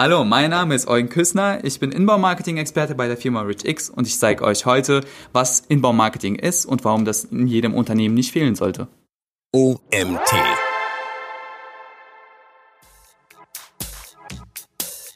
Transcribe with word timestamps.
Hallo, 0.00 0.24
mein 0.24 0.50
Name 0.50 0.76
ist 0.76 0.86
Eugen 0.86 1.08
Küssner. 1.08 1.64
Ich 1.64 1.80
bin 1.80 1.90
Inbau-Marketing-Experte 1.90 2.94
bei 2.94 3.08
der 3.08 3.16
Firma 3.16 3.42
RichX 3.42 3.90
und 3.90 4.06
ich 4.06 4.16
zeige 4.16 4.44
euch 4.44 4.64
heute, 4.64 5.00
was 5.32 5.58
Inbau-Marketing 5.58 6.36
ist 6.36 6.66
und 6.66 6.84
warum 6.84 7.04
das 7.04 7.24
in 7.24 7.48
jedem 7.48 7.74
Unternehmen 7.74 8.14
nicht 8.14 8.30
fehlen 8.30 8.54
sollte. 8.54 8.86
OMT. 9.52 10.30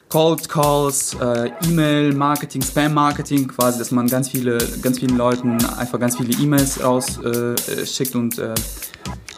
Cold 0.08 0.48
Calls, 0.48 1.14
äh, 1.14 1.52
E-Mail 1.64 2.12
Marketing, 2.12 2.62
Spam 2.62 2.92
Marketing, 2.92 3.46
quasi, 3.46 3.78
dass 3.78 3.92
man 3.92 4.08
ganz 4.08 4.30
viele, 4.30 4.58
ganz 4.82 4.98
vielen 4.98 5.16
Leuten 5.16 5.64
einfach 5.76 6.00
ganz 6.00 6.16
viele 6.16 6.36
E-Mails 6.42 6.82
rausschickt 6.82 8.14
äh, 8.16 8.18
und 8.18 8.36
äh, 8.36 8.54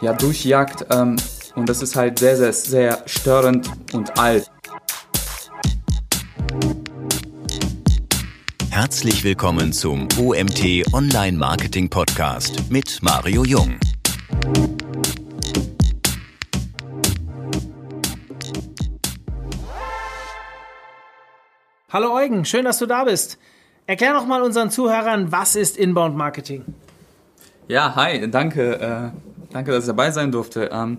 ja 0.01 0.13
durchjagt. 0.13 0.87
Ähm, 0.89 1.17
und 1.53 1.69
das 1.69 1.83
ist 1.83 1.95
halt 1.95 2.17
sehr, 2.17 2.35
sehr, 2.35 2.51
sehr 2.51 3.03
störend 3.05 3.69
und 3.93 4.17
alt. 4.17 4.49
Herzlich 8.85 9.23
willkommen 9.23 9.73
zum 9.73 10.07
OMT 10.15 10.93
Online 10.93 11.35
Marketing 11.35 11.89
Podcast 11.89 12.69
mit 12.69 12.99
Mario 13.01 13.43
Jung. 13.43 13.79
Hallo 21.91 22.13
Eugen, 22.13 22.45
schön, 22.45 22.63
dass 22.65 22.77
du 22.77 22.85
da 22.85 23.05
bist. 23.05 23.39
Erklär 23.87 24.13
doch 24.13 24.27
mal 24.27 24.43
unseren 24.43 24.69
Zuhörern, 24.69 25.31
was 25.31 25.55
ist 25.55 25.77
Inbound 25.77 26.15
Marketing? 26.15 26.63
Ja, 27.67 27.95
hi, 27.95 28.29
danke, 28.29 28.79
äh, 28.79 29.34
danke, 29.55 29.71
dass 29.71 29.85
ich 29.85 29.87
dabei 29.87 30.11
sein 30.11 30.33
durfte. 30.33 30.69
Ähm, 30.73 30.97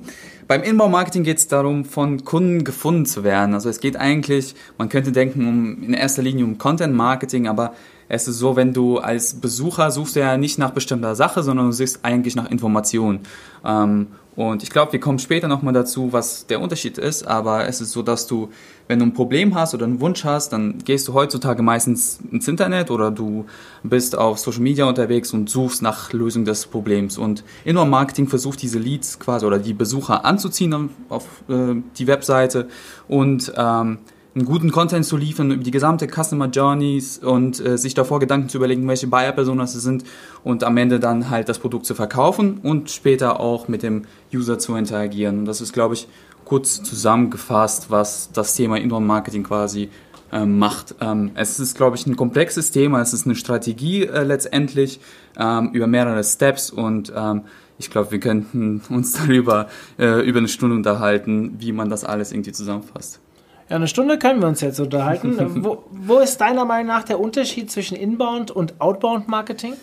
beim 0.48 0.62
Inbound-Marketing 0.62 1.24
geht 1.24 1.36
es 1.36 1.46
darum, 1.46 1.84
von 1.84 2.24
Kunden 2.24 2.64
gefunden 2.64 3.04
zu 3.04 3.22
werden. 3.22 3.52
Also 3.52 3.68
es 3.68 3.80
geht 3.80 3.96
eigentlich, 3.96 4.54
man 4.78 4.88
könnte 4.88 5.12
denken, 5.12 5.46
um 5.46 5.82
in 5.82 5.92
erster 5.92 6.22
Linie 6.22 6.46
um 6.46 6.56
Content-Marketing, 6.56 7.48
aber 7.48 7.74
es 8.08 8.26
ist 8.28 8.38
so, 8.38 8.56
wenn 8.56 8.72
du 8.72 8.98
als 8.98 9.34
Besucher 9.34 9.90
suchst 9.90 10.16
ja 10.16 10.38
nicht 10.38 10.58
nach 10.58 10.70
bestimmter 10.70 11.14
Sache, 11.14 11.42
sondern 11.42 11.66
du 11.66 11.72
suchst 11.72 12.00
eigentlich 12.02 12.34
nach 12.34 12.50
Informationen. 12.50 13.20
Ähm, 13.62 14.06
und 14.36 14.62
ich 14.62 14.68
glaube, 14.68 14.92
wir 14.92 15.00
kommen 15.00 15.18
später 15.18 15.48
nochmal 15.48 15.72
dazu, 15.72 16.12
was 16.12 16.46
der 16.46 16.60
Unterschied 16.60 16.98
ist, 16.98 17.26
aber 17.26 17.66
es 17.66 17.80
ist 17.80 17.92
so, 17.92 18.02
dass 18.02 18.26
du, 18.26 18.50
wenn 18.86 18.98
du 18.98 19.06
ein 19.06 19.14
Problem 19.14 19.54
hast 19.54 19.72
oder 19.72 19.86
einen 19.86 20.00
Wunsch 20.02 20.24
hast, 20.24 20.52
dann 20.52 20.76
gehst 20.84 21.08
du 21.08 21.14
heutzutage 21.14 21.62
meistens 21.62 22.20
ins 22.30 22.46
Internet 22.46 22.90
oder 22.90 23.10
du 23.10 23.46
bist 23.82 24.16
auf 24.16 24.38
Social 24.38 24.60
Media 24.60 24.84
unterwegs 24.84 25.32
und 25.32 25.48
suchst 25.48 25.80
nach 25.80 26.12
Lösung 26.12 26.44
des 26.44 26.66
Problems. 26.66 27.16
Und 27.16 27.44
Indoor 27.64 27.86
Marketing 27.86 28.28
versucht 28.28 28.60
diese 28.60 28.78
Leads 28.78 29.18
quasi 29.18 29.46
oder 29.46 29.58
die 29.58 29.72
Besucher 29.72 30.26
anzuziehen 30.26 30.90
auf, 31.08 31.24
äh, 31.48 31.74
die 31.96 32.06
Webseite 32.06 32.68
und 33.08 33.50
ähm, 33.56 33.98
einen 34.36 34.44
guten 34.44 34.70
Content 34.70 35.06
zu 35.06 35.16
liefern 35.16 35.50
über 35.50 35.64
die 35.64 35.70
gesamte 35.70 36.06
Customer 36.06 36.46
Journeys 36.46 37.18
und 37.18 37.58
äh, 37.58 37.78
sich 37.78 37.94
davor 37.94 38.20
Gedanken 38.20 38.50
zu 38.50 38.58
überlegen, 38.58 38.86
welche 38.86 39.06
Buyer-Personen 39.06 39.60
das 39.60 39.72
sind 39.72 40.04
und 40.44 40.62
am 40.62 40.76
Ende 40.76 41.00
dann 41.00 41.30
halt 41.30 41.48
das 41.48 41.58
Produkt 41.58 41.86
zu 41.86 41.94
verkaufen 41.94 42.58
und 42.62 42.90
später 42.90 43.40
auch 43.40 43.66
mit 43.66 43.82
dem 43.82 44.02
User 44.32 44.58
zu 44.58 44.76
interagieren. 44.76 45.38
Und 45.38 45.44
das 45.46 45.62
ist, 45.62 45.72
glaube 45.72 45.94
ich, 45.94 46.06
kurz 46.44 46.82
zusammengefasst, 46.82 47.90
was 47.90 48.30
das 48.30 48.54
Thema 48.54 48.76
Inbound-Marketing 48.76 49.42
quasi 49.42 49.88
ähm, 50.30 50.58
macht. 50.58 50.94
Ähm, 51.00 51.30
es 51.34 51.58
ist, 51.58 51.74
glaube 51.74 51.96
ich, 51.96 52.06
ein 52.06 52.16
komplexes 52.16 52.70
Thema, 52.70 53.00
es 53.00 53.14
ist 53.14 53.24
eine 53.24 53.36
Strategie 53.36 54.04
äh, 54.04 54.22
letztendlich 54.22 55.00
ähm, 55.38 55.70
über 55.72 55.86
mehrere 55.86 56.22
Steps 56.22 56.70
und 56.70 57.10
ähm, 57.16 57.42
ich 57.78 57.90
glaube, 57.90 58.10
wir 58.10 58.20
könnten 58.20 58.82
uns 58.90 59.12
darüber 59.18 59.68
äh, 59.98 60.20
über 60.28 60.40
eine 60.40 60.48
Stunde 60.48 60.76
unterhalten, 60.76 61.56
wie 61.58 61.72
man 61.72 61.88
das 61.88 62.04
alles 62.04 62.32
irgendwie 62.32 62.52
zusammenfasst. 62.52 63.20
Ja, 63.68 63.76
eine 63.76 63.88
Stunde 63.88 64.18
können 64.18 64.40
wir 64.40 64.48
uns 64.48 64.60
jetzt 64.60 64.78
unterhalten. 64.78 65.36
wo, 65.64 65.84
wo, 65.90 66.18
ist 66.18 66.40
deiner 66.40 66.64
Meinung 66.64 66.86
nach 66.86 67.02
der 67.02 67.18
Unterschied 67.18 67.70
zwischen 67.70 67.96
Inbound 67.96 68.50
und 68.50 68.80
Outbound 68.80 69.28
Marketing? 69.28 69.74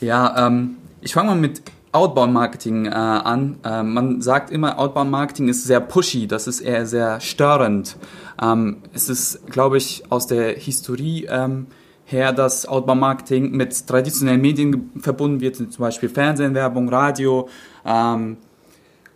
Ja, 0.00 0.46
ähm, 0.46 0.76
ich 1.00 1.12
fange 1.12 1.30
mal 1.30 1.36
mit 1.36 1.62
Outbound 1.90 2.32
Marketing 2.32 2.86
äh, 2.86 2.90
an. 2.90 3.58
Äh, 3.64 3.82
man 3.82 4.22
sagt 4.22 4.50
immer, 4.50 4.78
Outbound 4.78 5.10
Marketing 5.10 5.48
ist 5.48 5.64
sehr 5.64 5.80
pushy, 5.80 6.26
das 6.26 6.46
ist 6.46 6.60
eher 6.60 6.86
sehr 6.86 7.20
störend. 7.20 7.96
Ähm, 8.40 8.78
es 8.94 9.08
ist, 9.08 9.46
glaube 9.48 9.76
ich, 9.76 10.04
aus 10.08 10.26
der 10.26 10.56
Historie 10.56 11.26
ähm, 11.28 11.66
her, 12.04 12.32
dass 12.32 12.66
Outbound 12.66 13.00
Marketing 13.00 13.50
mit 13.50 13.86
traditionellen 13.86 14.40
Medien 14.40 14.90
verbunden 15.00 15.40
wird, 15.40 15.56
zum 15.56 15.70
Beispiel 15.78 16.08
Fernsehen, 16.08 16.54
Werbung, 16.54 16.88
Radio. 16.88 17.48
Ähm, 17.84 18.38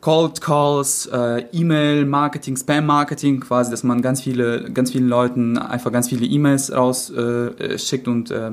Cold 0.00 0.40
Calls, 0.40 1.06
äh, 1.06 1.44
E-Mail 1.52 2.04
Marketing, 2.04 2.56
Spam 2.56 2.86
Marketing, 2.86 3.40
quasi, 3.40 3.70
dass 3.70 3.82
man 3.82 4.02
ganz 4.02 4.20
viele, 4.22 4.70
ganz 4.70 4.92
vielen 4.92 5.08
Leuten 5.08 5.58
einfach 5.58 5.90
ganz 5.90 6.08
viele 6.08 6.26
E-Mails 6.26 6.72
rausschickt 6.72 8.06
äh, 8.06 8.10
und 8.10 8.30
äh, 8.30 8.52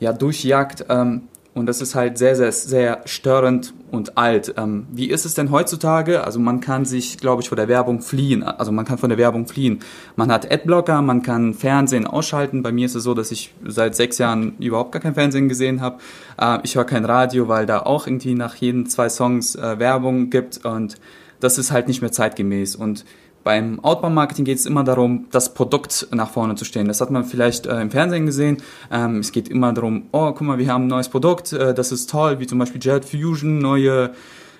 ja 0.00 0.12
durchjagt. 0.12 0.86
Ähm, 0.88 1.22
und 1.56 1.64
das 1.64 1.80
ist 1.80 1.94
halt 1.94 2.18
sehr, 2.18 2.36
sehr, 2.36 2.52
sehr 2.52 3.00
störend 3.06 3.72
und 3.90 4.18
alt. 4.18 4.52
Ähm, 4.58 4.86
wie 4.92 5.08
ist 5.08 5.24
es 5.24 5.32
denn 5.32 5.50
heutzutage? 5.50 6.22
Also 6.22 6.38
man 6.38 6.60
kann 6.60 6.84
sich, 6.84 7.16
glaube 7.16 7.40
ich, 7.40 7.48
vor 7.48 7.56
der 7.56 7.66
Werbung 7.66 8.02
fliehen. 8.02 8.42
Also 8.42 8.72
man 8.72 8.84
kann 8.84 8.98
von 8.98 9.08
der 9.08 9.16
Werbung 9.16 9.46
fliehen. 9.46 9.78
Man 10.16 10.30
hat 10.30 10.52
Adblocker, 10.52 11.00
man 11.00 11.22
kann 11.22 11.54
Fernsehen 11.54 12.06
ausschalten. 12.06 12.62
Bei 12.62 12.72
mir 12.72 12.84
ist 12.84 12.94
es 12.94 13.04
so, 13.04 13.14
dass 13.14 13.30
ich 13.30 13.54
seit 13.64 13.96
sechs 13.96 14.18
Jahren 14.18 14.58
überhaupt 14.58 14.92
gar 14.92 15.00
kein 15.00 15.14
Fernsehen 15.14 15.48
gesehen 15.48 15.80
habe. 15.80 15.96
Äh, 16.38 16.58
ich 16.62 16.76
höre 16.76 16.84
kein 16.84 17.06
Radio, 17.06 17.48
weil 17.48 17.64
da 17.64 17.78
auch 17.78 18.06
irgendwie 18.06 18.34
nach 18.34 18.56
jeden 18.56 18.84
zwei 18.84 19.08
Songs 19.08 19.54
äh, 19.54 19.78
Werbung 19.78 20.28
gibt. 20.28 20.62
Und 20.66 20.96
das 21.40 21.56
ist 21.56 21.72
halt 21.72 21.88
nicht 21.88 22.02
mehr 22.02 22.12
zeitgemäß. 22.12 22.76
Und 22.76 23.06
beim 23.46 23.78
Outbound-Marketing 23.78 24.44
geht 24.44 24.58
es 24.58 24.66
immer 24.66 24.82
darum, 24.82 25.26
das 25.30 25.54
Produkt 25.54 26.08
nach 26.10 26.30
vorne 26.30 26.56
zu 26.56 26.64
stellen. 26.64 26.88
Das 26.88 27.00
hat 27.00 27.12
man 27.12 27.24
vielleicht 27.24 27.66
äh, 27.66 27.80
im 27.80 27.92
Fernsehen 27.92 28.26
gesehen. 28.26 28.56
Ähm, 28.90 29.20
es 29.20 29.30
geht 29.30 29.46
immer 29.46 29.72
darum, 29.72 30.08
oh, 30.10 30.32
guck 30.32 30.40
mal, 30.40 30.58
wir 30.58 30.68
haben 30.72 30.86
ein 30.86 30.88
neues 30.88 31.08
Produkt, 31.08 31.52
äh, 31.52 31.72
das 31.72 31.92
ist 31.92 32.10
toll, 32.10 32.40
wie 32.40 32.48
zum 32.48 32.58
Beispiel 32.58 32.80
Jet 32.82 33.04
Fusion, 33.04 33.58
neue 33.58 34.10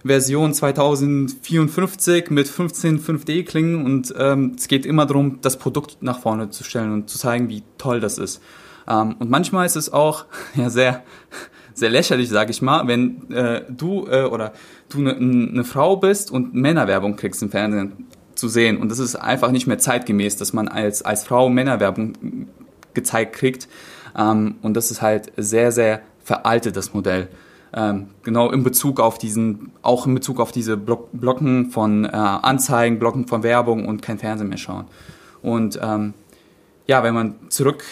Version 0.05 0.55
2054 0.55 2.31
mit 2.31 2.47
15 2.47 3.01
5D-Klingen 3.01 3.85
und 3.85 4.15
ähm, 4.17 4.53
es 4.57 4.69
geht 4.69 4.87
immer 4.87 5.05
darum, 5.05 5.41
das 5.43 5.59
Produkt 5.59 6.01
nach 6.01 6.21
vorne 6.21 6.51
zu 6.51 6.63
stellen 6.63 6.93
und 6.93 7.11
zu 7.11 7.19
zeigen, 7.19 7.49
wie 7.49 7.65
toll 7.79 7.99
das 7.99 8.19
ist. 8.19 8.41
Ähm, 8.89 9.17
und 9.19 9.29
manchmal 9.29 9.67
ist 9.67 9.75
es 9.75 9.93
auch 9.93 10.27
ja 10.55 10.71
sehr 10.71 11.03
sehr 11.75 11.91
lächerlich, 11.91 12.29
sage 12.29 12.53
ich 12.53 12.63
mal, 12.63 12.87
wenn 12.87 13.31
äh, 13.33 13.65
du 13.69 14.07
äh, 14.09 14.23
oder 14.23 14.53
du 14.89 14.99
eine 14.99 15.17
ne 15.19 15.65
Frau 15.65 15.97
bist 15.97 16.31
und 16.31 16.55
Männerwerbung 16.55 17.17
kriegst 17.17 17.43
im 17.43 17.51
Fernsehen 17.51 18.07
zu 18.37 18.49
sehen. 18.49 18.79
Und 18.79 18.91
das 18.91 18.99
ist 18.99 19.17
einfach 19.17 19.51
nicht 19.51 19.67
mehr 19.67 19.79
zeitgemäß, 19.79 20.37
dass 20.37 20.53
man 20.53 20.69
als, 20.69 21.03
als 21.03 21.25
Frau 21.25 21.49
Männerwerbung 21.49 22.13
gezeigt 22.95 23.35
kriegt. 23.35 23.69
Ähm, 24.17 24.57
und 24.63 24.75
das 24.75 24.91
ist 24.91 25.03
halt 25.03 25.33
sehr, 25.37 25.73
sehr 25.73 26.03
veraltet, 26.23 26.77
das 26.77 26.95
Modell. 26.95 27.29
Ähm, 27.73 28.09
genau 28.23 28.51
in 28.51 28.63
Bezug 28.63 29.01
auf 29.01 29.19
diesen, 29.19 29.73
auch 29.83 30.07
in 30.07 30.15
Bezug 30.15 30.41
auf 30.41 30.53
diese 30.53 30.77
Block, 30.77 31.09
Blocken 31.13 31.71
von 31.71 32.05
äh, 32.05 32.09
Anzeigen, 32.09 32.99
Blocken 32.99 33.27
von 33.27 33.43
Werbung 33.43 33.87
und 33.87 34.03
kein 34.03 34.19
Fernsehen 34.19 34.49
mehr 34.49 34.59
schauen. 34.59 34.87
Und 35.43 35.79
ähm, 35.83 36.15
ja, 36.87 37.03
wenn 37.03 37.15
man 37.15 37.35
zurück 37.49 37.85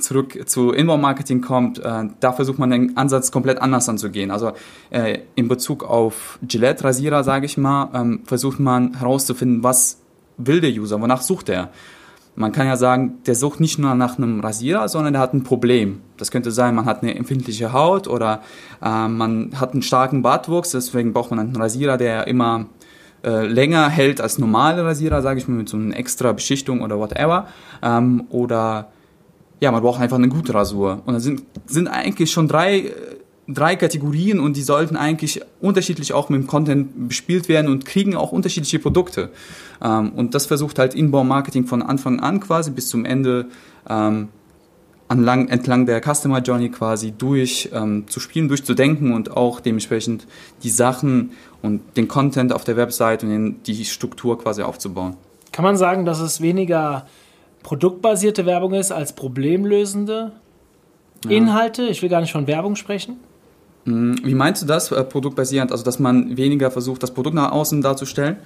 zurück 0.00 0.38
zu 0.46 0.72
Inbound-Marketing 0.72 1.40
kommt, 1.40 1.78
äh, 1.78 2.04
da 2.20 2.32
versucht 2.32 2.58
man 2.58 2.70
den 2.70 2.96
Ansatz 2.96 3.30
komplett 3.30 3.60
anders 3.60 3.88
anzugehen. 3.88 4.30
Also 4.30 4.52
äh, 4.90 5.20
in 5.34 5.48
Bezug 5.48 5.84
auf 5.84 6.38
Gillette-Rasierer, 6.42 7.24
sage 7.24 7.46
ich 7.46 7.56
mal, 7.56 7.90
ähm, 7.94 8.20
versucht 8.24 8.60
man 8.60 8.94
herauszufinden, 8.98 9.62
was 9.62 10.00
will 10.36 10.60
der 10.60 10.70
User, 10.70 11.00
wonach 11.00 11.22
sucht 11.22 11.48
er. 11.48 11.70
Man 12.36 12.52
kann 12.52 12.68
ja 12.68 12.76
sagen, 12.76 13.18
der 13.26 13.34
sucht 13.34 13.58
nicht 13.58 13.80
nur 13.80 13.96
nach 13.96 14.16
einem 14.16 14.38
Rasierer, 14.38 14.88
sondern 14.88 15.12
der 15.12 15.20
hat 15.20 15.34
ein 15.34 15.42
Problem. 15.42 16.02
Das 16.16 16.30
könnte 16.30 16.52
sein, 16.52 16.76
man 16.76 16.84
hat 16.84 17.02
eine 17.02 17.16
empfindliche 17.16 17.72
Haut 17.72 18.06
oder 18.06 18.42
äh, 18.80 19.08
man 19.08 19.50
hat 19.58 19.72
einen 19.72 19.82
starken 19.82 20.22
Bartwuchs, 20.22 20.70
deswegen 20.70 21.12
braucht 21.12 21.30
man 21.30 21.40
einen 21.40 21.56
Rasierer, 21.56 21.96
der 21.96 22.28
immer 22.28 22.66
äh, 23.24 23.44
länger 23.46 23.88
hält 23.88 24.20
als 24.20 24.38
normale 24.38 24.84
Rasierer, 24.84 25.22
sage 25.22 25.40
ich 25.40 25.48
mal, 25.48 25.56
mit 25.56 25.68
so 25.68 25.76
einer 25.76 25.96
extra 25.96 26.32
Beschichtung 26.32 26.82
oder 26.82 27.00
whatever. 27.00 27.48
Ähm, 27.82 28.24
oder 28.30 28.92
ja, 29.60 29.72
man 29.72 29.82
braucht 29.82 30.00
einfach 30.00 30.16
eine 30.16 30.28
gute 30.28 30.54
Rasur. 30.54 31.02
Und 31.04 31.14
da 31.14 31.20
sind, 31.20 31.42
sind 31.66 31.88
eigentlich 31.88 32.30
schon 32.30 32.48
drei, 32.48 32.92
drei 33.48 33.76
Kategorien 33.76 34.40
und 34.40 34.56
die 34.56 34.62
sollten 34.62 34.96
eigentlich 34.96 35.40
unterschiedlich 35.60 36.12
auch 36.12 36.28
mit 36.28 36.40
dem 36.40 36.46
Content 36.46 37.08
bespielt 37.08 37.48
werden 37.48 37.70
und 37.70 37.84
kriegen 37.84 38.14
auch 38.14 38.30
unterschiedliche 38.32 38.78
Produkte. 38.78 39.30
Ähm, 39.82 40.12
und 40.12 40.34
das 40.34 40.46
versucht 40.46 40.78
halt 40.78 40.94
Inbound-Marketing 40.94 41.66
von 41.66 41.82
Anfang 41.82 42.20
an 42.20 42.40
quasi 42.40 42.70
bis 42.70 42.88
zum 42.88 43.04
Ende 43.04 43.46
ähm, 43.88 44.28
anlang, 45.08 45.48
entlang 45.48 45.86
der 45.86 46.00
Customer 46.02 46.40
Journey 46.40 46.68
quasi 46.68 47.12
durch 47.12 47.70
ähm, 47.72 48.04
zu 48.08 48.20
spielen, 48.20 48.48
durchzudenken 48.48 49.12
und 49.12 49.36
auch 49.36 49.60
dementsprechend 49.60 50.26
die 50.62 50.70
Sachen 50.70 51.32
und 51.62 51.96
den 51.96 52.06
Content 52.06 52.52
auf 52.52 52.64
der 52.64 52.76
Website 52.76 53.24
und 53.24 53.62
die 53.66 53.84
Struktur 53.84 54.38
quasi 54.38 54.62
aufzubauen. 54.62 55.16
Kann 55.50 55.64
man 55.64 55.76
sagen, 55.76 56.04
dass 56.04 56.20
es 56.20 56.40
weniger 56.40 57.06
produktbasierte 57.62 58.46
Werbung 58.46 58.74
ist 58.74 58.92
als 58.92 59.12
problemlösende 59.12 60.32
ja. 61.24 61.30
Inhalte. 61.30 61.84
Ich 61.84 62.02
will 62.02 62.08
gar 62.08 62.20
nicht 62.20 62.32
von 62.32 62.46
Werbung 62.46 62.76
sprechen. 62.76 63.16
Hm, 63.84 64.16
wie 64.22 64.34
meinst 64.34 64.62
du 64.62 64.66
das, 64.66 64.92
äh, 64.92 65.04
produktbasierend? 65.04 65.72
Also, 65.72 65.84
dass 65.84 65.98
man 65.98 66.36
weniger 66.36 66.70
versucht, 66.70 67.02
das 67.02 67.12
Produkt 67.12 67.34
nach 67.34 67.52
außen 67.52 67.80
darzustellen? 67.82 68.36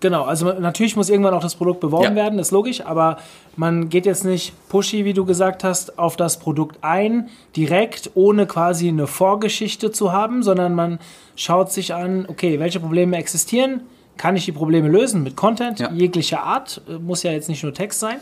Genau, 0.00 0.24
also 0.24 0.52
natürlich 0.52 0.96
muss 0.96 1.08
irgendwann 1.08 1.32
auch 1.32 1.42
das 1.42 1.54
Produkt 1.54 1.80
beworben 1.80 2.04
Ja. 2.04 2.14
werden, 2.14 2.38
ist 2.38 2.50
logisch, 2.50 2.84
aber 2.84 3.16
man 3.56 3.88
geht 3.88 4.04
jetzt 4.04 4.24
nicht 4.24 4.52
pushy, 4.68 5.06
wie 5.06 5.14
du 5.14 5.24
gesagt 5.24 5.64
hast, 5.64 5.98
auf 5.98 6.16
das 6.16 6.38
Produkt 6.38 6.76
ein, 6.82 7.30
direkt, 7.56 8.10
ohne 8.14 8.46
quasi 8.46 8.88
eine 8.88 9.06
Vorgeschichte 9.06 9.92
zu 9.92 10.12
haben, 10.12 10.42
sondern 10.42 10.74
man 10.74 10.98
schaut 11.36 11.72
sich 11.72 11.94
an, 11.94 12.26
okay, 12.28 12.60
welche 12.60 12.80
Probleme 12.80 13.16
existieren, 13.16 13.80
kann 14.16 14.36
ich 14.36 14.44
die 14.44 14.52
Probleme 14.52 14.88
lösen 14.88 15.22
mit 15.22 15.36
Content 15.36 15.80
Ja. 15.80 15.92
jeglicher 15.92 16.42
Art, 16.42 16.80
äh, 16.88 16.94
muss 16.98 17.22
ja 17.22 17.32
jetzt 17.32 17.48
nicht 17.48 17.62
nur 17.62 17.74
Text 17.74 18.00
sein. 18.00 18.18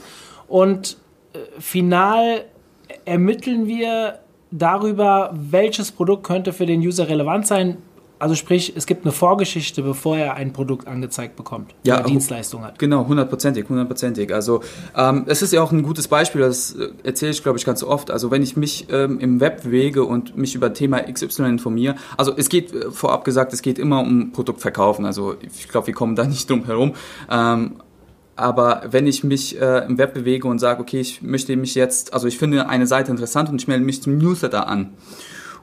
Und 0.49 0.97
äh, 1.33 1.39
final 1.61 2.45
ermitteln 3.05 3.67
wir 3.67 4.19
darüber, 4.51 5.31
welches 5.35 5.93
Produkt 5.93 6.25
könnte 6.25 6.53
für 6.53 6.67
den 6.67 6.81
User 6.81 7.09
relevant 7.09 7.47
sein. 7.47 7.79
Also 8.23 8.37
sprich, 8.37 8.73
es 8.77 8.87
gibt 8.87 9.05
eine 9.05 9.11
Vorgeschichte, 9.11 9.83
bevor 9.83 10.17
er 10.17 10.35
ein 10.35 10.53
Produkt 10.53 10.87
angezeigt 10.87 11.35
bekommt 11.35 11.75
Ja, 11.85 11.97
oder 11.97 12.05
hu- 12.05 12.09
Dienstleistung 12.11 12.65
hat. 12.65 12.79
Genau, 12.79 13.07
hundertprozentig, 13.09 13.69
hundertprozentig. 13.69 14.33
Also 14.33 14.63
ähm, 14.97 15.25
es 15.27 15.43
ist 15.43 15.53
ja 15.53 15.61
auch 15.61 15.73
ein 15.73 15.83
gutes 15.83 16.07
Beispiel, 16.07 16.41
das 16.43 16.73
äh, 16.77 16.91
erzähle 17.03 17.33
ich, 17.33 17.43
glaube 17.43 17.59
ich, 17.59 17.65
ganz 17.65 17.83
oft. 17.83 18.13
Also 18.13 18.31
wenn 18.31 18.45
ich 18.45 18.57
mich 18.57 18.87
ähm, 18.91 19.19
im 19.19 19.41
Web 19.41 19.65
bewege 19.65 20.05
und 20.05 20.37
mich 20.37 20.55
über 20.55 20.73
Thema 20.73 21.01
XY 21.01 21.43
informiere, 21.49 21.97
also 22.17 22.33
es 22.37 22.49
geht 22.49 22.73
äh, 22.73 22.93
vorab 22.93 23.25
gesagt, 23.25 23.53
es 23.53 23.61
geht 23.61 23.79
immer 23.81 23.99
um 24.01 24.31
Produktverkaufen. 24.31 25.05
Also 25.05 25.35
ich 25.43 25.69
glaube, 25.69 25.89
wir 25.89 25.95
kommen 25.95 26.15
da 26.15 26.25
nicht 26.29 26.49
drum 26.49 26.65
herum. 26.67 26.93
Ähm, 27.29 27.73
aber 28.37 28.83
wenn 28.91 29.09
ich 29.09 29.25
mich 29.25 29.61
äh, 29.61 29.85
im 29.87 29.99
Web 29.99 30.15
bewege 30.15 30.47
und 30.47 30.61
sage, 30.61 30.81
okay, 30.81 31.01
ich 31.01 31.23
möchte 31.23 31.57
mich 31.57 31.75
jetzt, 31.75 32.15
also 32.15 32.29
ich 32.29 32.39
finde 32.39 32.69
eine 32.69 32.87
Seite 32.87 33.11
interessant 33.11 33.49
und 33.51 33.61
ich 33.61 33.67
melde 33.67 33.85
mich 33.85 34.01
zum 34.01 34.17
Newsletter 34.17 34.69
an. 34.69 34.91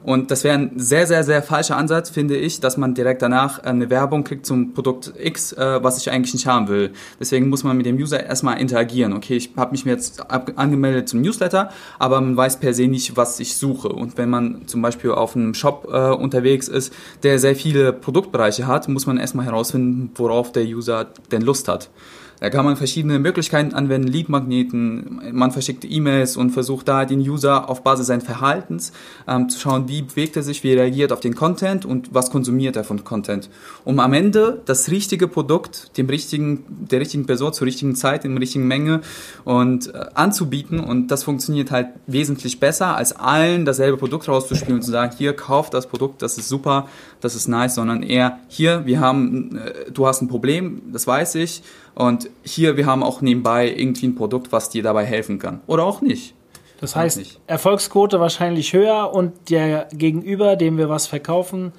Und 0.02 0.30
das 0.30 0.44
wäre 0.44 0.54
ein 0.54 0.72
sehr, 0.76 1.06
sehr, 1.06 1.24
sehr 1.24 1.42
falscher 1.42 1.76
Ansatz, 1.76 2.10
finde 2.10 2.36
ich, 2.36 2.60
dass 2.60 2.76
man 2.76 2.94
direkt 2.94 3.22
danach 3.22 3.58
äh, 3.58 3.68
eine 3.68 3.90
Werbung 3.90 4.24
kriegt 4.24 4.46
zum 4.46 4.72
Produkt 4.72 5.12
X, 5.18 5.52
äh, 5.52 5.82
was 5.82 5.98
ich 5.98 6.10
eigentlich 6.10 6.34
nicht 6.34 6.46
haben 6.46 6.68
will. 6.68 6.92
Deswegen 7.18 7.48
muss 7.48 7.64
man 7.64 7.76
mit 7.76 7.86
dem 7.86 7.96
User 7.96 8.24
erstmal 8.24 8.60
interagieren. 8.60 9.12
Okay, 9.12 9.36
ich 9.36 9.50
habe 9.56 9.72
mich 9.72 9.84
jetzt 9.84 10.30
angemeldet 10.30 11.08
zum 11.08 11.20
Newsletter, 11.20 11.70
aber 11.98 12.20
man 12.20 12.36
weiß 12.36 12.60
per 12.60 12.72
se 12.72 12.88
nicht, 12.88 13.16
was 13.16 13.40
ich 13.40 13.56
suche. 13.56 13.88
Und 13.88 14.16
wenn 14.16 14.30
man 14.30 14.62
zum 14.66 14.80
Beispiel 14.82 15.10
auf 15.10 15.36
einem 15.36 15.54
Shop 15.54 15.88
äh, 15.92 16.10
unterwegs 16.10 16.68
ist, 16.68 16.92
der 17.22 17.38
sehr 17.38 17.54
viele 17.54 17.92
Produktbereiche 17.92 18.66
hat, 18.66 18.88
muss 18.88 19.06
man 19.06 19.18
erstmal 19.18 19.46
herausfinden, 19.46 20.10
worauf 20.14 20.52
der 20.52 20.64
User 20.64 21.08
denn 21.30 21.42
Lust 21.42 21.68
hat. 21.68 21.90
Da 22.40 22.48
kann 22.48 22.64
man 22.64 22.76
verschiedene 22.76 23.18
Möglichkeiten 23.18 23.74
anwenden, 23.74 24.08
Leadmagneten, 24.08 25.20
man 25.32 25.52
verschickt 25.52 25.84
E-Mails 25.84 26.38
und 26.38 26.50
versucht 26.50 26.88
da 26.88 27.04
den 27.04 27.20
User 27.20 27.68
auf 27.68 27.82
Basis 27.82 28.06
seines 28.06 28.24
Verhaltens 28.24 28.92
ähm, 29.28 29.50
zu 29.50 29.60
schauen, 29.60 29.88
wie 29.88 30.02
bewegt 30.02 30.36
er 30.36 30.42
sich, 30.42 30.64
wie 30.64 30.72
reagiert 30.72 31.12
auf 31.12 31.20
den 31.20 31.34
Content 31.34 31.84
und 31.84 32.14
was 32.14 32.30
konsumiert 32.30 32.76
er 32.76 32.84
von 32.84 33.04
Content. 33.04 33.50
Um 33.84 34.00
am 34.00 34.14
Ende 34.14 34.62
das 34.64 34.90
richtige 34.90 35.28
Produkt 35.28 35.96
dem 35.98 36.08
richtigen, 36.08 36.64
der 36.68 37.00
richtigen 37.00 37.26
Person 37.26 37.52
zur 37.52 37.66
richtigen 37.66 37.94
Zeit, 37.94 38.24
in 38.24 38.32
der 38.32 38.40
richtigen 38.40 38.66
Menge 38.66 39.02
und 39.44 39.94
äh, 39.94 40.06
anzubieten 40.14 40.80
und 40.80 41.08
das 41.08 41.24
funktioniert 41.24 41.70
halt 41.70 41.88
wesentlich 42.06 42.58
besser, 42.58 42.96
als 42.96 43.12
allen 43.12 43.66
dasselbe 43.66 43.98
Produkt 43.98 44.28
rauszuspielen 44.28 44.76
und 44.76 44.82
zu 44.82 44.90
sagen, 44.90 45.14
hier, 45.16 45.34
kauf 45.34 45.68
das 45.68 45.86
Produkt, 45.86 46.22
das 46.22 46.38
ist 46.38 46.48
super, 46.48 46.88
das 47.20 47.34
ist 47.34 47.48
nice, 47.48 47.74
sondern 47.74 48.02
eher, 48.02 48.38
hier, 48.48 48.86
wir 48.86 49.00
haben, 49.00 49.58
äh, 49.58 49.90
du 49.90 50.06
hast 50.06 50.22
ein 50.22 50.28
Problem, 50.28 50.80
das 50.90 51.06
weiß 51.06 51.34
ich, 51.34 51.62
und 51.94 52.30
hier, 52.42 52.76
wir 52.76 52.86
haben 52.86 53.02
auch 53.02 53.20
nebenbei 53.20 53.68
irgendwie 53.68 54.08
ein 54.08 54.14
Produkt, 54.14 54.52
was 54.52 54.70
dir 54.70 54.82
dabei 54.82 55.04
helfen 55.04 55.38
kann. 55.38 55.60
Oder 55.66 55.84
auch 55.84 56.00
nicht. 56.00 56.34
Das 56.80 56.96
heißt, 56.96 57.18
nicht. 57.18 57.38
Erfolgsquote 57.46 58.20
wahrscheinlich 58.20 58.72
höher 58.72 59.12
und 59.12 59.50
der 59.50 59.88
Gegenüber, 59.92 60.56
dem 60.56 60.78
wir 60.78 60.88
was 60.88 61.06
verkaufen, 61.06 61.72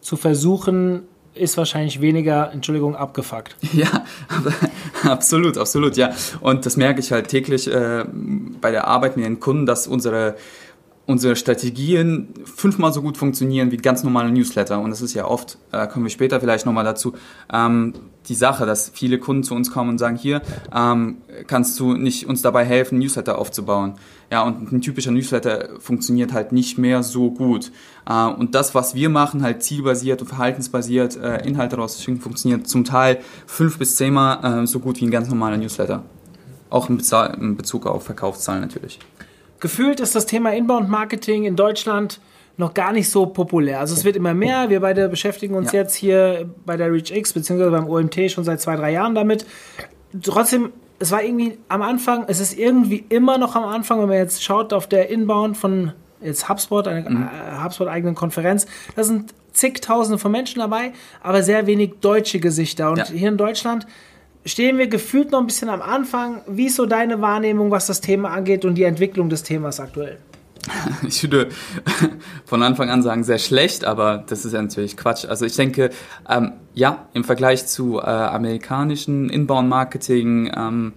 zu 0.00 0.16
versuchen, 0.16 1.02
ist 1.34 1.56
wahrscheinlich 1.56 2.00
weniger, 2.00 2.52
Entschuldigung, 2.52 2.94
abgefuckt. 2.94 3.56
Ja, 3.72 4.04
absolut, 5.02 5.58
absolut, 5.58 5.96
ja. 5.96 6.12
Und 6.40 6.64
das 6.66 6.76
merke 6.76 7.00
ich 7.00 7.10
halt 7.10 7.28
täglich 7.28 7.66
äh, 7.66 8.04
bei 8.60 8.70
der 8.70 8.86
Arbeit 8.86 9.16
mit 9.16 9.26
den 9.26 9.40
Kunden, 9.40 9.66
dass 9.66 9.88
unsere 9.88 10.36
unsere 11.06 11.36
Strategien 11.36 12.28
fünfmal 12.44 12.92
so 12.92 13.02
gut 13.02 13.18
funktionieren 13.18 13.70
wie 13.70 13.76
ganz 13.76 14.04
normale 14.04 14.32
Newsletter. 14.32 14.80
Und 14.80 14.90
das 14.90 15.02
ist 15.02 15.14
ja 15.14 15.26
oft, 15.26 15.58
äh, 15.70 15.86
kommen 15.86 16.06
wir 16.06 16.10
später 16.10 16.40
vielleicht 16.40 16.64
nochmal 16.64 16.84
dazu, 16.84 17.14
ähm, 17.52 17.92
die 18.28 18.34
Sache, 18.34 18.64
dass 18.64 18.88
viele 18.88 19.18
Kunden 19.18 19.42
zu 19.42 19.54
uns 19.54 19.70
kommen 19.70 19.90
und 19.90 19.98
sagen, 19.98 20.16
hier, 20.16 20.40
ähm, 20.74 21.18
kannst 21.46 21.78
du 21.78 21.92
nicht 21.92 22.26
uns 22.26 22.40
dabei 22.40 22.64
helfen, 22.64 22.98
Newsletter 22.98 23.38
aufzubauen. 23.38 23.96
Ja, 24.30 24.42
und 24.42 24.72
ein 24.72 24.80
typischer 24.80 25.10
Newsletter 25.10 25.68
funktioniert 25.78 26.32
halt 26.32 26.52
nicht 26.52 26.78
mehr 26.78 27.02
so 27.02 27.30
gut. 27.30 27.70
Äh, 28.08 28.26
und 28.26 28.54
das, 28.54 28.74
was 28.74 28.94
wir 28.94 29.10
machen, 29.10 29.42
halt 29.42 29.62
zielbasiert 29.62 30.22
und 30.22 30.28
verhaltensbasiert, 30.28 31.16
äh, 31.16 31.46
Inhalte 31.46 31.76
rauszuschicken, 31.76 32.22
funktioniert 32.22 32.66
zum 32.66 32.84
Teil 32.84 33.18
fünf 33.46 33.78
bis 33.78 33.96
zehnmal 33.96 34.62
äh, 34.62 34.66
so 34.66 34.80
gut 34.80 35.00
wie 35.00 35.04
ein 35.04 35.10
ganz 35.10 35.28
normaler 35.28 35.58
Newsletter. 35.58 36.02
Auch 36.70 36.88
in, 36.88 36.96
Bezug 37.56 37.86
auf 37.86 38.04
Verkaufszahlen 38.04 38.62
natürlich. 38.62 38.98
Gefühlt 39.64 39.98
ist 39.98 40.14
das 40.14 40.26
Thema 40.26 40.52
Inbound-Marketing 40.52 41.44
in 41.46 41.56
Deutschland 41.56 42.20
noch 42.58 42.74
gar 42.74 42.92
nicht 42.92 43.08
so 43.08 43.24
populär. 43.24 43.80
Also 43.80 43.94
es 43.94 44.04
wird 44.04 44.14
immer 44.14 44.34
mehr. 44.34 44.68
Wir 44.68 44.80
beide 44.80 45.08
beschäftigen 45.08 45.54
uns 45.54 45.72
Ja. 45.72 45.80
jetzt 45.80 45.94
hier 45.94 46.50
bei 46.66 46.76
der 46.76 46.92
ReachX 46.92 47.32
bzw. 47.32 47.70
beim 47.70 47.88
OMT 47.88 48.30
schon 48.30 48.44
seit 48.44 48.60
zwei, 48.60 48.76
drei 48.76 48.92
Jahren 48.92 49.14
damit. 49.14 49.46
Trotzdem, 50.22 50.70
es 50.98 51.10
war 51.12 51.22
irgendwie 51.24 51.56
am 51.68 51.80
Anfang, 51.80 52.24
es 52.28 52.40
ist 52.40 52.58
irgendwie 52.58 53.06
immer 53.08 53.38
noch 53.38 53.56
am 53.56 53.64
Anfang, 53.64 54.00
wenn 54.02 54.08
man 54.08 54.18
jetzt 54.18 54.44
schaut 54.44 54.74
auf 54.74 54.86
der 54.86 55.08
Inbound 55.08 55.56
von 55.56 55.92
jetzt 56.20 56.46
HubSpot, 56.50 56.86
einer 56.86 57.08
äh, 57.08 57.64
HubSpot-eigenen 57.64 58.14
Konferenz, 58.14 58.66
da 58.96 59.02
sind 59.02 59.32
zigtausende 59.54 60.18
von 60.18 60.30
Menschen 60.30 60.58
dabei, 60.58 60.92
aber 61.22 61.42
sehr 61.42 61.66
wenig 61.66 61.94
deutsche 62.02 62.38
Gesichter. 62.38 62.90
Und 62.90 62.98
Ja. 62.98 63.06
hier 63.06 63.30
in 63.30 63.38
Deutschland 63.38 63.86
stehen 64.44 64.78
wir 64.78 64.88
gefühlt 64.88 65.30
noch 65.30 65.40
ein 65.40 65.46
bisschen 65.46 65.68
am 65.68 65.82
Anfang. 65.82 66.42
Wie 66.46 66.66
ist 66.66 66.76
so 66.76 66.86
deine 66.86 67.20
Wahrnehmung, 67.20 67.70
was 67.70 67.86
das 67.86 68.00
Thema 68.00 68.30
angeht 68.30 68.64
und 68.64 68.74
die 68.74 68.84
Entwicklung 68.84 69.28
des 69.28 69.42
Themas 69.42 69.80
aktuell? 69.80 70.18
Ich 71.06 71.22
würde 71.22 71.48
von 72.44 72.62
Anfang 72.62 72.90
an 72.90 73.02
sagen, 73.02 73.24
sehr 73.24 73.38
schlecht, 73.38 73.84
aber 73.84 74.24
das 74.26 74.44
ist 74.44 74.52
ja 74.52 74.62
natürlich 74.62 74.96
Quatsch. 74.96 75.26
Also 75.26 75.44
ich 75.44 75.56
denke, 75.56 75.90
ähm, 76.28 76.52
ja, 76.74 77.06
im 77.12 77.24
Vergleich 77.24 77.66
zu 77.66 77.98
äh, 77.98 78.04
amerikanischen 78.04 79.28
Inbound-Marketing, 79.28 80.50
ähm, 80.56 80.92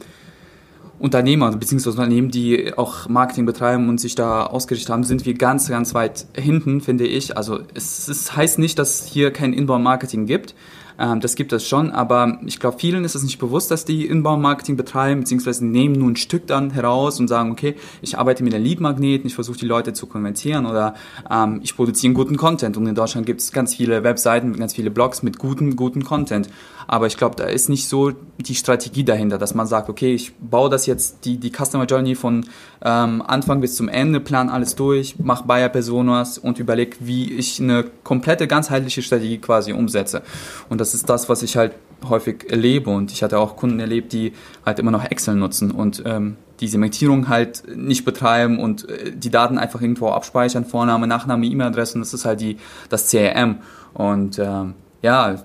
beziehungsweise 0.99 1.91
Unternehmen, 1.91 2.31
die 2.31 2.73
auch 2.75 3.07
Marketing 3.07 3.45
betreiben 3.45 3.87
und 3.89 3.99
sich 3.99 4.15
da 4.15 4.45
ausgerichtet 4.45 4.89
haben, 4.89 5.03
sind 5.03 5.25
wir 5.25 5.35
ganz, 5.35 5.69
ganz 5.69 5.93
weit 5.93 6.25
hinten, 6.35 6.81
finde 6.81 7.05
ich. 7.05 7.37
Also 7.37 7.59
es, 7.73 8.07
es 8.07 8.35
heißt 8.35 8.57
nicht, 8.59 8.79
dass 8.79 9.01
es 9.01 9.05
hier 9.05 9.31
kein 9.31 9.53
Inbound-Marketing 9.53 10.25
gibt. 10.25 10.55
Ähm, 10.99 11.19
das 11.19 11.35
gibt 11.35 11.53
es 11.53 11.67
schon, 11.67 11.91
aber 11.91 12.39
ich 12.45 12.59
glaube, 12.59 12.79
vielen 12.79 13.03
ist 13.03 13.15
es 13.15 13.23
nicht 13.23 13.39
bewusst, 13.39 13.71
dass 13.71 13.85
die 13.85 14.05
Inbound-Marketing 14.05 14.77
betreiben, 14.77 15.21
beziehungsweise 15.21 15.65
nehmen 15.65 15.95
nur 15.95 16.09
ein 16.09 16.15
Stück 16.15 16.47
dann 16.47 16.71
heraus 16.71 17.19
und 17.19 17.27
sagen, 17.27 17.51
okay, 17.51 17.75
ich 18.01 18.17
arbeite 18.17 18.43
mit 18.43 18.53
den 18.53 18.63
Lead-Magneten, 18.63 19.27
ich 19.27 19.35
versuche 19.35 19.57
die 19.57 19.65
Leute 19.65 19.93
zu 19.93 20.07
konvertieren 20.07 20.65
oder 20.65 20.95
ähm, 21.29 21.59
ich 21.63 21.75
produziere 21.75 22.13
guten 22.13 22.37
Content. 22.37 22.77
Und 22.77 22.87
in 22.87 22.95
Deutschland 22.95 23.25
gibt 23.25 23.41
es 23.41 23.51
ganz 23.51 23.75
viele 23.75 24.03
Webseiten, 24.03 24.53
ganz 24.57 24.73
viele 24.73 24.91
Blogs 24.91 25.23
mit 25.23 25.37
guten, 25.37 25.75
guten 25.75 26.03
Content. 26.03 26.49
Aber 26.87 27.05
ich 27.07 27.17
glaube, 27.17 27.35
da 27.35 27.43
ist 27.43 27.67
nicht 27.69 27.87
so 27.87 28.13
die 28.37 28.55
Strategie 28.55 29.03
dahinter, 29.03 29.37
dass 29.37 29.53
man 29.53 29.67
sagt, 29.67 29.89
okay, 29.89 30.13
ich 30.13 30.33
baue 30.35 30.69
das 30.69 30.85
jetzt, 30.85 31.25
die, 31.25 31.37
die 31.37 31.51
Customer 31.51 31.85
Journey 31.85 32.15
von 32.15 32.45
ähm, 32.81 33.21
Anfang 33.21 33.59
bis 33.59 33.75
zum 33.75 33.89
Ende, 33.89 34.19
plan 34.21 34.49
alles 34.49 34.75
durch, 34.75 35.15
mach 35.19 35.41
Buyer 35.41 35.69
Personas 35.69 36.37
und 36.37 36.59
überleg, 36.59 36.97
wie 36.99 37.33
ich 37.33 37.59
eine 37.59 37.85
komplette, 38.03 38.47
ganzheitliche 38.47 39.01
Strategie 39.01 39.37
quasi 39.37 39.73
umsetze. 39.73 40.21
Und 40.69 40.79
das 40.79 40.93
ist 40.93 41.09
das, 41.09 41.27
was 41.27 41.43
ich 41.43 41.57
halt 41.57 41.73
häufig 42.07 42.49
erlebe. 42.49 42.89
Und 42.89 43.11
ich 43.11 43.23
hatte 43.23 43.39
auch 43.39 43.57
Kunden 43.57 43.79
erlebt, 43.79 44.13
die 44.13 44.33
halt 44.65 44.79
immer 44.79 44.91
noch 44.91 45.03
Excel 45.03 45.35
nutzen 45.35 45.71
und 45.71 46.03
ähm, 46.05 46.37
die 46.59 46.67
Segmentierung 46.67 47.27
halt 47.27 47.63
nicht 47.75 48.05
betreiben 48.05 48.59
und 48.59 48.89
äh, 48.89 49.11
die 49.11 49.29
Daten 49.29 49.57
einfach 49.57 49.81
irgendwo 49.81 50.09
abspeichern, 50.09 50.65
Vorname, 50.65 51.07
Nachname, 51.07 51.45
E-Mail-Adresse 51.45 51.95
und 51.95 52.01
das 52.01 52.13
ist 52.13 52.25
halt 52.25 52.41
die, 52.41 52.57
das 52.89 53.09
CRM. 53.09 53.57
Und 53.93 54.39
ähm, 54.39 54.73
ja, 55.01 55.37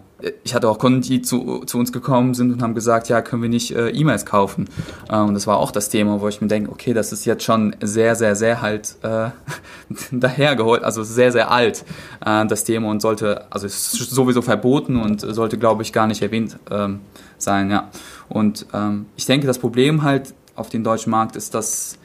ich 0.44 0.54
hatte 0.54 0.68
auch 0.68 0.78
Kunden, 0.78 1.02
die 1.02 1.22
zu, 1.22 1.64
zu 1.66 1.78
uns 1.78 1.92
gekommen 1.92 2.34
sind 2.34 2.52
und 2.52 2.62
haben 2.62 2.74
gesagt, 2.74 3.08
ja, 3.08 3.22
können 3.22 3.42
wir 3.42 3.48
nicht 3.48 3.74
äh, 3.74 3.90
E-Mails 3.90 4.26
kaufen? 4.26 4.68
Äh, 5.08 5.18
und 5.18 5.34
das 5.34 5.46
war 5.46 5.58
auch 5.58 5.70
das 5.70 5.88
Thema, 5.88 6.20
wo 6.20 6.28
ich 6.28 6.40
mir 6.40 6.48
denke, 6.48 6.70
okay, 6.70 6.92
das 6.92 7.12
ist 7.12 7.24
jetzt 7.24 7.44
schon 7.44 7.74
sehr, 7.80 8.14
sehr, 8.14 8.36
sehr 8.36 8.62
halt 8.62 8.96
äh, 9.02 9.30
dahergeholt, 10.10 10.82
also 10.82 11.02
sehr, 11.02 11.32
sehr 11.32 11.50
alt, 11.50 11.84
äh, 12.24 12.46
das 12.46 12.64
Thema 12.64 12.90
und 12.90 13.00
sollte, 13.00 13.46
also 13.50 13.66
ist 13.66 13.92
sowieso 13.92 14.42
verboten 14.42 14.96
und 14.96 15.20
sollte, 15.20 15.58
glaube 15.58 15.82
ich, 15.82 15.92
gar 15.92 16.06
nicht 16.06 16.22
erwähnt 16.22 16.58
ähm, 16.70 17.00
sein, 17.38 17.70
ja. 17.70 17.90
Und 18.28 18.66
ähm, 18.72 19.06
ich 19.16 19.26
denke, 19.26 19.46
das 19.46 19.58
Problem 19.58 20.02
halt 20.02 20.34
auf 20.54 20.68
dem 20.68 20.84
deutschen 20.84 21.10
Markt 21.10 21.36
ist, 21.36 21.54
dass 21.54 21.98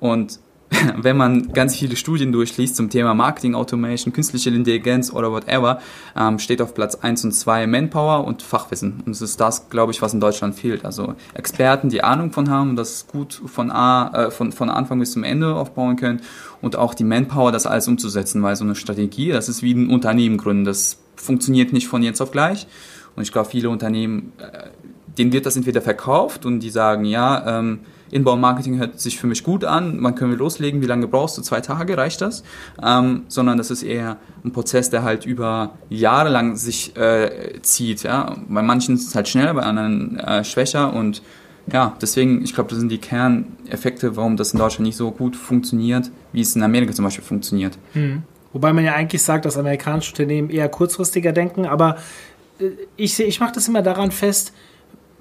und 0.00 0.40
wenn 0.96 1.16
man 1.16 1.52
ganz 1.52 1.76
viele 1.76 1.96
Studien 1.96 2.32
durchliest 2.32 2.76
zum 2.76 2.90
Thema 2.90 3.14
Marketing 3.14 3.54
Automation, 3.54 4.12
künstliche 4.12 4.50
Intelligenz 4.50 5.12
oder 5.12 5.32
whatever, 5.32 5.80
ähm, 6.16 6.38
steht 6.38 6.60
auf 6.62 6.74
Platz 6.74 6.96
1 6.96 7.24
und 7.24 7.32
2 7.32 7.66
Manpower 7.66 8.24
und 8.24 8.42
Fachwissen. 8.42 9.02
Und 9.04 9.12
es 9.12 9.22
ist 9.22 9.40
das, 9.40 9.68
glaube 9.68 9.92
ich, 9.92 10.02
was 10.02 10.14
in 10.14 10.20
Deutschland 10.20 10.54
fehlt. 10.54 10.84
Also 10.84 11.14
Experten, 11.34 11.88
die 11.88 12.02
Ahnung 12.02 12.32
von 12.32 12.48
haben, 12.50 12.76
das 12.76 13.06
gut 13.06 13.40
von, 13.46 13.70
A, 13.70 14.26
äh, 14.26 14.30
von, 14.30 14.52
von 14.52 14.70
Anfang 14.70 14.98
bis 14.98 15.12
zum 15.12 15.24
Ende 15.24 15.54
aufbauen 15.54 15.96
können 15.96 16.20
und 16.60 16.76
auch 16.76 16.94
die 16.94 17.04
Manpower, 17.04 17.52
das 17.52 17.66
alles 17.66 17.88
umzusetzen, 17.88 18.42
weil 18.42 18.56
so 18.56 18.64
eine 18.64 18.74
Strategie, 18.74 19.30
das 19.30 19.48
ist 19.48 19.62
wie 19.62 19.74
ein 19.74 19.88
Unternehmen 19.88 20.36
gründen. 20.36 20.64
Das 20.64 20.98
funktioniert 21.16 21.72
nicht 21.72 21.88
von 21.88 22.02
jetzt 22.02 22.20
auf 22.20 22.30
gleich. 22.30 22.66
Und 23.14 23.22
ich 23.22 23.32
glaube, 23.32 23.50
viele 23.50 23.68
Unternehmen 23.68 24.32
äh, 24.38 24.70
denen 25.18 25.32
wird 25.32 25.46
das 25.46 25.56
entweder 25.56 25.82
verkauft 25.82 26.46
und 26.46 26.60
die 26.60 26.70
sagen, 26.70 27.04
ja, 27.04 27.58
ähm, 27.58 27.80
Inbound-Marketing 28.12 28.78
hört 28.78 29.00
sich 29.00 29.18
für 29.18 29.26
mich 29.26 29.42
gut 29.42 29.64
an, 29.64 29.98
wann 30.00 30.14
können 30.14 30.30
wir 30.30 30.38
loslegen, 30.38 30.82
wie 30.82 30.86
lange 30.86 31.08
brauchst 31.08 31.36
du, 31.38 31.42
zwei 31.42 31.60
Tage, 31.60 31.96
reicht 31.96 32.20
das? 32.20 32.44
Ähm, 32.82 33.22
sondern 33.28 33.58
das 33.58 33.70
ist 33.70 33.82
eher 33.82 34.18
ein 34.44 34.52
Prozess, 34.52 34.90
der 34.90 35.02
halt 35.02 35.26
über 35.26 35.78
Jahre 35.88 36.28
lang 36.28 36.56
sich 36.56 36.96
äh, 36.96 37.60
zieht. 37.62 38.02
Ja? 38.02 38.36
Bei 38.48 38.62
manchen 38.62 38.94
ist 38.94 39.08
es 39.08 39.14
halt 39.14 39.28
schneller, 39.28 39.54
bei 39.54 39.62
anderen 39.62 40.18
äh, 40.18 40.44
schwächer 40.44 40.92
und 40.92 41.22
ja, 41.72 41.96
deswegen, 42.02 42.42
ich 42.42 42.54
glaube, 42.54 42.70
das 42.70 42.80
sind 42.80 42.90
die 42.90 42.98
Kerneffekte, 42.98 44.16
warum 44.16 44.36
das 44.36 44.52
in 44.52 44.58
Deutschland 44.58 44.86
nicht 44.86 44.96
so 44.96 45.10
gut 45.12 45.36
funktioniert, 45.36 46.10
wie 46.32 46.40
es 46.40 46.56
in 46.56 46.62
Amerika 46.62 46.92
zum 46.92 47.04
Beispiel 47.04 47.24
funktioniert. 47.24 47.78
Mhm. 47.94 48.24
Wobei 48.52 48.72
man 48.72 48.84
ja 48.84 48.94
eigentlich 48.94 49.22
sagt, 49.22 49.44
dass 49.44 49.56
amerikanische 49.56 50.12
Unternehmen 50.12 50.50
eher 50.50 50.68
kurzfristiger 50.68 51.32
denken, 51.32 51.66
aber 51.66 51.96
äh, 52.58 52.70
ich, 52.96 53.18
ich 53.18 53.40
mache 53.40 53.52
das 53.52 53.68
immer 53.68 53.80
daran 53.82 54.10
fest, 54.10 54.52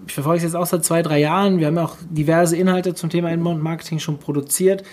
ich 0.07 0.13
verfolge 0.13 0.37
es 0.37 0.43
jetzt 0.43 0.55
auch 0.55 0.65
seit 0.65 0.83
zwei, 0.83 1.01
drei 1.01 1.19
Jahren, 1.19 1.59
wir 1.59 1.67
haben 1.67 1.75
ja 1.75 1.85
auch 1.85 1.95
diverse 2.09 2.55
Inhalte 2.55 2.93
zum 2.93 3.09
Thema 3.09 3.29
Inbound 3.31 3.61
Marketing 3.61 3.99
schon 3.99 4.17
produziert, 4.17 4.83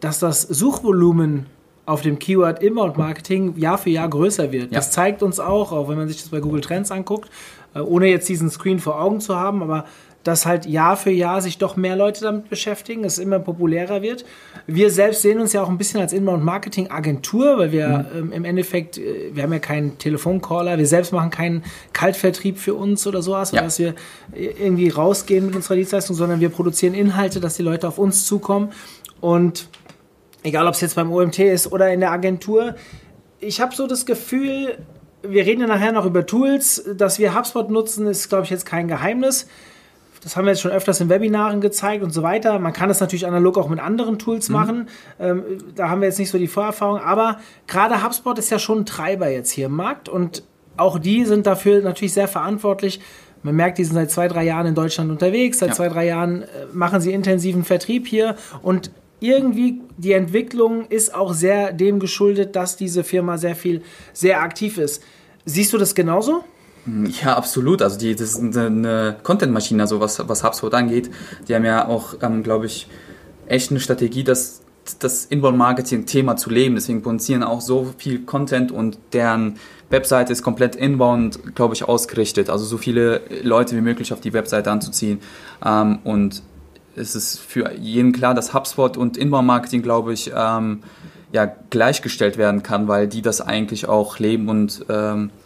dass 0.00 0.18
das 0.18 0.42
Suchvolumen 0.42 1.46
auf 1.86 2.02
dem 2.02 2.18
Keyword 2.18 2.62
Inbound 2.62 2.98
Marketing 2.98 3.56
Jahr 3.56 3.78
für 3.78 3.90
Jahr 3.90 4.08
größer 4.08 4.50
wird. 4.52 4.72
Ja. 4.72 4.78
Das 4.78 4.90
zeigt 4.90 5.22
uns 5.22 5.38
auch, 5.38 5.72
auch 5.72 5.88
wenn 5.88 5.96
man 5.96 6.08
sich 6.08 6.18
das 6.18 6.28
bei 6.30 6.40
Google 6.40 6.60
Trends 6.60 6.90
anguckt, 6.90 7.30
äh, 7.74 7.80
ohne 7.80 8.08
jetzt 8.08 8.28
diesen 8.28 8.50
Screen 8.50 8.80
vor 8.80 9.00
Augen 9.00 9.20
zu 9.20 9.36
haben, 9.36 9.62
aber 9.62 9.84
dass 10.26 10.44
halt 10.44 10.66
Jahr 10.66 10.96
für 10.96 11.10
Jahr 11.10 11.40
sich 11.40 11.58
doch 11.58 11.76
mehr 11.76 11.94
Leute 11.94 12.22
damit 12.22 12.50
beschäftigen, 12.50 13.04
es 13.04 13.18
immer 13.18 13.38
populärer 13.38 14.02
wird. 14.02 14.24
Wir 14.66 14.90
selbst 14.90 15.22
sehen 15.22 15.40
uns 15.40 15.52
ja 15.52 15.62
auch 15.62 15.68
ein 15.68 15.78
bisschen 15.78 16.00
als 16.00 16.12
Inbound-Marketing-Agentur, 16.12 17.58
weil 17.58 17.70
wir 17.70 18.08
mhm. 18.12 18.18
ähm, 18.18 18.32
im 18.32 18.44
Endeffekt, 18.44 18.98
äh, 18.98 19.30
wir 19.32 19.44
haben 19.44 19.52
ja 19.52 19.60
keinen 19.60 19.98
Telefoncaller, 19.98 20.78
wir 20.78 20.86
selbst 20.86 21.12
machen 21.12 21.30
keinen 21.30 21.62
Kaltvertrieb 21.92 22.58
für 22.58 22.74
uns 22.74 23.06
oder 23.06 23.22
sowas, 23.22 23.52
ja. 23.52 23.62
dass 23.62 23.78
wir 23.78 23.94
irgendwie 24.34 24.88
rausgehen 24.88 25.46
mit 25.46 25.54
unserer 25.54 25.76
Dienstleistung, 25.76 26.16
sondern 26.16 26.40
wir 26.40 26.48
produzieren 26.48 26.94
Inhalte, 26.94 27.38
dass 27.38 27.54
die 27.54 27.62
Leute 27.62 27.86
auf 27.86 27.98
uns 27.98 28.26
zukommen 28.26 28.72
und 29.20 29.68
egal 30.42 30.66
ob 30.66 30.74
es 30.74 30.80
jetzt 30.80 30.96
beim 30.96 31.12
OMT 31.12 31.38
ist 31.38 31.70
oder 31.70 31.92
in 31.92 32.00
der 32.00 32.10
Agentur, 32.10 32.74
ich 33.38 33.60
habe 33.60 33.76
so 33.76 33.86
das 33.86 34.06
Gefühl, 34.06 34.78
wir 35.22 35.46
reden 35.46 35.60
ja 35.60 35.66
nachher 35.68 35.92
noch 35.92 36.04
über 36.04 36.26
Tools, 36.26 36.84
dass 36.96 37.20
wir 37.20 37.36
HubSpot 37.36 37.70
nutzen, 37.70 38.08
ist 38.08 38.28
glaube 38.28 38.44
ich 38.44 38.50
jetzt 38.50 38.66
kein 38.66 38.88
Geheimnis. 38.88 39.46
Das 40.26 40.36
haben 40.36 40.44
wir 40.44 40.50
jetzt 40.50 40.60
schon 40.60 40.72
öfters 40.72 41.00
in 41.00 41.08
Webinaren 41.08 41.60
gezeigt 41.60 42.02
und 42.02 42.10
so 42.10 42.24
weiter. 42.24 42.58
Man 42.58 42.72
kann 42.72 42.88
das 42.88 42.98
natürlich 42.98 43.28
analog 43.28 43.56
auch 43.58 43.68
mit 43.68 43.78
anderen 43.78 44.18
Tools 44.18 44.48
mhm. 44.48 44.52
machen. 44.52 44.88
Ähm, 45.20 45.44
da 45.76 45.88
haben 45.88 46.00
wir 46.00 46.08
jetzt 46.08 46.18
nicht 46.18 46.30
so 46.30 46.36
die 46.36 46.48
Vorerfahrung. 46.48 46.98
Aber 46.98 47.38
gerade 47.68 48.02
HubSpot 48.02 48.36
ist 48.36 48.50
ja 48.50 48.58
schon 48.58 48.80
ein 48.80 48.86
Treiber 48.86 49.28
jetzt 49.28 49.52
hier 49.52 49.66
im 49.66 49.74
Markt 49.74 50.08
und 50.08 50.42
auch 50.76 50.98
die 50.98 51.24
sind 51.24 51.46
dafür 51.46 51.80
natürlich 51.80 52.12
sehr 52.12 52.26
verantwortlich. 52.26 53.00
Man 53.44 53.54
merkt, 53.54 53.78
die 53.78 53.84
sind 53.84 53.94
seit 53.94 54.10
zwei, 54.10 54.26
drei 54.26 54.42
Jahren 54.42 54.66
in 54.66 54.74
Deutschland 54.74 55.12
unterwegs. 55.12 55.60
Seit 55.60 55.68
ja. 55.68 55.74
zwei, 55.76 55.88
drei 55.90 56.06
Jahren 56.06 56.42
äh, 56.42 56.46
machen 56.72 57.00
sie 57.00 57.12
intensiven 57.12 57.62
Vertrieb 57.62 58.08
hier 58.08 58.34
und 58.62 58.90
irgendwie 59.20 59.80
die 59.96 60.10
Entwicklung 60.10 60.86
ist 60.86 61.14
auch 61.14 61.34
sehr 61.34 61.72
dem 61.72 62.00
geschuldet, 62.00 62.56
dass 62.56 62.76
diese 62.76 63.04
Firma 63.04 63.38
sehr 63.38 63.54
viel, 63.54 63.82
sehr 64.12 64.40
aktiv 64.40 64.76
ist. 64.76 65.04
Siehst 65.44 65.72
du 65.72 65.78
das 65.78 65.94
genauso? 65.94 66.42
Ja, 67.22 67.36
absolut. 67.36 67.82
Also 67.82 67.98
die, 67.98 68.14
das 68.14 68.36
ist 68.36 68.56
eine 68.56 69.16
Content-Maschine, 69.22 69.82
also 69.82 70.00
was, 70.00 70.26
was 70.28 70.44
HubSpot 70.44 70.72
angeht. 70.72 71.10
Die 71.48 71.54
haben 71.54 71.64
ja 71.64 71.88
auch, 71.88 72.14
ähm, 72.22 72.42
glaube 72.42 72.66
ich, 72.66 72.86
echt 73.46 73.70
eine 73.70 73.80
Strategie, 73.80 74.22
das, 74.22 74.62
das 75.00 75.24
Inbound-Marketing-Thema 75.24 76.36
zu 76.36 76.50
leben. 76.50 76.76
Deswegen 76.76 77.02
produzieren 77.02 77.42
auch 77.42 77.60
so 77.60 77.92
viel 77.98 78.24
Content 78.24 78.70
und 78.70 78.98
deren 79.12 79.58
Webseite 79.90 80.32
ist 80.32 80.42
komplett 80.42 80.76
inbound, 80.76 81.54
glaube 81.56 81.74
ich, 81.74 81.84
ausgerichtet. 81.84 82.50
Also 82.50 82.64
so 82.64 82.78
viele 82.78 83.20
Leute 83.42 83.76
wie 83.76 83.80
möglich 83.80 84.12
auf 84.12 84.20
die 84.20 84.32
Webseite 84.32 84.70
anzuziehen. 84.70 85.20
Ähm, 85.64 85.98
und 86.04 86.42
es 86.94 87.16
ist 87.16 87.40
für 87.40 87.72
jeden 87.74 88.12
klar, 88.12 88.34
dass 88.34 88.54
HubSpot 88.54 88.96
und 88.96 89.16
Inbound-Marketing, 89.16 89.82
glaube 89.82 90.12
ich, 90.12 90.30
ähm, 90.34 90.82
ja, 91.32 91.52
gleichgestellt 91.70 92.38
werden 92.38 92.62
kann, 92.62 92.86
weil 92.86 93.08
die 93.08 93.22
das 93.22 93.40
eigentlich 93.40 93.88
auch 93.88 94.20
leben 94.20 94.48
und 94.48 94.86
ähm, 94.88 95.30
äh, 95.30 95.45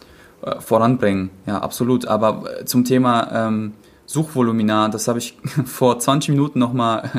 voranbringen. 0.59 1.29
Ja, 1.45 1.59
absolut. 1.59 2.07
Aber 2.07 2.43
äh, 2.61 2.65
zum 2.65 2.83
Thema 2.83 3.47
ähm, 3.47 3.73
Suchvolumina, 4.05 4.89
das 4.89 5.07
habe 5.07 5.19
ich 5.19 5.37
vor 5.65 5.99
20 5.99 6.29
Minuten 6.29 6.59
nochmal 6.59 7.09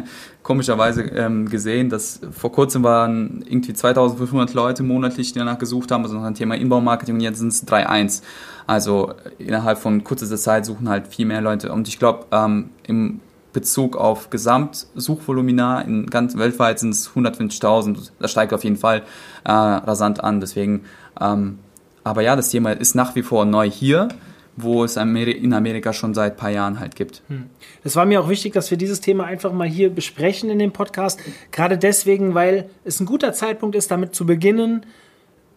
komischerweise 0.42 1.02
ähm, 1.02 1.48
gesehen, 1.48 1.88
dass 1.88 2.20
vor 2.32 2.52
kurzem 2.52 2.82
waren 2.82 3.44
irgendwie 3.48 3.72
2500 3.72 4.54
Leute 4.54 4.82
monatlich, 4.82 5.32
die 5.32 5.38
danach 5.38 5.58
gesucht 5.58 5.90
haben, 5.90 6.02
also 6.02 6.16
noch 6.16 6.24
ein 6.24 6.34
Thema 6.34 6.56
Inbaumarketing 6.56 7.14
und 7.14 7.20
jetzt 7.20 7.38
sind 7.38 7.48
es 7.48 7.66
3.1. 7.66 8.22
Also 8.66 9.14
innerhalb 9.38 9.78
von 9.78 10.04
kurzer 10.04 10.36
Zeit 10.36 10.66
suchen 10.66 10.88
halt 10.88 11.08
viel 11.08 11.26
mehr 11.26 11.40
Leute 11.40 11.72
und 11.72 11.88
ich 11.88 11.98
glaube, 11.98 12.26
ähm, 12.32 12.70
im 12.86 13.20
Bezug 13.52 13.96
auf 13.96 14.30
Gesamtsuchvolumina 14.30 15.82
in 15.82 16.06
ganz 16.06 16.36
weltweit 16.36 16.78
sind 16.78 16.90
es 16.90 17.10
150.000. 17.10 18.10
Das 18.18 18.30
steigt 18.30 18.54
auf 18.54 18.64
jeden 18.64 18.76
Fall 18.76 19.02
äh, 19.44 19.52
rasant 19.52 20.24
an. 20.24 20.40
Deswegen 20.40 20.84
ähm, 21.20 21.58
aber 22.04 22.22
ja, 22.22 22.36
das 22.36 22.50
Thema 22.50 22.72
ist 22.72 22.94
nach 22.94 23.14
wie 23.14 23.22
vor 23.22 23.44
neu 23.44 23.70
hier, 23.70 24.08
wo 24.56 24.84
es 24.84 24.96
in 24.96 25.52
Amerika 25.54 25.92
schon 25.92 26.14
seit 26.14 26.32
ein 26.32 26.36
paar 26.36 26.50
Jahren 26.50 26.78
halt 26.78 26.94
gibt. 26.94 27.22
Hm. 27.28 27.46
Es 27.84 27.96
war 27.96 28.04
mir 28.04 28.20
auch 28.20 28.28
wichtig, 28.28 28.52
dass 28.52 28.70
wir 28.70 28.78
dieses 28.78 29.00
Thema 29.00 29.24
einfach 29.24 29.52
mal 29.52 29.68
hier 29.68 29.90
besprechen 29.90 30.50
in 30.50 30.58
dem 30.58 30.72
Podcast. 30.72 31.20
Gerade 31.50 31.78
deswegen, 31.78 32.34
weil 32.34 32.68
es 32.84 33.00
ein 33.00 33.06
guter 33.06 33.32
Zeitpunkt 33.32 33.76
ist, 33.76 33.90
damit 33.90 34.14
zu 34.14 34.26
beginnen, 34.26 34.84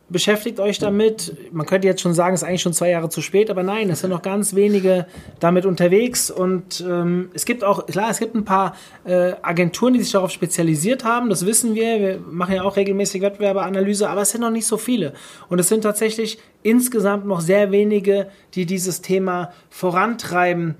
beschäftigt 0.08 0.60
euch 0.60 0.78
damit. 0.78 1.36
Man 1.52 1.66
könnte 1.66 1.88
jetzt 1.88 2.02
schon 2.02 2.14
sagen, 2.14 2.36
es 2.36 2.44
ist 2.44 2.48
eigentlich 2.48 2.62
schon 2.62 2.74
zwei 2.74 2.92
Jahre 2.92 3.10
zu 3.10 3.22
spät, 3.22 3.50
aber 3.50 3.64
nein, 3.64 3.90
es 3.90 4.02
sind 4.02 4.12
noch 4.12 4.22
ganz 4.22 4.54
wenige 4.54 5.08
damit 5.40 5.66
unterwegs 5.66 6.30
und 6.30 6.84
ähm, 6.88 7.30
es 7.34 7.46
gibt 7.46 7.64
auch, 7.64 7.88
klar, 7.88 8.12
es 8.12 8.20
gibt 8.20 8.36
ein 8.36 8.46
paar 8.46 8.76
äh, 9.04 9.34
Agenturen, 9.42 9.94
die 9.94 10.02
sich 10.02 10.12
darauf 10.12 10.30
spezialisiert 10.30 11.04
haben, 11.04 11.30
das 11.30 11.46
wissen 11.46 11.74
wir. 11.74 12.00
Wir 12.00 12.20
machen 12.20 12.56
ja 12.56 12.64
auch 12.64 12.76
regelmäßig 12.76 13.22
Wettbewerberanalyse, 13.24 14.08
aber 14.08 14.22
es 14.22 14.30
sind 14.30 14.42
noch 14.42 14.52
nicht 14.52 14.68
so 14.68 14.78
viele. 14.78 15.14
Und 15.50 15.60
es 15.60 15.70
sind 15.70 15.82
tatsächlich 15.82 16.38
insgesamt 16.62 17.26
noch 17.26 17.42
sehr 17.42 17.72
wenige, 17.72 18.28
die 18.54 18.68
dieses 18.68 19.02
Thema 19.02 19.52
vorantreiben. 19.70 20.76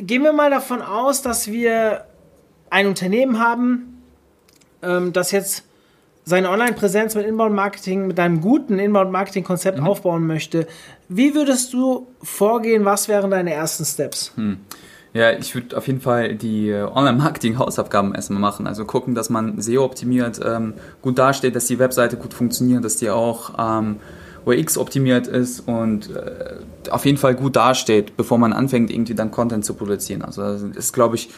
Gehen 0.00 0.22
wir 0.22 0.34
mal 0.34 0.50
davon 0.50 0.82
aus, 0.82 1.22
dass 1.22 1.50
wir 1.50 2.04
ein 2.68 2.86
Unternehmen 2.86 3.38
haben, 3.38 4.02
ähm, 4.82 5.14
das 5.14 5.30
jetzt 5.30 5.64
seine 6.30 6.48
Online-Präsenz 6.48 7.14
mit 7.14 7.26
Inbound-Marketing, 7.26 8.06
mit 8.06 8.18
einem 8.18 8.40
guten 8.40 8.78
Inbound-Marketing-Konzept 8.78 9.80
mhm. 9.80 9.86
aufbauen 9.86 10.26
möchte, 10.26 10.66
wie 11.08 11.34
würdest 11.34 11.74
du 11.74 12.06
vorgehen? 12.22 12.86
Was 12.86 13.08
wären 13.08 13.30
deine 13.30 13.52
ersten 13.52 13.84
Steps? 13.84 14.32
Hm. 14.36 14.58
Ja, 15.12 15.32
ich 15.32 15.56
würde 15.56 15.76
auf 15.76 15.88
jeden 15.88 16.00
Fall 16.00 16.36
die 16.36 16.70
äh, 16.70 16.84
Online-Marketing-Hausaufgaben 16.84 18.14
erstmal 18.14 18.40
machen. 18.40 18.68
Also 18.68 18.84
gucken, 18.84 19.14
dass 19.16 19.28
man 19.28 19.60
SEO 19.60 19.84
optimiert, 19.84 20.40
ähm, 20.42 20.74
gut 21.02 21.18
dasteht, 21.18 21.56
dass 21.56 21.66
die 21.66 21.80
Webseite 21.80 22.16
gut 22.16 22.32
funktioniert, 22.32 22.84
dass 22.84 22.96
die 22.96 23.10
auch 23.10 23.54
ähm, 23.58 23.96
UX 24.46 24.78
optimiert 24.78 25.26
ist 25.26 25.60
und 25.66 26.14
äh, 26.14 26.90
auf 26.90 27.04
jeden 27.04 27.18
Fall 27.18 27.34
gut 27.34 27.56
dasteht, 27.56 28.16
bevor 28.16 28.38
man 28.38 28.52
anfängt, 28.52 28.90
irgendwie 28.90 29.14
dann 29.14 29.30
Content 29.30 29.64
zu 29.64 29.74
produzieren. 29.74 30.22
Also 30.22 30.42
das 30.42 30.62
ist, 30.62 30.92
glaube 30.92 31.16
ich, 31.16 31.30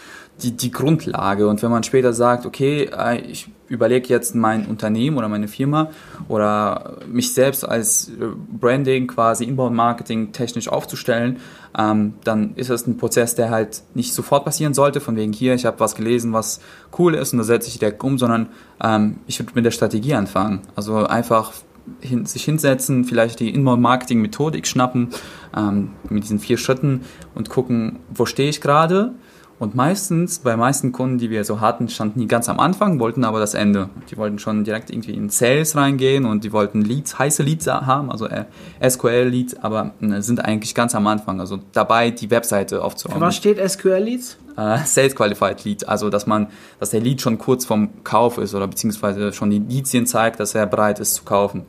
die, 0.42 0.52
die 0.52 0.70
Grundlage. 0.70 1.48
Und 1.48 1.62
wenn 1.62 1.70
man 1.70 1.82
später 1.82 2.12
sagt, 2.12 2.46
okay, 2.46 2.90
äh, 2.96 3.20
ich 3.20 3.48
überlege 3.68 4.08
jetzt 4.08 4.34
mein 4.34 4.66
Unternehmen 4.66 5.16
oder 5.16 5.28
meine 5.28 5.48
Firma 5.48 5.90
oder 6.28 6.98
mich 7.06 7.32
selbst 7.32 7.66
als 7.66 8.08
äh, 8.08 8.26
Branding, 8.60 9.06
quasi 9.06 9.44
Inbound-Marketing 9.44 10.32
technisch 10.32 10.68
aufzustellen, 10.68 11.38
ähm, 11.78 12.14
dann 12.24 12.54
ist 12.56 12.70
das 12.70 12.86
ein 12.86 12.96
Prozess, 12.96 13.34
der 13.34 13.50
halt 13.50 13.82
nicht 13.94 14.12
sofort 14.12 14.44
passieren 14.44 14.74
sollte, 14.74 15.00
von 15.00 15.16
wegen 15.16 15.32
hier, 15.32 15.54
ich 15.54 15.64
habe 15.64 15.80
was 15.80 15.94
gelesen, 15.94 16.32
was 16.32 16.60
cool 16.98 17.14
ist 17.14 17.32
und 17.32 17.38
da 17.38 17.44
setze 17.44 17.68
ich 17.68 17.78
direkt 17.78 18.02
um, 18.04 18.18
sondern 18.18 18.48
ähm, 18.82 19.18
ich 19.26 19.38
würde 19.38 19.52
mit 19.54 19.64
der 19.64 19.70
Strategie 19.70 20.14
anfangen. 20.14 20.60
Also 20.76 21.06
einfach 21.06 21.52
hin, 22.00 22.26
sich 22.26 22.44
hinsetzen, 22.44 23.04
vielleicht 23.04 23.40
die 23.40 23.50
Inbound-Marketing-Methodik 23.50 24.66
schnappen 24.66 25.08
ähm, 25.56 25.90
mit 26.08 26.24
diesen 26.24 26.38
vier 26.38 26.58
Schritten 26.58 27.02
und 27.34 27.48
gucken, 27.48 28.00
wo 28.12 28.26
stehe 28.26 28.50
ich 28.50 28.60
gerade, 28.60 29.14
und 29.62 29.76
meistens, 29.76 30.40
bei 30.40 30.56
meisten 30.56 30.90
Kunden, 30.90 31.18
die 31.18 31.30
wir 31.30 31.44
so 31.44 31.60
hatten, 31.60 31.88
standen 31.88 32.18
die 32.18 32.26
ganz 32.26 32.48
am 32.48 32.58
Anfang, 32.58 32.98
wollten 32.98 33.22
aber 33.22 33.38
das 33.38 33.54
Ende. 33.54 33.90
Die 34.10 34.16
wollten 34.16 34.40
schon 34.40 34.64
direkt 34.64 34.90
irgendwie 34.90 35.12
in 35.12 35.28
Sales 35.28 35.76
reingehen 35.76 36.24
und 36.24 36.42
die 36.42 36.52
wollten 36.52 36.82
Leads, 36.82 37.16
heiße 37.16 37.44
Leads 37.44 37.68
haben, 37.68 38.10
also 38.10 38.26
äh, 38.26 38.46
SQL-Leads, 38.84 39.62
aber 39.62 39.92
äh, 40.00 40.20
sind 40.20 40.44
eigentlich 40.44 40.74
ganz 40.74 40.96
am 40.96 41.06
Anfang, 41.06 41.38
also 41.38 41.60
dabei, 41.70 42.10
die 42.10 42.28
Webseite 42.32 42.82
aufzubauen. 42.82 43.20
was 43.20 43.36
steht 43.36 43.58
SQL-Leads? 43.58 44.36
Äh, 44.56 44.78
Sales 44.84 45.14
Qualified 45.14 45.62
Lead, 45.62 45.88
also 45.88 46.10
dass 46.10 46.26
man, 46.26 46.48
dass 46.80 46.90
der 46.90 47.00
Lead 47.00 47.20
schon 47.20 47.38
kurz 47.38 47.64
vom 47.64 48.02
Kauf 48.02 48.38
ist 48.38 48.56
oder 48.56 48.66
beziehungsweise 48.66 49.32
schon 49.32 49.50
die 49.50 49.60
Leadsien 49.60 50.06
zeigt, 50.08 50.40
dass 50.40 50.56
er 50.56 50.66
bereit 50.66 50.98
ist 50.98 51.14
zu 51.14 51.22
kaufen. 51.22 51.66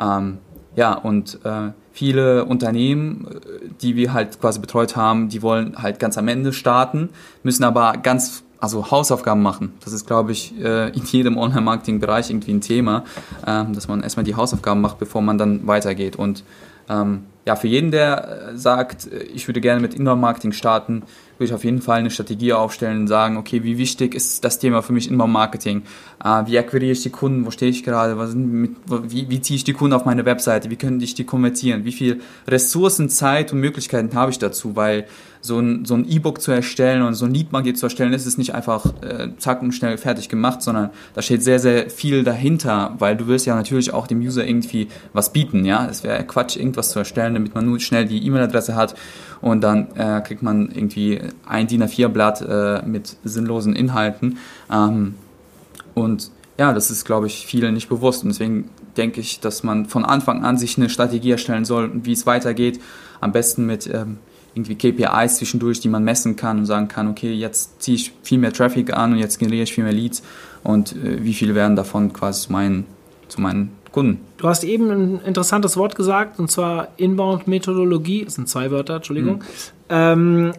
Ähm, 0.00 0.38
ja, 0.78 0.94
und 0.94 1.40
äh, 1.44 1.72
viele 1.90 2.44
Unternehmen, 2.44 3.26
äh, 3.26 3.68
die 3.82 3.96
wir 3.96 4.12
halt 4.12 4.40
quasi 4.40 4.60
betreut 4.60 4.94
haben, 4.94 5.28
die 5.28 5.42
wollen 5.42 5.82
halt 5.82 5.98
ganz 5.98 6.16
am 6.16 6.28
Ende 6.28 6.52
starten, 6.52 7.08
müssen 7.42 7.64
aber 7.64 7.94
ganz 8.00 8.44
also 8.60 8.88
Hausaufgaben 8.92 9.42
machen. 9.42 9.72
Das 9.84 9.92
ist, 9.92 10.06
glaube 10.06 10.30
ich, 10.30 10.54
äh, 10.60 10.90
in 10.90 11.02
jedem 11.02 11.36
Online-Marketing-Bereich 11.36 12.30
irgendwie 12.30 12.52
ein 12.52 12.60
Thema, 12.60 13.02
ähm, 13.44 13.72
dass 13.72 13.88
man 13.88 14.04
erstmal 14.04 14.22
die 14.22 14.36
Hausaufgaben 14.36 14.80
macht, 14.80 15.00
bevor 15.00 15.20
man 15.20 15.36
dann 15.36 15.66
weitergeht. 15.66 16.14
Und 16.14 16.44
ähm, 16.88 17.24
ja, 17.44 17.56
für 17.56 17.66
jeden, 17.66 17.90
der 17.90 18.50
äh, 18.52 18.56
sagt, 18.56 19.08
ich 19.34 19.48
würde 19.48 19.60
gerne 19.60 19.80
mit 19.80 19.94
Inbound-Marketing 19.94 20.52
starten, 20.52 21.02
würde 21.38 21.50
ich 21.50 21.54
auf 21.54 21.64
jeden 21.64 21.80
Fall 21.80 22.00
eine 22.00 22.10
Strategie 22.10 22.52
aufstellen 22.52 23.00
und 23.00 23.06
sagen, 23.06 23.36
okay, 23.36 23.62
wie 23.62 23.78
wichtig 23.78 24.14
ist 24.14 24.44
das 24.44 24.58
Thema 24.58 24.82
für 24.82 24.92
mich 24.92 25.10
Inbound-Marketing? 25.10 25.82
Äh, 26.22 26.46
wie 26.46 26.58
akquiriere 26.58 26.92
ich 26.92 27.02
die 27.02 27.10
Kunden? 27.10 27.46
Wo 27.46 27.50
stehe 27.50 27.70
ich 27.70 27.84
gerade? 27.84 28.14
Mit, 28.34 28.72
wie, 28.86 29.30
wie 29.30 29.40
ziehe 29.40 29.56
ich 29.56 29.64
die 29.64 29.72
Kunden 29.72 29.94
auf 29.94 30.04
meine 30.04 30.24
Webseite? 30.24 30.70
Wie 30.70 30.76
könnte 30.76 31.04
ich 31.04 31.14
die 31.14 31.24
konvertieren? 31.24 31.84
Wie 31.84 31.92
viel 31.92 32.20
Ressourcen, 32.46 33.08
Zeit 33.08 33.52
und 33.52 33.60
Möglichkeiten 33.60 34.14
habe 34.14 34.30
ich 34.30 34.38
dazu? 34.38 34.74
Weil 34.76 35.06
so 35.40 35.58
ein 35.58 35.84
so 35.84 35.96
E-Book 35.96 36.40
zu 36.40 36.52
erstellen 36.52 37.02
und 37.02 37.14
so 37.14 37.24
ein 37.24 37.34
Lead-Magnet 37.34 37.78
zu 37.78 37.86
erstellen, 37.86 38.12
ist 38.12 38.38
nicht 38.38 38.54
einfach 38.54 38.86
äh, 39.02 39.28
zack 39.38 39.62
und 39.62 39.72
schnell 39.72 39.96
fertig 39.98 40.28
gemacht, 40.28 40.62
sondern 40.62 40.90
da 41.14 41.22
steht 41.22 41.42
sehr, 41.42 41.58
sehr 41.58 41.90
viel 41.90 42.24
dahinter, 42.24 42.94
weil 42.98 43.16
du 43.16 43.26
willst 43.26 43.46
ja 43.46 43.54
natürlich 43.54 43.92
auch 43.92 44.06
dem 44.06 44.20
User 44.20 44.46
irgendwie 44.46 44.88
was 45.12 45.32
bieten, 45.32 45.64
ja. 45.64 45.86
Es 45.88 46.02
wäre 46.02 46.24
Quatsch, 46.24 46.56
irgendwas 46.56 46.90
zu 46.90 46.98
erstellen, 46.98 47.34
damit 47.34 47.54
man 47.54 47.66
nur 47.66 47.80
schnell 47.80 48.06
die 48.06 48.24
E-Mail-Adresse 48.26 48.74
hat 48.74 48.94
und 49.40 49.62
dann 49.62 49.88
äh, 49.94 50.20
kriegt 50.20 50.42
man 50.42 50.70
irgendwie 50.70 51.20
ein 51.46 51.66
DIN 51.66 51.82
A4-Blatt 51.82 52.42
äh, 52.42 52.86
mit 52.86 53.16
sinnlosen 53.24 53.74
Inhalten. 53.74 54.38
Ähm, 54.72 55.14
und 55.94 56.30
ja, 56.58 56.72
das 56.72 56.90
ist, 56.90 57.04
glaube 57.04 57.26
ich, 57.26 57.46
vielen 57.46 57.74
nicht 57.74 57.88
bewusst. 57.88 58.22
Und 58.22 58.30
deswegen 58.30 58.70
denke 58.96 59.20
ich, 59.20 59.40
dass 59.40 59.62
man 59.62 59.86
von 59.86 60.04
Anfang 60.04 60.44
an 60.44 60.58
sich 60.58 60.76
eine 60.76 60.90
Strategie 60.90 61.30
erstellen 61.30 61.64
soll, 61.64 61.90
wie 62.04 62.12
es 62.12 62.26
weitergeht. 62.26 62.80
Am 63.20 63.32
besten 63.32 63.66
mit 63.66 63.86
ähm, 63.86 64.18
irgendwie 64.54 64.74
KPIs 64.74 65.36
zwischendurch, 65.36 65.80
die 65.80 65.88
man 65.88 66.04
messen 66.04 66.36
kann 66.36 66.58
und 66.58 66.66
sagen 66.66 66.88
kann, 66.88 67.08
okay, 67.08 67.32
jetzt 67.32 67.80
ziehe 67.82 67.96
ich 67.96 68.12
viel 68.22 68.38
mehr 68.38 68.52
Traffic 68.52 68.92
an 68.92 69.12
und 69.12 69.18
jetzt 69.18 69.38
generiere 69.38 69.64
ich 69.64 69.72
viel 69.72 69.84
mehr 69.84 69.92
Leads 69.92 70.22
und 70.64 70.96
äh, 70.96 71.22
wie 71.22 71.34
viele 71.34 71.54
werden 71.54 71.76
davon 71.76 72.12
quasi 72.12 72.46
zu 72.46 72.52
meinen, 72.52 72.84
zu 73.28 73.40
meinen 73.40 73.70
Kunden. 73.92 74.20
Du 74.36 74.48
hast 74.48 74.64
eben 74.64 74.90
ein 74.90 75.20
interessantes 75.24 75.76
Wort 75.76 75.94
gesagt 75.94 76.38
und 76.38 76.50
zwar 76.50 76.88
Inbound-Methodologie, 76.96 78.24
das 78.24 78.34
sind 78.34 78.48
zwei 78.48 78.70
Wörter, 78.70 78.96
Entschuldigung. 78.96 79.36
Mhm. 79.36 79.42
Ähm, 79.90 80.52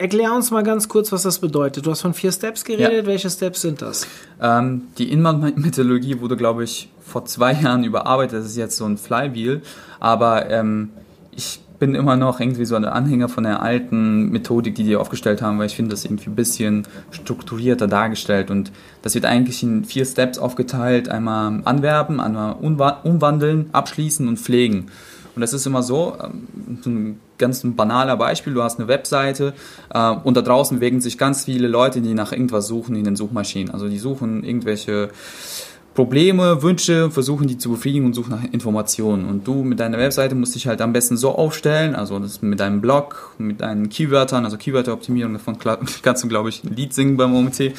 erklär 0.00 0.32
uns 0.32 0.50
mal 0.50 0.62
ganz 0.62 0.88
kurz, 0.88 1.12
was 1.12 1.22
das 1.22 1.38
bedeutet. 1.38 1.84
Du 1.84 1.90
hast 1.90 2.00
von 2.00 2.14
vier 2.14 2.32
Steps 2.32 2.64
geredet. 2.64 3.04
Ja. 3.04 3.06
Welche 3.06 3.28
Steps 3.28 3.60
sind 3.60 3.82
das? 3.82 4.06
Ähm, 4.40 4.82
die 4.96 5.12
Inbound-Methodologie 5.12 6.20
wurde, 6.20 6.36
glaube 6.36 6.64
ich, 6.64 6.88
vor 7.04 7.26
zwei 7.26 7.52
Jahren 7.52 7.84
überarbeitet. 7.84 8.40
Das 8.40 8.46
ist 8.46 8.56
jetzt 8.56 8.76
so 8.76 8.86
ein 8.86 8.96
Flywheel. 8.96 9.60
Aber 10.00 10.48
ähm, 10.50 10.90
ich 11.32 11.60
bin 11.78 11.94
immer 11.94 12.16
noch 12.16 12.40
irgendwie 12.40 12.64
so 12.64 12.76
ein 12.76 12.84
Anhänger 12.86 13.28
von 13.28 13.44
der 13.44 13.62
alten 13.62 14.30
Methodik, 14.30 14.74
die 14.74 14.84
die 14.84 14.96
aufgestellt 14.96 15.42
haben, 15.42 15.58
weil 15.58 15.66
ich 15.66 15.76
finde 15.76 15.90
das 15.90 16.04
irgendwie 16.04 16.30
ein 16.30 16.34
bisschen 16.34 16.86
strukturierter 17.10 17.86
dargestellt 17.86 18.50
und 18.50 18.70
das 19.00 19.14
wird 19.14 19.24
eigentlich 19.24 19.62
in 19.62 19.86
vier 19.86 20.04
Steps 20.04 20.38
aufgeteilt. 20.38 21.08
Einmal 21.08 21.62
anwerben, 21.64 22.20
einmal 22.20 22.56
umwandeln, 22.60 23.70
abschließen 23.72 24.28
und 24.28 24.38
pflegen. 24.38 24.90
Und 25.34 25.40
das 25.40 25.54
ist 25.54 25.66
immer 25.66 25.82
so, 25.82 26.18
ähm, 26.22 26.78
so 26.82 26.90
ein 26.90 27.20
ganz 27.40 27.62
banaler 27.64 28.16
Beispiel, 28.16 28.54
du 28.54 28.62
hast 28.62 28.78
eine 28.78 28.86
Webseite 28.86 29.54
äh, 29.92 30.10
und 30.10 30.36
da 30.36 30.42
draußen 30.42 30.78
bewegen 30.78 31.00
sich 31.00 31.18
ganz 31.18 31.44
viele 31.44 31.66
Leute, 31.66 32.00
die 32.00 32.14
nach 32.14 32.30
irgendwas 32.30 32.68
suchen 32.68 32.94
in 32.94 33.04
den 33.04 33.16
Suchmaschinen. 33.16 33.74
Also 33.74 33.88
die 33.88 33.98
suchen 33.98 34.44
irgendwelche 34.44 35.08
Probleme, 36.00 36.62
Wünsche, 36.62 37.10
versuchen 37.10 37.46
die 37.46 37.58
zu 37.58 37.72
befriedigen 37.72 38.06
und 38.06 38.14
suchen 38.14 38.30
nach 38.30 38.42
Informationen. 38.52 39.28
Und 39.28 39.46
du 39.46 39.62
mit 39.62 39.80
deiner 39.80 39.98
Webseite 39.98 40.34
musst 40.34 40.54
dich 40.54 40.66
halt 40.66 40.80
am 40.80 40.94
besten 40.94 41.18
so 41.18 41.32
aufstellen, 41.32 41.94
also 41.94 42.18
das 42.18 42.40
mit 42.40 42.58
deinem 42.58 42.80
Blog, 42.80 43.34
mit 43.36 43.60
deinen 43.60 43.90
Keywörtern, 43.90 44.46
also 44.46 44.56
Keywörteroptimierung, 44.56 45.34
davon 45.34 45.58
kannst 46.02 46.24
du, 46.24 46.28
glaube 46.28 46.48
ich, 46.48 46.64
ein 46.64 46.74
Lied 46.74 46.94
singen 46.94 47.18
beim 47.18 47.34
OMT. 47.34 47.60
Äh, 47.60 47.72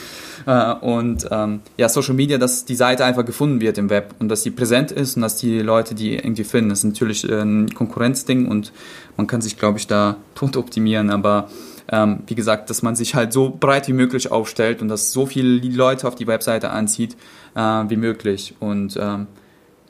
und 0.82 1.28
ähm, 1.32 1.62
ja, 1.78 1.90
Social 1.90 2.14
Media, 2.14 2.38
dass 2.38 2.64
die 2.64 2.76
Seite 2.76 3.06
einfach 3.06 3.26
gefunden 3.26 3.60
wird 3.60 3.80
im 3.80 3.90
Web 3.90 4.14
und 4.20 4.30
dass 4.30 4.44
sie 4.44 4.52
präsent 4.52 4.92
ist 4.92 5.16
und 5.16 5.24
dass 5.24 5.38
die 5.38 5.58
Leute 5.58 5.96
die 5.96 6.14
irgendwie 6.14 6.44
finden. 6.44 6.70
Das 6.70 6.84
ist 6.84 6.86
natürlich 6.86 7.24
ein 7.24 7.74
Konkurrenzding 7.74 8.48
und 8.48 8.72
man 9.18 9.26
kann 9.26 9.42
sich, 9.42 9.58
glaube 9.58 9.80
ich, 9.80 9.88
da 9.88 10.18
tot 10.36 10.58
optimieren, 10.58 11.10
aber 11.10 11.50
ähm, 11.92 12.24
wie 12.28 12.36
gesagt, 12.36 12.70
dass 12.70 12.82
man 12.82 12.96
sich 12.96 13.16
halt 13.16 13.34
so 13.34 13.56
breit 13.58 13.88
wie 13.88 13.94
möglich 13.94 14.32
aufstellt 14.32 14.82
und 14.82 14.88
dass 14.88 15.12
so 15.12 15.26
viele 15.26 15.60
Leute 15.68 16.08
auf 16.08 16.16
die 16.16 16.28
Webseite 16.28 16.70
anzieht 16.72 17.18
äh, 17.56 17.60
wie 17.60 17.98
möglich. 17.98 18.56
Und 18.60 18.98
ähm, 19.00 19.28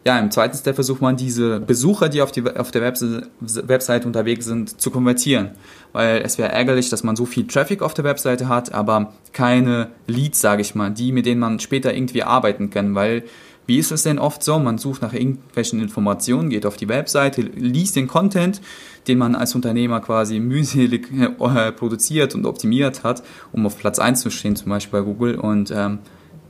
ja, 0.03 0.17
im 0.17 0.31
zweiten 0.31 0.57
Step 0.57 0.75
versucht 0.75 1.01
man 1.01 1.15
diese 1.15 1.59
Besucher, 1.59 2.09
die 2.09 2.23
auf, 2.23 2.31
die, 2.31 2.43
auf 2.43 2.71
der 2.71 2.81
Webse 2.81 3.27
Webseite 3.39 4.07
unterwegs 4.07 4.45
sind, 4.45 4.81
zu 4.81 4.89
konvertieren. 4.89 5.51
Weil 5.93 6.23
es 6.25 6.39
wäre 6.39 6.51
ärgerlich, 6.51 6.89
dass 6.89 7.03
man 7.03 7.15
so 7.15 7.27
viel 7.27 7.45
Traffic 7.45 7.83
auf 7.83 7.93
der 7.93 8.03
Webseite 8.03 8.47
hat, 8.47 8.73
aber 8.73 9.13
keine 9.31 9.89
Leads, 10.07 10.41
sage 10.41 10.61
ich 10.61 10.73
mal, 10.73 10.89
die, 10.89 11.11
mit 11.11 11.27
denen 11.27 11.39
man 11.39 11.59
später 11.59 11.93
irgendwie 11.93 12.23
arbeiten 12.23 12.71
kann. 12.71 12.95
Weil 12.95 13.23
wie 13.67 13.77
ist 13.77 13.91
es 13.91 14.03
denn 14.03 14.19
oft 14.19 14.43
so? 14.43 14.59
Man 14.59 14.77
sucht 14.77 15.01
nach 15.01 15.13
irgendwelchen 15.13 15.79
Informationen, 15.81 16.49
geht 16.49 16.65
auf 16.65 16.77
die 16.77 16.89
Webseite, 16.89 17.41
liest 17.41 17.95
den 17.95 18.07
Content, 18.07 18.61
den 19.07 19.17
man 19.17 19.35
als 19.35 19.55
Unternehmer 19.55 19.99
quasi 20.01 20.39
mühselig 20.39 21.09
äh, 21.11 21.71
produziert 21.71 22.35
und 22.35 22.45
optimiert 22.45 23.03
hat, 23.03 23.23
um 23.51 23.65
auf 23.65 23.77
Platz 23.77 23.99
1 23.99 24.21
zu 24.21 24.29
stehen, 24.29 24.55
zum 24.55 24.69
Beispiel 24.69 24.99
bei 24.99 25.05
Google. 25.05 25.35
Und 25.35 25.71
ähm, 25.71 25.99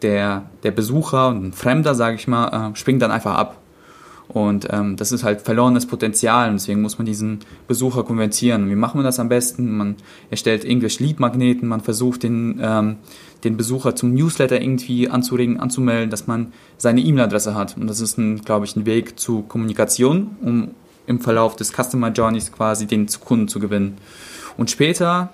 der, 0.01 0.49
der 0.63 0.71
Besucher, 0.71 1.29
ein 1.29 1.53
Fremder, 1.53 1.95
sage 1.95 2.15
ich 2.15 2.27
mal, 2.27 2.71
äh, 2.71 2.75
springt 2.75 3.01
dann 3.01 3.11
einfach 3.11 3.35
ab. 3.35 3.60
Und 4.33 4.67
ähm, 4.71 4.95
das 4.95 5.11
ist 5.11 5.23
halt 5.23 5.41
verlorenes 5.41 5.85
Potenzial 5.85 6.49
und 6.49 6.55
deswegen 6.55 6.81
muss 6.81 6.97
man 6.97 7.05
diesen 7.05 7.39
Besucher 7.67 8.03
konvertieren. 8.03 8.69
Wie 8.69 8.75
machen 8.75 8.99
wir 8.99 9.03
das 9.03 9.19
am 9.19 9.27
besten? 9.27 9.75
Man 9.75 9.97
erstellt 10.29 10.63
English 10.63 10.99
Lead 10.99 11.19
Magneten, 11.19 11.67
man 11.67 11.81
versucht 11.81 12.23
den, 12.23 12.57
ähm, 12.63 12.95
den 13.43 13.57
Besucher 13.57 13.93
zum 13.93 14.13
Newsletter 14.13 14.61
irgendwie 14.61 15.09
anzuregen, 15.09 15.59
anzumelden, 15.59 16.09
dass 16.09 16.27
man 16.27 16.53
seine 16.77 17.01
E-Mail-Adresse 17.01 17.55
hat. 17.55 17.75
Und 17.75 17.87
das 17.87 17.99
ist, 17.99 18.17
glaube 18.45 18.65
ich, 18.65 18.75
ein 18.77 18.85
Weg 18.85 19.19
zu 19.19 19.41
Kommunikation, 19.41 20.37
um 20.41 20.71
im 21.07 21.19
Verlauf 21.19 21.57
des 21.57 21.73
Customer 21.73 22.09
Journeys 22.09 22.53
quasi 22.53 22.87
den 22.87 23.07
Kunden 23.07 23.49
zu 23.49 23.59
gewinnen. 23.59 23.97
Und 24.55 24.71
später 24.71 25.31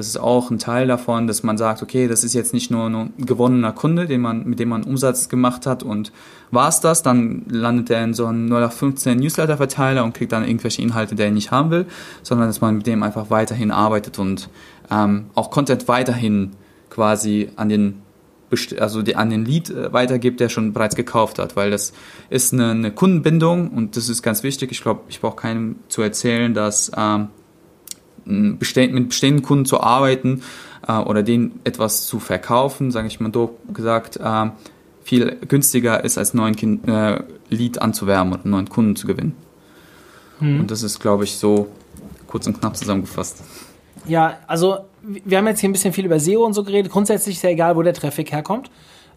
das 0.00 0.06
ist 0.08 0.18
auch 0.18 0.50
ein 0.50 0.58
Teil 0.58 0.86
davon, 0.86 1.26
dass 1.26 1.42
man 1.42 1.58
sagt, 1.58 1.82
okay, 1.82 2.08
das 2.08 2.24
ist 2.24 2.32
jetzt 2.32 2.54
nicht 2.54 2.70
nur 2.70 2.86
ein 2.86 3.12
gewonnener 3.18 3.72
Kunde, 3.72 4.06
den 4.06 4.22
man, 4.22 4.44
mit 4.44 4.58
dem 4.58 4.70
man 4.70 4.82
Umsatz 4.82 5.28
gemacht 5.28 5.66
hat 5.66 5.82
und 5.82 6.10
war 6.50 6.68
es 6.68 6.80
das, 6.80 7.02
dann 7.02 7.44
landet 7.50 7.90
er 7.90 8.02
in 8.02 8.14
so 8.14 8.24
einem 8.24 8.46
0815 8.46 9.18
Newsletter-Verteiler 9.18 10.02
und 10.02 10.14
kriegt 10.14 10.32
dann 10.32 10.46
irgendwelche 10.46 10.80
Inhalte, 10.80 11.16
die 11.16 11.22
er 11.22 11.30
nicht 11.30 11.50
haben 11.50 11.70
will, 11.70 11.84
sondern 12.22 12.48
dass 12.48 12.62
man 12.62 12.76
mit 12.78 12.86
dem 12.86 13.02
einfach 13.02 13.28
weiterhin 13.28 13.70
arbeitet 13.70 14.18
und 14.18 14.48
ähm, 14.90 15.26
auch 15.34 15.50
Content 15.50 15.86
weiterhin 15.86 16.52
quasi 16.88 17.50
an 17.56 17.68
den 17.68 18.02
also 18.80 19.02
die, 19.02 19.14
an 19.14 19.30
den 19.30 19.44
Lead 19.44 19.70
äh, 19.70 19.92
weitergibt, 19.92 20.40
der 20.40 20.48
schon 20.48 20.72
bereits 20.72 20.96
gekauft 20.96 21.38
hat, 21.38 21.54
weil 21.54 21.70
das 21.70 21.92
ist 22.30 22.52
eine, 22.52 22.70
eine 22.70 22.90
Kundenbindung 22.90 23.68
und 23.68 23.96
das 23.96 24.08
ist 24.08 24.22
ganz 24.22 24.42
wichtig. 24.42 24.72
Ich 24.72 24.82
glaube, 24.82 25.02
ich 25.08 25.20
brauche 25.20 25.36
keinem 25.36 25.76
zu 25.86 26.02
erzählen, 26.02 26.52
dass 26.52 26.90
ähm, 26.96 27.28
mit 28.24 28.58
bestehenden 28.58 29.42
Kunden 29.42 29.64
zu 29.64 29.80
arbeiten 29.80 30.42
äh, 30.86 30.98
oder 30.98 31.22
denen 31.22 31.60
etwas 31.64 32.06
zu 32.06 32.20
verkaufen, 32.20 32.90
sage 32.90 33.08
ich 33.08 33.20
mal 33.20 33.30
doof 33.30 33.50
gesagt, 33.72 34.18
äh, 34.22 34.50
viel 35.04 35.36
günstiger 35.48 36.04
ist, 36.04 36.18
als 36.18 36.34
neuen 36.34 36.56
kind, 36.56 36.88
äh, 36.88 37.22
Lead 37.48 37.80
anzuwerben 37.80 38.32
oder 38.32 38.42
einen 38.44 38.50
neuen 38.50 38.68
Kunden 38.68 38.96
zu 38.96 39.06
gewinnen. 39.06 39.34
Mhm. 40.40 40.60
Und 40.60 40.70
das 40.70 40.82
ist, 40.82 41.00
glaube 41.00 41.24
ich, 41.24 41.36
so 41.36 41.68
kurz 42.26 42.46
und 42.46 42.60
knapp 42.60 42.76
zusammengefasst. 42.76 43.42
Ja, 44.06 44.38
also 44.46 44.78
wir 45.02 45.38
haben 45.38 45.46
jetzt 45.46 45.60
hier 45.60 45.68
ein 45.68 45.72
bisschen 45.72 45.92
viel 45.92 46.06
über 46.06 46.20
SEO 46.20 46.44
und 46.44 46.54
so 46.54 46.62
geredet. 46.62 46.92
Grundsätzlich 46.92 47.36
ist 47.36 47.42
ja 47.42 47.50
egal, 47.50 47.76
wo 47.76 47.82
der 47.82 47.94
Traffic 47.94 48.32
herkommt. 48.32 48.70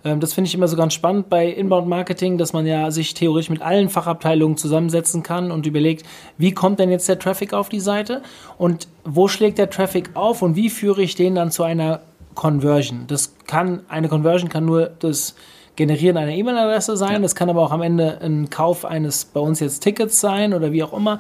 Ähm, 0.03 0.19
das 0.19 0.33
finde 0.33 0.47
ich 0.47 0.55
immer 0.55 0.67
so 0.67 0.77
ganz 0.77 0.93
spannend 0.93 1.29
bei 1.29 1.47
Inbound 1.47 1.87
Marketing, 1.87 2.37
dass 2.37 2.53
man 2.53 2.65
ja 2.65 2.91
sich 2.91 3.13
theoretisch 3.13 3.49
mit 3.49 3.61
allen 3.61 3.89
Fachabteilungen 3.89 4.57
zusammensetzen 4.57 5.23
kann 5.23 5.51
und 5.51 5.65
überlegt, 5.65 6.05
wie 6.37 6.53
kommt 6.53 6.79
denn 6.79 6.91
jetzt 6.91 7.07
der 7.07 7.19
Traffic 7.19 7.53
auf 7.53 7.69
die 7.69 7.79
Seite 7.79 8.21
und 8.57 8.87
wo 9.03 9.27
schlägt 9.27 9.57
der 9.57 9.69
Traffic 9.69 10.11
auf 10.15 10.41
und 10.41 10.55
wie 10.55 10.69
führe 10.69 11.01
ich 11.01 11.15
den 11.15 11.35
dann 11.35 11.51
zu 11.51 11.63
einer 11.63 12.01
Conversion. 12.35 13.05
Das 13.07 13.35
kann, 13.47 13.81
eine 13.89 14.09
Conversion 14.09 14.49
kann 14.49 14.65
nur 14.65 14.87
das 14.99 15.35
Generieren 15.75 16.17
einer 16.17 16.31
E-Mail-Adresse 16.31 16.95
sein, 16.97 17.13
ja. 17.13 17.19
das 17.19 17.33
kann 17.33 17.49
aber 17.49 17.63
auch 17.63 17.71
am 17.71 17.81
Ende 17.81 18.19
ein 18.21 18.51
Kauf 18.51 18.85
eines 18.85 19.25
bei 19.25 19.39
uns 19.39 19.59
jetzt 19.59 19.79
Tickets 19.79 20.19
sein 20.19 20.53
oder 20.53 20.71
wie 20.71 20.83
auch 20.83 20.93
immer. 20.93 21.17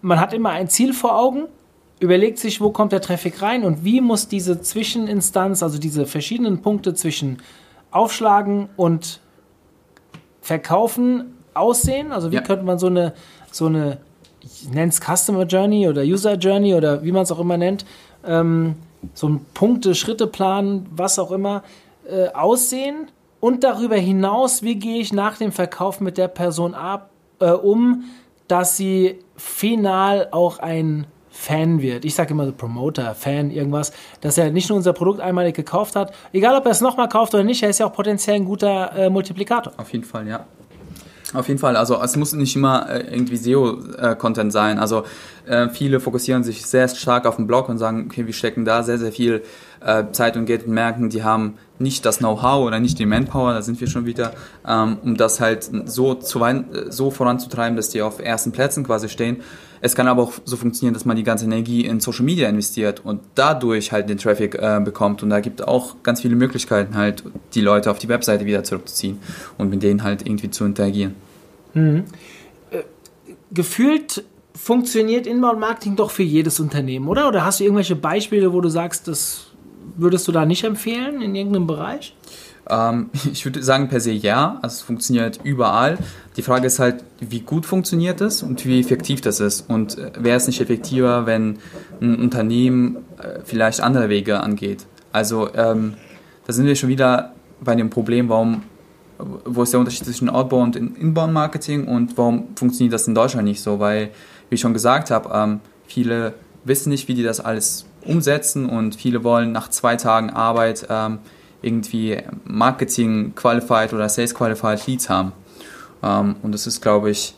Man 0.00 0.18
hat 0.18 0.32
immer 0.32 0.48
ein 0.48 0.68
Ziel 0.68 0.94
vor 0.94 1.18
Augen, 1.18 1.44
überlegt 2.00 2.38
sich, 2.38 2.62
wo 2.62 2.70
kommt 2.70 2.92
der 2.92 3.02
Traffic 3.02 3.42
rein 3.42 3.64
und 3.64 3.84
wie 3.84 4.00
muss 4.00 4.28
diese 4.28 4.62
Zwischeninstanz, 4.62 5.62
also 5.62 5.78
diese 5.78 6.06
verschiedenen 6.06 6.62
Punkte 6.62 6.94
zwischen 6.94 7.38
Aufschlagen 7.92 8.68
und 8.76 9.20
Verkaufen 10.40 11.38
aussehen? 11.54 12.12
Also 12.12 12.30
wie 12.30 12.36
ja. 12.36 12.42
könnte 12.42 12.64
man 12.64 12.78
so 12.78 12.88
eine, 12.88 13.14
so 13.50 13.66
eine, 13.66 13.98
ich 14.40 14.68
nenne 14.68 14.88
es 14.88 15.00
Customer 15.00 15.44
Journey 15.44 15.88
oder 15.88 16.02
User 16.02 16.34
Journey 16.34 16.74
oder 16.74 17.02
wie 17.02 17.12
man 17.12 17.22
es 17.22 17.30
auch 17.30 17.38
immer 17.38 17.56
nennt, 17.56 17.84
ähm, 18.26 18.74
so 19.14 19.28
ein 19.28 19.44
Punkte, 19.54 19.94
Schritteplan, 19.94 20.86
was 20.90 21.18
auch 21.18 21.30
immer, 21.30 21.62
äh, 22.08 22.28
aussehen? 22.28 23.08
Und 23.40 23.64
darüber 23.64 23.96
hinaus, 23.96 24.62
wie 24.62 24.76
gehe 24.76 25.00
ich 25.00 25.12
nach 25.12 25.36
dem 25.36 25.50
Verkauf 25.50 26.00
mit 26.00 26.16
der 26.16 26.28
Person 26.28 26.74
ab, 26.74 27.10
äh, 27.40 27.50
um, 27.50 28.04
dass 28.46 28.76
sie 28.76 29.18
final 29.36 30.28
auch 30.30 30.58
ein 30.58 31.06
Fan 31.32 31.82
wird. 31.82 32.04
Ich 32.04 32.14
sage 32.14 32.34
immer 32.34 32.46
so 32.46 32.52
Promoter, 32.52 33.14
Fan, 33.14 33.50
irgendwas, 33.50 33.92
dass 34.20 34.38
er 34.38 34.50
nicht 34.50 34.68
nur 34.68 34.76
unser 34.76 34.92
Produkt 34.92 35.20
einmalig 35.20 35.56
gekauft 35.56 35.96
hat, 35.96 36.14
egal 36.32 36.54
ob 36.56 36.66
er 36.66 36.72
es 36.72 36.80
nochmal 36.80 37.08
kauft 37.08 37.34
oder 37.34 37.42
nicht, 37.42 37.62
er 37.62 37.70
ist 37.70 37.80
ja 37.80 37.86
auch 37.86 37.94
potenziell 37.94 38.36
ein 38.36 38.44
guter 38.44 38.92
äh, 38.94 39.10
Multiplikator. 39.10 39.72
Auf 39.78 39.92
jeden 39.92 40.04
Fall, 40.04 40.28
ja. 40.28 40.46
Auf 41.34 41.48
jeden 41.48 41.58
Fall, 41.58 41.76
also 41.76 42.00
es 42.02 42.14
muss 42.16 42.34
nicht 42.34 42.54
immer 42.54 42.90
äh, 42.90 43.14
irgendwie 43.14 43.36
SEO-Content 43.36 44.52
sein. 44.52 44.78
Also 44.78 45.04
äh, 45.46 45.68
viele 45.70 45.98
fokussieren 45.98 46.44
sich 46.44 46.66
sehr 46.66 46.88
stark 46.88 47.26
auf 47.26 47.36
den 47.36 47.46
Blog 47.46 47.70
und 47.70 47.78
sagen, 47.78 48.06
okay, 48.10 48.26
wir 48.26 48.34
stecken 48.34 48.66
da 48.66 48.82
sehr, 48.82 48.98
sehr 48.98 49.12
viel 49.12 49.42
äh, 49.84 50.04
Zeit 50.12 50.36
und 50.36 50.46
Geld 50.46 50.66
merken, 50.66 51.10
die 51.10 51.22
haben 51.22 51.54
nicht 51.78 52.06
das 52.06 52.18
Know-how 52.18 52.66
oder 52.66 52.80
nicht 52.80 52.98
die 52.98 53.06
Manpower, 53.06 53.52
da 53.52 53.62
sind 53.62 53.80
wir 53.80 53.88
schon 53.88 54.06
wieder, 54.06 54.32
ähm, 54.66 54.98
um 55.02 55.16
das 55.16 55.40
halt 55.40 55.68
so, 55.86 56.14
zu, 56.14 56.40
so 56.88 57.10
voranzutreiben, 57.10 57.76
dass 57.76 57.90
die 57.90 58.02
auf 58.02 58.20
ersten 58.20 58.52
Plätzen 58.52 58.84
quasi 58.84 59.08
stehen. 59.08 59.42
Es 59.84 59.96
kann 59.96 60.06
aber 60.06 60.22
auch 60.22 60.32
so 60.44 60.56
funktionieren, 60.56 60.94
dass 60.94 61.04
man 61.04 61.16
die 61.16 61.24
ganze 61.24 61.44
Energie 61.44 61.84
in 61.84 61.98
Social 61.98 62.24
Media 62.24 62.48
investiert 62.48 63.04
und 63.04 63.20
dadurch 63.34 63.90
halt 63.90 64.08
den 64.08 64.16
Traffic 64.16 64.54
äh, 64.54 64.80
bekommt. 64.82 65.24
Und 65.24 65.30
da 65.30 65.40
gibt 65.40 65.60
es 65.60 65.66
auch 65.66 65.96
ganz 66.04 66.20
viele 66.20 66.36
Möglichkeiten, 66.36 66.96
halt 66.96 67.24
die 67.54 67.60
Leute 67.60 67.90
auf 67.90 67.98
die 67.98 68.08
Webseite 68.08 68.46
wieder 68.46 68.62
zurückzuziehen 68.62 69.18
und 69.58 69.70
mit 69.70 69.82
denen 69.82 70.04
halt 70.04 70.24
irgendwie 70.24 70.50
zu 70.50 70.64
interagieren. 70.64 71.16
Mhm. 71.74 72.04
Äh, 72.70 72.82
gefühlt 73.50 74.24
funktioniert 74.54 75.26
Inbound-Marketing 75.26 75.96
doch 75.96 76.12
für 76.12 76.22
jedes 76.22 76.60
Unternehmen, 76.60 77.08
oder? 77.08 77.26
Oder 77.26 77.44
hast 77.44 77.58
du 77.58 77.64
irgendwelche 77.64 77.96
Beispiele, 77.96 78.52
wo 78.52 78.60
du 78.60 78.68
sagst, 78.68 79.08
das 79.08 79.51
würdest 79.96 80.26
du 80.28 80.32
da 80.32 80.44
nicht 80.44 80.64
empfehlen 80.64 81.22
in 81.22 81.34
irgendeinem 81.34 81.66
Bereich? 81.66 82.14
Ähm, 82.68 83.10
ich 83.32 83.44
würde 83.44 83.62
sagen 83.62 83.88
per 83.88 84.00
se 84.00 84.12
ja, 84.12 84.58
also 84.62 84.74
es 84.74 84.82
funktioniert 84.82 85.40
überall. 85.42 85.98
Die 86.36 86.42
Frage 86.42 86.66
ist 86.66 86.78
halt, 86.78 87.04
wie 87.20 87.40
gut 87.40 87.66
funktioniert 87.66 88.20
es 88.20 88.42
und 88.42 88.64
wie 88.64 88.80
effektiv 88.80 89.20
das 89.20 89.40
ist. 89.40 89.68
Und 89.68 89.98
äh, 89.98 90.12
wäre 90.18 90.36
es 90.36 90.46
nicht 90.46 90.60
effektiver, 90.60 91.26
wenn 91.26 91.58
ein 92.00 92.16
Unternehmen 92.16 92.96
äh, 93.18 93.40
vielleicht 93.44 93.80
andere 93.80 94.08
Wege 94.08 94.40
angeht? 94.40 94.86
Also 95.12 95.52
ähm, 95.54 95.94
da 96.46 96.52
sind 96.52 96.66
wir 96.66 96.74
schon 96.74 96.88
wieder 96.88 97.32
bei 97.60 97.74
dem 97.74 97.90
Problem, 97.90 98.28
warum, 98.28 98.62
wo 99.18 99.62
ist 99.62 99.72
der 99.72 99.80
Unterschied 99.80 100.06
zwischen 100.06 100.30
Outbound 100.30 100.76
und 100.76 100.98
Inbound 100.98 101.32
Marketing 101.32 101.86
und 101.86 102.16
warum 102.16 102.48
funktioniert 102.56 102.94
das 102.94 103.06
in 103.06 103.14
Deutschland 103.14 103.46
nicht 103.46 103.60
so? 103.60 103.78
Weil, 103.78 104.10
wie 104.48 104.54
ich 104.54 104.60
schon 104.60 104.72
gesagt 104.72 105.10
habe, 105.10 105.30
ähm, 105.32 105.60
viele 105.86 106.34
wissen 106.64 106.90
nicht, 106.90 107.08
wie 107.08 107.14
die 107.14 107.22
das 107.22 107.40
alles 107.40 107.86
umsetzen 108.06 108.68
und 108.68 108.94
viele 108.94 109.24
wollen 109.24 109.52
nach 109.52 109.68
zwei 109.68 109.96
Tagen 109.96 110.30
Arbeit 110.30 110.86
ähm, 110.90 111.18
irgendwie 111.62 112.18
Marketing 112.44 113.34
Qualified 113.34 113.92
oder 113.92 114.08
Sales 114.08 114.34
Qualified 114.34 114.86
Leads 114.86 115.08
haben. 115.08 115.32
Ähm, 116.02 116.36
und 116.42 116.52
das 116.52 116.66
ist, 116.66 116.80
glaube 116.80 117.10
ich, 117.10 117.34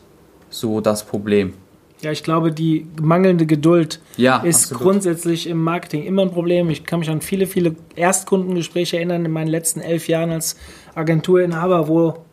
so 0.51 0.81
das 0.81 1.05
Problem. 1.05 1.55
Ja, 2.01 2.13
ich 2.13 2.23
glaube, 2.23 2.53
die 2.53 2.87
mangelnde 3.01 3.47
Geduld 3.47 4.01
ja, 4.17 4.39
ist 4.39 4.65
absolut. 4.65 4.83
grundsätzlich 4.83 5.47
im 5.47 5.63
Marketing 5.63 6.05
immer 6.05 6.23
ein 6.23 6.31
Problem. 6.31 6.69
Ich 6.69 6.85
kann 6.85 6.99
mich 6.99 7.09
an 7.09 7.23
viele, 7.23 7.47
viele 7.47 7.77
Erstkundengespräche 7.97 8.97
erinnern 8.99 9.25
in 9.25 9.31
meinen 9.31 9.49
letzten 9.49 9.81
elf 9.81 10.07
Jahren 10.07 10.31
als 10.31 10.57
Agenturinhaber, 10.95 11.89
wo, 11.89 12.25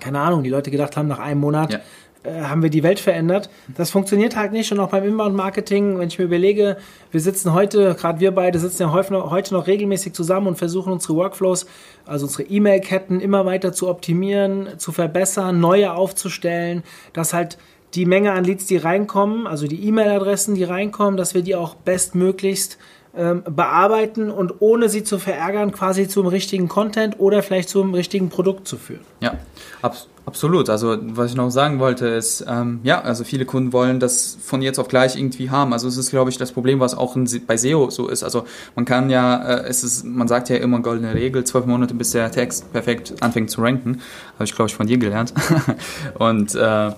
keine 0.00 0.18
Ahnung, 0.18 0.42
die 0.42 0.50
Leute 0.50 0.72
gedacht 0.72 0.96
haben, 0.96 1.06
nach 1.06 1.20
einem 1.20 1.40
Monat, 1.40 1.74
ja. 1.74 1.80
Äh, 2.24 2.42
haben 2.42 2.62
wir 2.62 2.70
die 2.70 2.82
Welt 2.82 2.98
verändert. 2.98 3.48
Das 3.76 3.90
funktioniert 3.90 4.34
halt 4.34 4.52
nicht 4.52 4.72
und 4.72 4.80
auch 4.80 4.90
beim 4.90 5.04
Inbound-Marketing, 5.04 5.98
wenn 5.98 6.08
ich 6.08 6.18
mir 6.18 6.24
überlege, 6.24 6.76
wir 7.12 7.20
sitzen 7.20 7.52
heute, 7.52 7.94
gerade 7.94 8.18
wir 8.18 8.32
beide 8.32 8.58
sitzen 8.58 8.82
ja 8.82 8.92
heute 8.92 9.54
noch 9.54 9.66
regelmäßig 9.66 10.14
zusammen 10.14 10.48
und 10.48 10.58
versuchen 10.58 10.92
unsere 10.92 11.14
Workflows, 11.14 11.66
also 12.06 12.26
unsere 12.26 12.42
E-Mail-Ketten 12.42 13.20
immer 13.20 13.46
weiter 13.46 13.72
zu 13.72 13.88
optimieren, 13.88 14.70
zu 14.78 14.90
verbessern, 14.90 15.60
neue 15.60 15.94
aufzustellen, 15.94 16.82
dass 17.12 17.32
halt 17.32 17.56
die 17.94 18.04
Menge 18.04 18.32
an 18.32 18.44
Leads, 18.44 18.66
die 18.66 18.76
reinkommen, 18.76 19.46
also 19.46 19.68
die 19.68 19.86
E-Mail-Adressen, 19.86 20.56
die 20.56 20.64
reinkommen, 20.64 21.16
dass 21.16 21.34
wir 21.34 21.42
die 21.42 21.54
auch 21.54 21.76
bestmöglichst 21.76 22.78
ähm, 23.16 23.42
bearbeiten 23.44 24.30
und 24.30 24.60
ohne 24.60 24.88
sie 24.88 25.04
zu 25.04 25.18
verärgern, 25.18 25.72
quasi 25.72 26.08
zum 26.08 26.26
richtigen 26.26 26.68
Content 26.68 27.20
oder 27.20 27.42
vielleicht 27.42 27.68
zum 27.68 27.94
richtigen 27.94 28.28
Produkt 28.28 28.66
zu 28.66 28.76
führen. 28.76 29.04
Ja, 29.20 29.34
absolut. 29.80 30.17
Absolut. 30.28 30.68
Also 30.68 30.98
was 31.00 31.30
ich 31.30 31.36
noch 31.38 31.48
sagen 31.48 31.78
wollte 31.78 32.06
ist, 32.06 32.44
ähm, 32.46 32.80
ja, 32.82 33.00
also 33.00 33.24
viele 33.24 33.46
Kunden 33.46 33.72
wollen 33.72 33.98
das 33.98 34.36
von 34.38 34.60
jetzt 34.60 34.78
auf 34.78 34.88
gleich 34.88 35.16
irgendwie 35.16 35.48
haben. 35.48 35.72
Also 35.72 35.88
es 35.88 35.96
ist, 35.96 36.10
glaube 36.10 36.28
ich, 36.28 36.36
das 36.36 36.52
Problem, 36.52 36.80
was 36.80 36.94
auch 36.94 37.16
in, 37.16 37.26
bei 37.46 37.56
SEO 37.56 37.88
so 37.88 38.08
ist. 38.08 38.22
Also 38.22 38.44
man 38.76 38.84
kann 38.84 39.08
ja, 39.08 39.42
äh, 39.42 39.68
es 39.68 39.82
ist, 39.82 40.04
man 40.04 40.28
sagt 40.28 40.50
ja 40.50 40.56
immer 40.56 40.80
goldene 40.80 41.14
Regel, 41.14 41.44
zwölf 41.44 41.64
Monate, 41.64 41.94
bis 41.94 42.10
der 42.10 42.30
Text 42.30 42.70
perfekt 42.74 43.14
anfängt 43.22 43.48
zu 43.48 43.62
ranken. 43.62 44.02
Habe 44.34 44.44
ich, 44.44 44.54
glaube 44.54 44.68
ich, 44.68 44.76
von 44.76 44.86
dir 44.86 44.98
gelernt. 44.98 45.32
und 46.18 46.54
äh, 46.54 46.92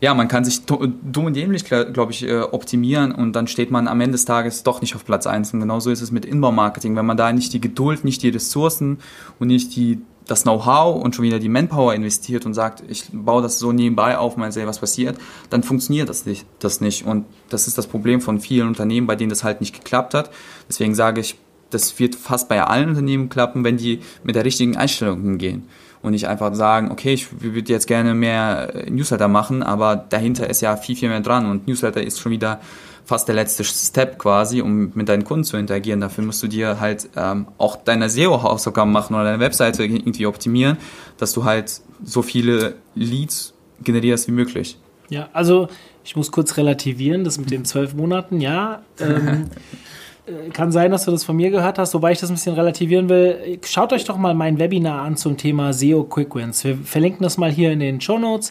ja, 0.00 0.14
man 0.14 0.28
kann 0.28 0.46
sich 0.46 0.64
dumm 0.64 1.26
und 1.26 1.36
dämlich, 1.36 1.66
glaube 1.66 2.12
ich, 2.12 2.26
äh, 2.26 2.40
optimieren 2.40 3.12
und 3.12 3.34
dann 3.34 3.46
steht 3.46 3.70
man 3.70 3.88
am 3.88 4.00
Ende 4.00 4.12
des 4.12 4.24
Tages 4.24 4.62
doch 4.62 4.80
nicht 4.80 4.94
auf 4.94 5.04
Platz 5.04 5.26
1. 5.26 5.52
Und 5.52 5.60
genauso 5.60 5.90
ist 5.90 6.00
es 6.00 6.10
mit 6.10 6.24
Inbound-Marketing. 6.24 6.96
Wenn 6.96 7.04
man 7.04 7.18
da 7.18 7.30
nicht 7.30 7.52
die 7.52 7.60
Geduld, 7.60 8.04
nicht 8.04 8.22
die 8.22 8.30
Ressourcen 8.30 9.00
und 9.38 9.48
nicht 9.48 9.76
die 9.76 10.00
das 10.26 10.44
Know-how 10.44 11.02
und 11.02 11.14
schon 11.14 11.24
wieder 11.24 11.38
die 11.38 11.48
Manpower 11.48 11.94
investiert 11.94 12.46
und 12.46 12.54
sagt, 12.54 12.82
ich 12.88 13.04
baue 13.12 13.42
das 13.42 13.58
so 13.58 13.72
nebenbei 13.72 14.16
auf, 14.16 14.36
mal 14.36 14.52
sehen, 14.52 14.66
was 14.66 14.78
passiert, 14.78 15.18
dann 15.50 15.62
funktioniert 15.62 16.08
das 16.08 16.24
nicht, 16.24 16.46
das 16.60 16.80
nicht. 16.80 17.06
Und 17.06 17.26
das 17.50 17.66
ist 17.66 17.76
das 17.76 17.86
Problem 17.86 18.20
von 18.20 18.40
vielen 18.40 18.68
Unternehmen, 18.68 19.06
bei 19.06 19.16
denen 19.16 19.30
das 19.30 19.44
halt 19.44 19.60
nicht 19.60 19.74
geklappt 19.74 20.14
hat. 20.14 20.30
Deswegen 20.68 20.94
sage 20.94 21.20
ich, 21.20 21.36
das 21.70 21.98
wird 21.98 22.14
fast 22.14 22.48
bei 22.48 22.62
allen 22.62 22.90
Unternehmen 22.90 23.28
klappen, 23.28 23.64
wenn 23.64 23.76
die 23.76 24.00
mit 24.22 24.36
der 24.36 24.44
richtigen 24.44 24.76
Einstellung 24.76 25.22
hingehen. 25.22 25.68
Und 26.02 26.12
nicht 26.12 26.28
einfach 26.28 26.54
sagen, 26.54 26.90
okay, 26.90 27.14
ich 27.14 27.40
würde 27.40 27.72
jetzt 27.72 27.86
gerne 27.86 28.14
mehr 28.14 28.84
Newsletter 28.90 29.26
machen, 29.26 29.62
aber 29.62 29.96
dahinter 29.96 30.48
ist 30.50 30.60
ja 30.60 30.76
viel, 30.76 30.96
viel 30.96 31.08
mehr 31.08 31.20
dran. 31.20 31.46
Und 31.46 31.66
Newsletter 31.66 32.02
ist 32.02 32.20
schon 32.20 32.32
wieder 32.32 32.60
fast 33.04 33.28
der 33.28 33.34
letzte 33.34 33.64
Step 33.64 34.18
quasi, 34.18 34.62
um 34.62 34.92
mit 34.94 35.08
deinen 35.08 35.24
Kunden 35.24 35.44
zu 35.44 35.56
interagieren. 35.56 36.00
Dafür 36.00 36.24
musst 36.24 36.42
du 36.42 36.48
dir 36.48 36.80
halt 36.80 37.08
ähm, 37.16 37.46
auch 37.58 37.76
deine 37.76 38.08
SEO-Hausaufgaben 38.08 38.90
machen 38.90 39.14
oder 39.14 39.24
deine 39.24 39.40
Webseite 39.40 39.84
irgendwie 39.84 40.26
optimieren, 40.26 40.78
dass 41.18 41.32
du 41.32 41.44
halt 41.44 41.80
so 42.02 42.22
viele 42.22 42.76
Leads 42.94 43.54
generierst 43.82 44.28
wie 44.28 44.32
möglich. 44.32 44.78
Ja, 45.10 45.28
also 45.32 45.68
ich 46.02 46.16
muss 46.16 46.32
kurz 46.32 46.56
relativieren, 46.56 47.24
das 47.24 47.38
mit 47.38 47.50
den 47.50 47.64
zwölf 47.64 47.94
Monaten, 47.94 48.40
ja. 48.40 48.82
Ähm, 48.98 49.50
äh, 50.26 50.50
kann 50.50 50.72
sein, 50.72 50.90
dass 50.90 51.04
du 51.04 51.10
das 51.10 51.24
von 51.24 51.36
mir 51.36 51.50
gehört 51.50 51.78
hast, 51.78 51.92
wobei 51.94 52.12
ich 52.12 52.20
das 52.20 52.30
ein 52.30 52.34
bisschen 52.34 52.54
relativieren 52.54 53.08
will. 53.08 53.58
Schaut 53.64 53.92
euch 53.92 54.04
doch 54.04 54.16
mal 54.16 54.34
mein 54.34 54.58
Webinar 54.58 55.02
an 55.02 55.16
zum 55.16 55.36
Thema 55.36 55.72
SEO 55.72 56.04
Quick 56.04 56.34
Wins. 56.34 56.64
Wir 56.64 56.76
verlinken 56.76 57.22
das 57.22 57.36
mal 57.36 57.50
hier 57.50 57.70
in 57.70 57.80
den 57.80 58.00
Show 58.00 58.18
Notes. 58.18 58.50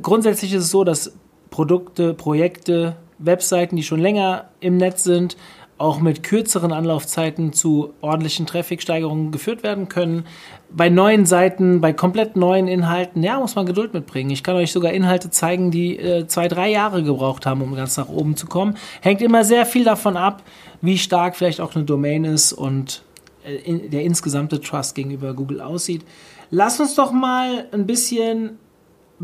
Grundsätzlich 0.00 0.52
ist 0.52 0.64
es 0.64 0.70
so, 0.70 0.84
dass 0.84 1.12
Produkte, 1.50 2.14
Projekte, 2.14 2.96
Webseiten, 3.18 3.76
die 3.76 3.82
schon 3.82 4.00
länger 4.00 4.46
im 4.60 4.76
Netz 4.76 5.04
sind, 5.04 5.36
auch 5.76 6.00
mit 6.00 6.22
kürzeren 6.22 6.72
Anlaufzeiten 6.72 7.52
zu 7.52 7.94
ordentlichen 8.00 8.46
Traffic-Steigerungen 8.46 9.32
geführt 9.32 9.62
werden 9.64 9.88
können. 9.88 10.24
Bei 10.70 10.88
neuen 10.88 11.26
Seiten, 11.26 11.80
bei 11.80 11.92
komplett 11.92 12.36
neuen 12.36 12.68
Inhalten, 12.68 13.22
ja, 13.24 13.40
muss 13.40 13.56
man 13.56 13.66
Geduld 13.66 13.92
mitbringen. 13.92 14.30
Ich 14.30 14.44
kann 14.44 14.54
euch 14.54 14.70
sogar 14.70 14.92
Inhalte 14.92 15.30
zeigen, 15.30 15.70
die 15.70 15.98
äh, 15.98 16.26
zwei, 16.28 16.46
drei 16.46 16.70
Jahre 16.70 17.02
gebraucht 17.02 17.44
haben, 17.44 17.60
um 17.60 17.74
ganz 17.74 17.96
nach 17.96 18.08
oben 18.08 18.36
zu 18.36 18.46
kommen. 18.46 18.76
Hängt 19.00 19.20
immer 19.20 19.44
sehr 19.44 19.66
viel 19.66 19.84
davon 19.84 20.16
ab, 20.16 20.42
wie 20.80 20.96
stark 20.96 21.34
vielleicht 21.34 21.60
auch 21.60 21.74
eine 21.74 21.84
Domain 21.84 22.24
ist 22.24 22.52
und 22.52 23.02
äh, 23.44 23.56
in, 23.56 23.90
der 23.90 24.02
insgesamte 24.02 24.60
Trust 24.60 24.94
gegenüber 24.94 25.34
Google 25.34 25.60
aussieht. 25.60 26.02
Lass 26.50 26.78
uns 26.78 26.94
doch 26.94 27.10
mal 27.10 27.66
ein 27.72 27.86
bisschen 27.86 28.58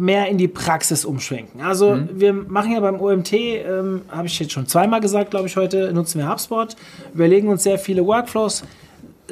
mehr 0.01 0.29
in 0.29 0.39
die 0.39 0.49
Praxis 0.49 1.05
umschwenken. 1.05 1.61
Also 1.61 1.95
mhm. 1.95 2.09
wir 2.15 2.33
machen 2.33 2.73
ja 2.73 2.81
beim 2.81 2.99
OMT, 2.99 3.33
ähm, 3.33 4.03
habe 4.09 4.27
ich 4.27 4.39
jetzt 4.41 4.53
schon 4.53 4.67
zweimal 4.67 5.01
gesagt, 5.01 5.31
glaube 5.31 5.47
ich, 5.47 5.57
heute 5.57 5.93
nutzen 5.93 6.19
wir 6.19 6.29
HubSpot, 6.29 6.75
überlegen 7.13 7.49
uns 7.49 7.63
sehr 7.63 7.79
viele 7.79 8.05
Workflows. 8.07 8.65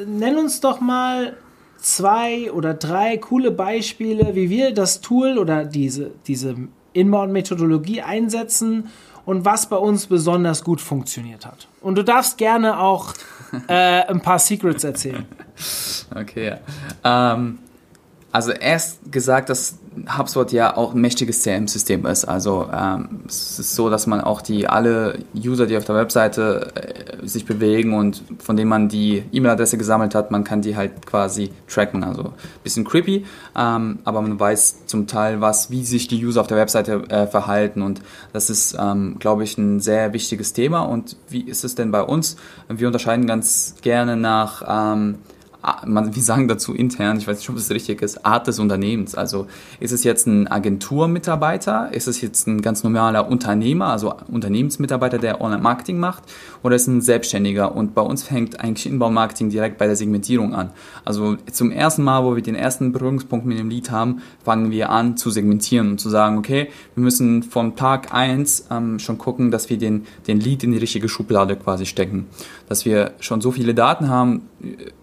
Nenn 0.06 0.36
uns 0.36 0.60
doch 0.60 0.80
mal 0.80 1.36
zwei 1.78 2.52
oder 2.52 2.74
drei 2.74 3.16
coole 3.16 3.50
Beispiele, 3.50 4.34
wie 4.34 4.50
wir 4.50 4.74
das 4.74 5.00
Tool 5.00 5.38
oder 5.38 5.64
diese, 5.64 6.10
diese 6.26 6.54
Inbound-Methodologie 6.92 8.02
einsetzen 8.02 8.90
und 9.24 9.46
was 9.46 9.70
bei 9.70 9.76
uns 9.76 10.06
besonders 10.06 10.64
gut 10.64 10.82
funktioniert 10.82 11.46
hat. 11.46 11.66
Und 11.80 11.96
du 11.96 12.04
darfst 12.04 12.36
gerne 12.36 12.78
auch 12.78 13.14
äh, 13.68 13.72
ein 13.72 14.20
paar 14.20 14.38
Secrets 14.38 14.84
erzählen. 14.84 15.24
Okay, 16.14 16.58
ja. 17.04 17.32
Ähm, 17.32 17.58
also 18.32 18.52
erst 18.52 19.10
gesagt, 19.10 19.48
dass 19.48 19.78
HubSpot 20.16 20.50
ja 20.52 20.76
auch 20.76 20.94
ein 20.94 21.00
mächtiges 21.00 21.42
CRM-System 21.42 22.06
ist. 22.06 22.24
Also 22.24 22.68
ähm, 22.72 23.20
es 23.26 23.58
ist 23.58 23.74
so, 23.74 23.90
dass 23.90 24.06
man 24.06 24.20
auch 24.20 24.42
die 24.42 24.68
alle 24.68 25.18
User, 25.34 25.66
die 25.66 25.76
auf 25.76 25.84
der 25.84 25.96
Webseite 25.96 26.72
äh, 26.74 27.26
sich 27.26 27.46
bewegen 27.46 27.94
und 27.94 28.22
von 28.38 28.56
denen 28.56 28.68
man 28.68 28.88
die 28.88 29.22
E-Mail-Adresse 29.32 29.78
gesammelt 29.78 30.14
hat, 30.14 30.30
man 30.30 30.44
kann 30.44 30.62
die 30.62 30.76
halt 30.76 31.06
quasi 31.06 31.50
tracken. 31.68 32.04
Also 32.04 32.24
ein 32.24 32.32
bisschen 32.62 32.84
creepy, 32.84 33.24
ähm, 33.56 33.98
aber 34.04 34.22
man 34.22 34.38
weiß 34.38 34.86
zum 34.86 35.06
Teil, 35.06 35.40
was, 35.40 35.70
wie 35.70 35.84
sich 35.84 36.08
die 36.08 36.24
User 36.24 36.40
auf 36.40 36.46
der 36.46 36.58
Webseite 36.58 37.04
äh, 37.08 37.26
verhalten 37.26 37.82
und 37.82 38.00
das 38.32 38.50
ist, 38.50 38.76
ähm, 38.78 39.16
glaube 39.18 39.44
ich, 39.44 39.58
ein 39.58 39.80
sehr 39.80 40.12
wichtiges 40.12 40.52
Thema. 40.52 40.82
Und 40.82 41.16
wie 41.28 41.42
ist 41.42 41.64
es 41.64 41.74
denn 41.74 41.90
bei 41.90 42.02
uns? 42.02 42.36
Wir 42.68 42.86
unterscheiden 42.86 43.26
ganz 43.26 43.74
gerne 43.82 44.16
nach 44.16 44.62
ähm, 44.94 45.18
man, 45.86 46.14
wir 46.14 46.22
sagen 46.22 46.46
dazu 46.46 46.72
intern, 46.72 47.18
ich 47.18 47.26
weiß 47.26 47.38
nicht, 47.38 47.50
ob 47.50 47.56
es 47.56 47.70
richtig 47.70 48.00
ist, 48.00 48.24
Art 48.24 48.46
des 48.46 48.58
Unternehmens. 48.58 49.14
Also 49.14 49.46
ist 49.80 49.92
es 49.92 50.04
jetzt 50.04 50.26
ein 50.26 50.46
Agenturmitarbeiter, 50.46 51.92
ist 51.92 52.06
es 52.06 52.20
jetzt 52.20 52.46
ein 52.46 52.62
ganz 52.62 52.84
normaler 52.84 53.28
Unternehmer, 53.28 53.86
also 53.86 54.14
Unternehmensmitarbeiter, 54.28 55.18
der 55.18 55.40
Online-Marketing 55.40 55.98
macht, 55.98 56.24
oder 56.62 56.76
ist 56.76 56.82
es 56.82 56.88
ein 56.88 57.00
Selbstständiger? 57.00 57.74
Und 57.74 57.94
bei 57.94 58.02
uns 58.02 58.22
fängt 58.22 58.60
eigentlich 58.60 58.86
Inbound-Marketing 58.86 59.50
direkt 59.50 59.78
bei 59.78 59.86
der 59.86 59.96
Segmentierung 59.96 60.54
an. 60.54 60.70
Also 61.04 61.36
zum 61.50 61.72
ersten 61.72 62.02
Mal, 62.02 62.24
wo 62.24 62.36
wir 62.36 62.42
den 62.42 62.54
ersten 62.54 62.92
Berührungspunkt 62.92 63.44
mit 63.44 63.58
dem 63.58 63.68
Lead 63.68 63.90
haben, 63.90 64.22
fangen 64.44 64.70
wir 64.70 64.90
an 64.90 65.16
zu 65.16 65.30
segmentieren 65.30 65.92
und 65.92 66.00
zu 66.00 66.08
sagen, 66.08 66.38
okay, 66.38 66.68
wir 66.94 67.02
müssen 67.02 67.42
von 67.42 67.76
Tag 67.76 68.14
eins 68.14 68.66
ähm, 68.70 68.98
schon 68.98 69.18
gucken, 69.18 69.50
dass 69.50 69.70
wir 69.70 69.78
den, 69.78 70.06
den 70.26 70.40
Lead 70.40 70.62
in 70.62 70.72
die 70.72 70.78
richtige 70.78 71.08
Schublade 71.08 71.56
quasi 71.56 71.86
stecken. 71.86 72.26
Dass 72.68 72.84
wir 72.84 73.12
schon 73.20 73.40
so 73.40 73.50
viele 73.50 73.74
Daten 73.74 74.08
haben, 74.08 74.48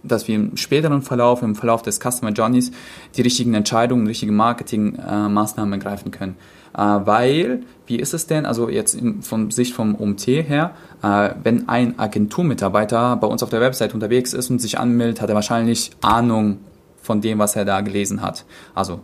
dass 0.04 0.28
wir 0.28 0.36
im 0.36 0.58
späteren 0.58 1.02
Verlauf, 1.02 1.42
im 1.42 1.56
Verlauf 1.56 1.82
des 1.82 2.00
Customer 2.00 2.32
Journeys, 2.32 2.72
die 3.16 3.22
richtigen 3.22 3.54
Entscheidungen, 3.54 4.08
richtige 4.08 4.32
Marketingmaßnahmen 4.32 5.74
äh, 5.74 5.76
ergreifen 5.78 6.12
können. 6.12 6.36
Äh, 6.78 6.82
weil, 6.82 7.64
wie 7.88 7.96
ist 7.96 8.14
es 8.14 8.28
denn, 8.28 8.46
also 8.46 8.70
jetzt 8.70 8.96
in, 8.96 9.22
von 9.22 9.50
Sicht 9.50 9.74
vom 9.74 9.96
OMT 10.00 10.28
her, 10.28 10.72
äh, 11.02 11.30
wenn 11.42 11.70
ein 11.70 11.98
Agenturmitarbeiter 11.98 13.16
bei 13.16 13.28
uns 13.28 13.42
auf 13.44 13.50
der 13.50 13.62
Website 13.62 13.94
unterwegs 13.94 14.34
ist 14.34 14.50
und 14.50 14.60
sich 14.60 14.78
anmeldet, 14.78 15.22
hat 15.22 15.30
er 15.30 15.36
wahrscheinlich 15.36 15.92
Ahnung 16.02 16.60
von 17.02 17.22
dem, 17.22 17.40
was 17.40 17.56
er 17.56 17.66
da 17.66 17.82
gelesen 17.82 18.22
hat. 18.22 18.46
Also 18.74 19.00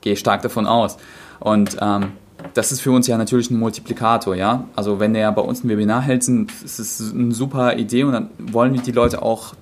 gehe 0.00 0.16
stark 0.16 0.42
davon 0.42 0.66
aus. 0.66 0.96
Und 1.38 1.76
ähm, 1.80 2.12
das 2.54 2.72
ist 2.72 2.80
für 2.80 2.92
uns 2.92 3.06
ja 3.06 3.16
natürlich 3.16 3.50
ein 3.50 3.58
Multiplikator, 3.58 4.34
ja. 4.34 4.64
Also 4.76 5.00
wenn 5.00 5.14
er 5.14 5.32
bei 5.32 5.42
uns 5.42 5.64
ein 5.64 5.68
Webinar 5.68 6.02
hält, 6.02 6.26
ist 6.28 6.78
es 6.78 7.12
eine 7.12 7.32
super 7.32 7.76
Idee 7.76 8.04
und 8.04 8.12
dann 8.12 8.30
wollen 8.38 8.74
die 8.74 8.92
Leute 8.92 9.22
auch 9.22 9.54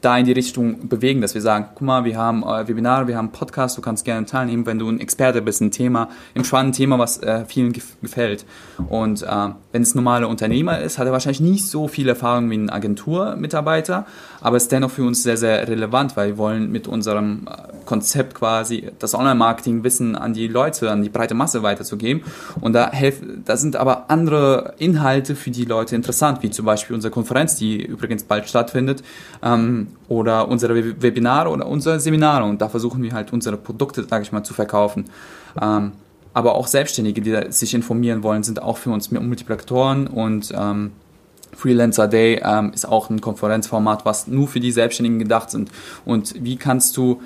da 0.00 0.16
in 0.18 0.24
die 0.24 0.32
Richtung 0.32 0.88
bewegen, 0.88 1.20
dass 1.20 1.34
wir 1.34 1.40
sagen, 1.40 1.66
guck 1.74 1.82
mal, 1.82 2.04
wir 2.04 2.16
haben 2.16 2.42
äh, 2.42 2.68
Webinare, 2.68 3.08
wir 3.08 3.16
haben 3.16 3.32
Podcasts, 3.32 3.74
du 3.74 3.82
kannst 3.82 4.04
gerne 4.04 4.24
teilnehmen, 4.26 4.64
wenn 4.66 4.78
du 4.78 4.88
ein 4.88 5.00
Experte 5.00 5.42
bist, 5.42 5.60
ein 5.60 5.70
Thema, 5.70 6.10
ein 6.34 6.44
spannendes 6.44 6.76
Thema, 6.76 6.98
was 6.98 7.18
äh, 7.22 7.44
vielen 7.46 7.72
gef 7.72 7.96
gefällt. 8.02 8.44
Und 8.88 9.22
äh, 9.22 9.48
wenn 9.76 9.82
es 9.82 9.94
normaler 9.94 10.30
Unternehmer 10.30 10.80
ist, 10.80 10.96
hat 10.96 11.06
er 11.06 11.12
wahrscheinlich 11.12 11.42
nicht 11.42 11.66
so 11.68 11.86
viel 11.86 12.08
Erfahrung 12.08 12.48
wie 12.48 12.56
ein 12.56 12.70
Agenturmitarbeiter, 12.70 14.06
aber 14.40 14.56
ist 14.56 14.72
dennoch 14.72 14.90
für 14.90 15.04
uns 15.04 15.22
sehr, 15.22 15.36
sehr 15.36 15.68
relevant, 15.68 16.16
weil 16.16 16.28
wir 16.28 16.38
wollen 16.38 16.72
mit 16.72 16.88
unserem 16.88 17.46
äh, 17.46 17.84
Konzept 17.84 18.34
quasi 18.34 18.90
das 18.98 19.14
Online-Marketing-Wissen 19.14 20.16
an 20.16 20.32
die 20.32 20.48
Leute, 20.48 20.90
an 20.90 21.02
die 21.02 21.10
breite 21.10 21.34
Masse 21.34 21.62
weiterzugeben. 21.62 22.22
Und 22.62 22.72
da, 22.72 22.90
helfen, 22.90 23.42
da 23.44 23.58
sind 23.58 23.76
aber 23.76 24.08
andere 24.08 24.72
Inhalte 24.78 25.36
für 25.36 25.50
die 25.50 25.66
Leute 25.66 25.94
interessant, 25.94 26.42
wie 26.42 26.48
zum 26.48 26.64
Beispiel 26.64 26.94
unsere 26.94 27.12
Konferenz, 27.12 27.56
die 27.56 27.84
übrigens 27.84 28.24
bald 28.24 28.48
stattfindet, 28.48 29.02
ähm, 29.42 29.88
oder 30.08 30.48
unsere 30.48 31.02
Webinare 31.02 31.50
oder 31.50 31.66
unsere 31.66 32.00
Seminare. 32.00 32.44
Und 32.44 32.62
da 32.62 32.70
versuchen 32.70 33.02
wir 33.02 33.12
halt 33.12 33.30
unsere 33.30 33.58
Produkte, 33.58 34.04
sage 34.04 34.22
ich 34.22 34.32
mal, 34.32 34.42
zu 34.42 34.54
verkaufen. 34.54 35.04
Ähm, 35.60 35.92
aber 36.36 36.54
auch 36.54 36.66
Selbstständige, 36.66 37.22
die 37.22 37.50
sich 37.50 37.72
informieren 37.72 38.22
wollen, 38.22 38.42
sind 38.42 38.60
auch 38.60 38.76
für 38.76 38.90
uns 38.90 39.10
Multiplikatoren 39.10 40.06
und 40.06 40.52
ähm, 40.54 40.92
Freelancer 41.56 42.08
Day 42.08 42.42
ähm, 42.44 42.72
ist 42.74 42.86
auch 42.86 43.08
ein 43.08 43.22
Konferenzformat, 43.22 44.04
was 44.04 44.26
nur 44.26 44.46
für 44.46 44.60
die 44.60 44.70
Selbstständigen 44.70 45.18
gedacht 45.18 45.50
sind. 45.50 45.70
Und 46.04 46.34
wie 46.38 46.56
kannst 46.56 46.94
du 46.98 47.22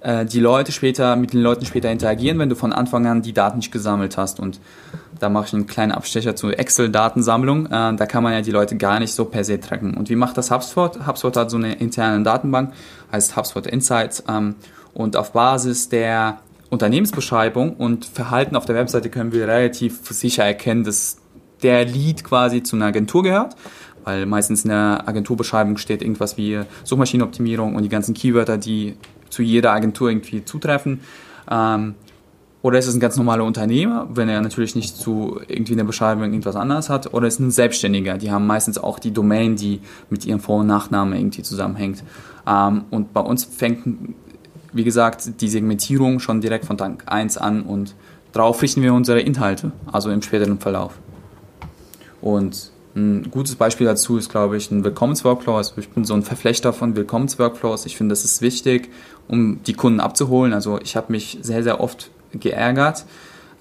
äh, 0.00 0.26
die 0.26 0.40
Leute 0.40 0.70
später, 0.70 1.16
mit 1.16 1.32
den 1.32 1.40
Leuten 1.40 1.64
später 1.64 1.90
interagieren, 1.90 2.38
wenn 2.38 2.50
du 2.50 2.54
von 2.54 2.74
Anfang 2.74 3.06
an 3.06 3.22
die 3.22 3.32
Daten 3.32 3.56
nicht 3.56 3.72
gesammelt 3.72 4.18
hast? 4.18 4.38
Und 4.38 4.60
da 5.18 5.30
mache 5.30 5.46
ich 5.46 5.54
einen 5.54 5.66
kleinen 5.66 5.92
Abstecher 5.92 6.36
zur 6.36 6.58
Excel-Datensammlung. 6.58 7.68
Äh, 7.68 7.96
da 7.96 8.04
kann 8.04 8.22
man 8.22 8.34
ja 8.34 8.42
die 8.42 8.50
Leute 8.50 8.76
gar 8.76 9.00
nicht 9.00 9.14
so 9.14 9.24
per 9.24 9.44
se 9.44 9.60
tracken. 9.60 9.94
Und 9.94 10.10
wie 10.10 10.16
macht 10.16 10.36
das 10.36 10.50
HubSpot? 10.50 11.06
HubSpot 11.06 11.34
hat 11.38 11.50
so 11.50 11.56
eine 11.56 11.76
interne 11.76 12.22
Datenbank, 12.22 12.74
heißt 13.12 13.34
HubSpot 13.34 13.66
Insights. 13.66 14.22
Ähm, 14.28 14.56
und 14.92 15.16
auf 15.16 15.32
Basis 15.32 15.88
der 15.88 16.40
Unternehmensbeschreibung 16.72 17.76
und 17.76 18.06
Verhalten 18.06 18.56
auf 18.56 18.64
der 18.64 18.74
Webseite 18.74 19.10
können 19.10 19.30
wir 19.30 19.46
relativ 19.46 20.00
sicher 20.08 20.42
erkennen, 20.42 20.84
dass 20.84 21.18
der 21.62 21.84
Lead 21.84 22.24
quasi 22.24 22.62
zu 22.62 22.76
einer 22.76 22.86
Agentur 22.86 23.22
gehört, 23.22 23.56
weil 24.04 24.24
meistens 24.24 24.64
in 24.64 24.70
der 24.70 25.06
Agenturbeschreibung 25.06 25.76
steht 25.76 26.00
irgendwas 26.00 26.38
wie 26.38 26.60
Suchmaschinenoptimierung 26.84 27.76
und 27.76 27.82
die 27.82 27.90
ganzen 27.90 28.14
Keywörter, 28.14 28.56
die 28.56 28.96
zu 29.28 29.42
jeder 29.42 29.72
Agentur 29.72 30.08
irgendwie 30.08 30.46
zutreffen. 30.46 31.00
Ähm, 31.50 31.94
oder 32.62 32.78
ist 32.78 32.86
es 32.86 32.94
ein 32.94 33.00
ganz 33.00 33.18
normaler 33.18 33.44
Unternehmer, 33.44 34.08
wenn 34.14 34.30
er 34.30 34.40
natürlich 34.40 34.74
nicht 34.74 34.96
zu 34.96 35.40
irgendwie 35.48 35.72
in 35.72 35.78
der 35.78 35.84
Beschreibung 35.84 36.24
irgendwas 36.24 36.56
anderes 36.56 36.88
hat, 36.88 37.12
oder 37.12 37.26
ist 37.26 37.34
es 37.34 37.40
ein 37.40 37.50
Selbstständiger, 37.50 38.16
die 38.16 38.30
haben 38.30 38.46
meistens 38.46 38.78
auch 38.78 38.98
die 38.98 39.10
Domain, 39.10 39.56
die 39.56 39.82
mit 40.08 40.24
ihrem 40.24 40.40
Vor- 40.40 40.60
und 40.60 40.68
Nachname 40.68 41.18
irgendwie 41.18 41.42
zusammenhängt. 41.42 42.02
Ähm, 42.46 42.84
und 42.88 43.12
bei 43.12 43.20
uns 43.20 43.44
fängt, 43.44 44.14
wie 44.72 44.84
gesagt, 44.84 45.40
die 45.40 45.48
Segmentierung 45.48 46.20
schon 46.20 46.40
direkt 46.40 46.64
von 46.64 46.78
Tag 46.78 47.04
1 47.06 47.38
an 47.38 47.62
und 47.62 47.94
darauf 48.32 48.62
richten 48.62 48.82
wir 48.82 48.94
unsere 48.94 49.20
Inhalte, 49.20 49.72
also 49.90 50.10
im 50.10 50.22
späteren 50.22 50.58
Verlauf. 50.58 50.94
Und 52.20 52.70
ein 52.94 53.30
gutes 53.30 53.54
Beispiel 53.54 53.86
dazu 53.86 54.18
ist, 54.18 54.30
glaube 54.30 54.56
ich, 54.56 54.70
ein 54.70 54.84
Willkommensworkflow. 54.84 55.56
Also 55.56 55.74
ich 55.78 55.88
bin 55.88 56.04
so 56.04 56.14
ein 56.14 56.22
Verflechter 56.22 56.72
von 56.72 56.94
Willkommensworkflows. 56.94 57.86
Ich 57.86 57.96
finde, 57.96 58.12
das 58.12 58.24
ist 58.24 58.42
wichtig, 58.42 58.90
um 59.28 59.62
die 59.64 59.72
Kunden 59.72 60.00
abzuholen. 60.00 60.52
Also 60.52 60.78
ich 60.80 60.94
habe 60.96 61.10
mich 61.10 61.38
sehr, 61.40 61.62
sehr 61.62 61.80
oft 61.80 62.10
geärgert, 62.32 63.06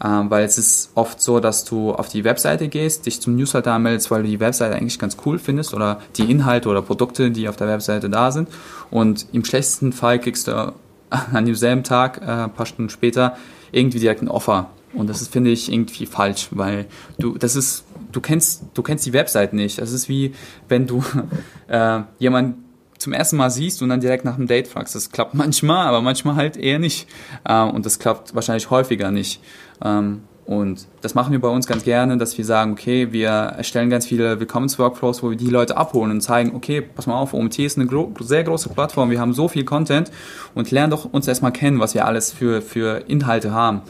äh, 0.02 0.08
weil 0.08 0.44
es 0.44 0.58
ist 0.58 0.92
oft 0.96 1.22
so, 1.22 1.40
dass 1.40 1.64
du 1.64 1.94
auf 1.94 2.10
die 2.10 2.24
Webseite 2.26 2.68
gehst, 2.68 3.06
dich 3.06 3.22
zum 3.22 3.36
Newsletter 3.36 3.72
anmeldest, 3.74 4.12
weil 4.12 4.24
du 4.24 4.30
die 4.30 4.40
Webseite 4.40 4.76
eigentlich 4.76 5.00
ganz 5.00 5.16
cool 5.26 5.40
findest 5.40 5.74
oder 5.74 6.02
die 6.18 6.30
Inhalte 6.30 6.68
oder 6.68 6.82
Produkte, 6.82 7.32
die 7.32 7.48
auf 7.48 7.56
der 7.56 7.68
Webseite 7.68 8.10
da 8.10 8.32
sind. 8.32 8.50
Und 8.90 9.28
im 9.32 9.46
schlechtesten 9.46 9.94
Fall 9.94 10.20
kriegst 10.20 10.48
du 10.48 10.74
an 11.34 11.46
demselben 11.46 11.84
Tag, 11.84 12.22
äh, 12.22 12.26
ein 12.26 12.54
paar 12.54 12.66
Stunden 12.66 12.90
später, 12.90 13.38
irgendwie 13.72 14.00
direkt 14.00 14.22
ein 14.22 14.28
Offer 14.28 14.70
und 14.94 15.10
das 15.10 15.26
finde 15.28 15.52
ich, 15.52 15.72
irgendwie 15.72 16.06
falsch, 16.06 16.50
weil 16.52 16.86
du, 17.18 17.38
das 17.38 17.56
ist, 17.56 17.86
du 18.12 18.20
kennst, 18.20 18.64
du 18.74 18.82
kennst 18.84 19.06
die 19.06 19.14
Website 19.14 19.54
nicht. 19.54 19.80
Das 19.80 19.92
ist 19.92 20.10
wie, 20.10 20.34
wenn 20.68 20.88
du 20.88 21.04
äh, 21.68 22.02
jemanden 22.20 22.66
zum 22.98 23.14
ersten 23.14 23.38
Mal 23.38 23.50
siehst 23.50 23.82
und 23.82 23.90
dann 23.90 24.00
direkt 24.00 24.26
nach 24.26 24.36
einem 24.36 24.48
Date 24.48 24.68
fragst. 24.68 24.94
Das 24.96 25.12
klappt 25.12 25.34
manchmal, 25.34 25.88
aber 25.88 26.02
manchmal 26.02 26.36
halt 26.36 26.58
eher 26.58 26.80
nicht. 26.80 27.08
Ähm, 27.48 27.72
und 27.72 27.86
das 27.86 28.00
klappt 28.00 28.36
wahrscheinlich 28.36 28.70
häufiger 28.70 29.12
nicht. 29.12 29.42
Ähm, 29.84 30.24
und 30.52 30.86
das 31.00 31.16
machen 31.16 31.32
wir 31.32 31.40
bei 31.40 31.48
uns 31.48 31.66
ganz 31.66 31.86
gerne, 31.86 32.18
dass 32.18 32.38
wir 32.38 32.44
sagen, 32.44 32.74
okay, 32.74 33.14
wir 33.14 33.30
erstellen 33.30 33.90
ganz 33.90 34.06
viele 34.06 34.38
Willkommensworkflows, 34.38 35.24
wo 35.24 35.30
wir 35.30 35.38
die 35.38 35.50
Leute 35.50 35.78
abholen 35.78 36.12
und 36.12 36.20
zeigen, 36.20 36.54
okay, 36.54 36.82
pass 36.82 37.08
mal 37.08 37.16
auf, 37.16 37.34
OMT 37.34 37.60
ist 37.60 37.78
eine 37.78 37.88
gro 37.88 38.12
sehr 38.20 38.44
große 38.44 38.68
Plattform, 38.68 39.12
wir 39.12 39.22
haben 39.22 39.32
so 39.32 39.48
viel 39.48 39.64
Content 39.64 40.12
und 40.54 40.70
lernen 40.70 40.92
doch 40.92 41.06
uns 41.06 41.26
erstmal 41.26 41.54
kennen, 41.54 41.80
was 41.80 41.94
wir 41.94 42.06
alles 42.06 42.34
für, 42.34 42.62
für 42.62 42.98
Inhalte 43.08 43.54
haben. 43.54 43.84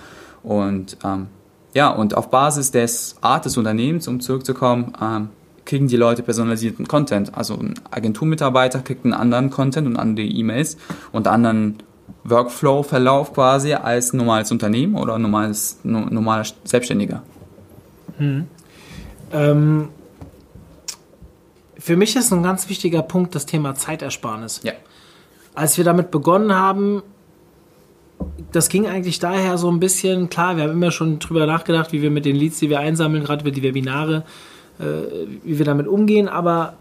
Und 0.43 0.97
ähm, 1.03 1.29
ja, 1.73 1.89
und 1.89 2.15
auf 2.15 2.29
Basis 2.29 2.69
des 2.69 3.15
Art 3.21 3.45
des 3.45 3.57
Unternehmens, 3.57 4.07
um 4.07 4.19
zurückzukommen, 4.19 4.93
ähm, 5.01 5.29
kriegen 5.65 5.87
die 5.87 5.97
Leute 5.97 6.21
personalisierten 6.21 6.87
Content. 6.87 7.35
Also 7.35 7.55
ein 7.55 7.73
Agenturmitarbeiter 7.89 8.81
kriegt 8.81 9.03
einen 9.03 9.15
anderen 9.15 9.49
Content 9.49 9.87
und 9.87 9.97
andere 9.97 10.27
E-Mails 10.27 10.77
und 11.11 11.27
anderen 11.27 11.77
Workflow-Verlauf 12.23 13.33
quasi 13.33 13.73
als 13.73 14.13
normales 14.13 14.51
Unternehmen 14.51 14.95
oder 14.95 15.17
normales, 15.17 15.79
no, 15.83 16.01
normaler 16.01 16.45
Selbstständiger. 16.63 17.23
Hm. 18.17 18.47
Ähm, 19.31 19.89
für 21.77 21.95
mich 21.95 22.15
ist 22.15 22.31
ein 22.31 22.43
ganz 22.43 22.69
wichtiger 22.69 23.01
Punkt 23.01 23.33
das 23.33 23.45
Thema 23.45 23.75
Zeitersparnis. 23.75 24.61
Ja. 24.63 24.73
Als 25.55 25.77
wir 25.77 25.83
damit 25.83 26.11
begonnen 26.11 26.53
haben, 26.53 27.01
das 28.51 28.69
ging 28.69 28.87
eigentlich 28.87 29.19
daher 29.19 29.57
so 29.57 29.69
ein 29.71 29.79
bisschen, 29.79 30.29
klar, 30.29 30.57
wir 30.57 30.63
haben 30.63 30.71
immer 30.71 30.91
schon 30.91 31.19
drüber 31.19 31.45
nachgedacht, 31.45 31.91
wie 31.91 32.01
wir 32.01 32.11
mit 32.11 32.25
den 32.25 32.35
Leads, 32.35 32.59
die 32.59 32.69
wir 32.69 32.79
einsammeln, 32.79 33.23
gerade 33.23 33.43
für 33.43 33.51
die 33.51 33.63
Webinare, 33.63 34.23
äh, 34.79 34.83
wie 35.43 35.57
wir 35.57 35.65
damit 35.65 35.87
umgehen, 35.87 36.27
aber 36.29 36.75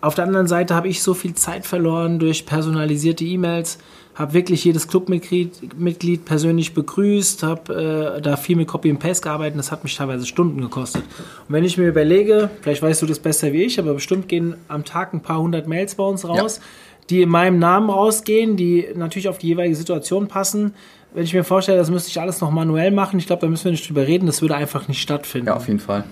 auf 0.00 0.14
der 0.14 0.24
anderen 0.24 0.46
Seite 0.46 0.74
habe 0.74 0.88
ich 0.88 1.02
so 1.02 1.14
viel 1.14 1.34
Zeit 1.34 1.66
verloren 1.66 2.18
durch 2.18 2.46
personalisierte 2.46 3.24
E-Mails, 3.24 3.78
habe 4.16 4.32
wirklich 4.32 4.64
jedes 4.64 4.88
Clubmitglied 4.88 5.78
Mitglied 5.78 6.24
persönlich 6.24 6.74
begrüßt, 6.74 7.44
habe 7.44 8.16
äh, 8.16 8.20
da 8.20 8.36
viel 8.36 8.56
mit 8.56 8.66
Copy 8.66 8.90
and 8.90 8.98
Paste 8.98 9.22
gearbeitet, 9.22 9.58
das 9.58 9.70
hat 9.70 9.84
mich 9.84 9.94
teilweise 9.94 10.26
Stunden 10.26 10.60
gekostet. 10.60 11.02
Und 11.02 11.54
wenn 11.54 11.64
ich 11.64 11.78
mir 11.78 11.86
überlege, 11.86 12.50
vielleicht 12.62 12.82
weißt 12.82 13.02
du 13.02 13.06
das 13.06 13.20
besser 13.20 13.52
wie 13.52 13.62
ich, 13.62 13.78
aber 13.78 13.94
bestimmt 13.94 14.28
gehen 14.28 14.56
am 14.66 14.84
Tag 14.84 15.12
ein 15.14 15.20
paar 15.20 15.40
hundert 15.40 15.68
Mails 15.68 15.94
bei 15.94 16.04
uns 16.04 16.26
raus. 16.26 16.56
Ja 16.56 16.64
die 17.10 17.22
in 17.22 17.28
meinem 17.28 17.58
Namen 17.58 17.90
rausgehen, 17.90 18.56
die 18.56 18.88
natürlich 18.94 19.28
auf 19.28 19.38
die 19.38 19.48
jeweilige 19.48 19.76
Situation 19.76 20.26
passen. 20.28 20.74
Wenn 21.14 21.24
ich 21.24 21.32
mir 21.32 21.44
vorstelle, 21.44 21.78
das 21.78 21.90
müsste 21.90 22.10
ich 22.10 22.20
alles 22.20 22.40
noch 22.40 22.50
manuell 22.50 22.90
machen, 22.90 23.18
ich 23.18 23.26
glaube, 23.26 23.40
da 23.40 23.48
müssen 23.48 23.66
wir 23.66 23.72
nicht 23.72 23.88
drüber 23.88 24.06
reden, 24.06 24.26
das 24.26 24.42
würde 24.42 24.56
einfach 24.56 24.88
nicht 24.88 25.00
stattfinden. 25.00 25.48
Ja, 25.48 25.56
auf 25.56 25.68
jeden 25.68 25.78
Fall. 25.78 26.04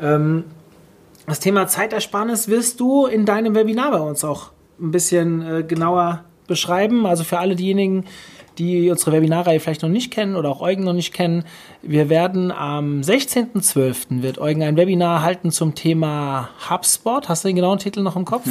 Ähm, 0.00 0.44
das 1.26 1.40
Thema 1.40 1.66
Zeitersparnis 1.66 2.48
wirst 2.48 2.80
du 2.80 3.06
in 3.06 3.26
deinem 3.26 3.54
Webinar 3.54 3.90
bei 3.90 3.98
uns 3.98 4.24
auch 4.24 4.50
ein 4.80 4.92
bisschen 4.92 5.42
äh, 5.42 5.62
genauer 5.64 6.24
beschreiben. 6.46 7.06
Also 7.06 7.24
für 7.24 7.38
alle 7.38 7.56
diejenigen, 7.56 8.04
die 8.58 8.90
unsere 8.90 9.12
Webinarreihe 9.12 9.60
vielleicht 9.60 9.82
noch 9.82 9.88
nicht 9.88 10.10
kennen 10.10 10.36
oder 10.36 10.48
auch 10.48 10.60
Eugen 10.60 10.84
noch 10.84 10.92
nicht 10.92 11.12
kennen, 11.12 11.44
wir 11.82 12.08
werden 12.08 12.50
am 12.50 13.00
16.12. 13.00 14.22
wird 14.22 14.38
Eugen 14.38 14.62
ein 14.62 14.76
Webinar 14.76 15.22
halten 15.22 15.50
zum 15.50 15.74
Thema 15.74 16.48
HubSpot. 16.70 17.28
Hast 17.28 17.44
du 17.44 17.48
den 17.48 17.56
genauen 17.56 17.78
Titel 17.78 18.00
noch 18.00 18.16
im 18.16 18.24
Kopf? 18.24 18.46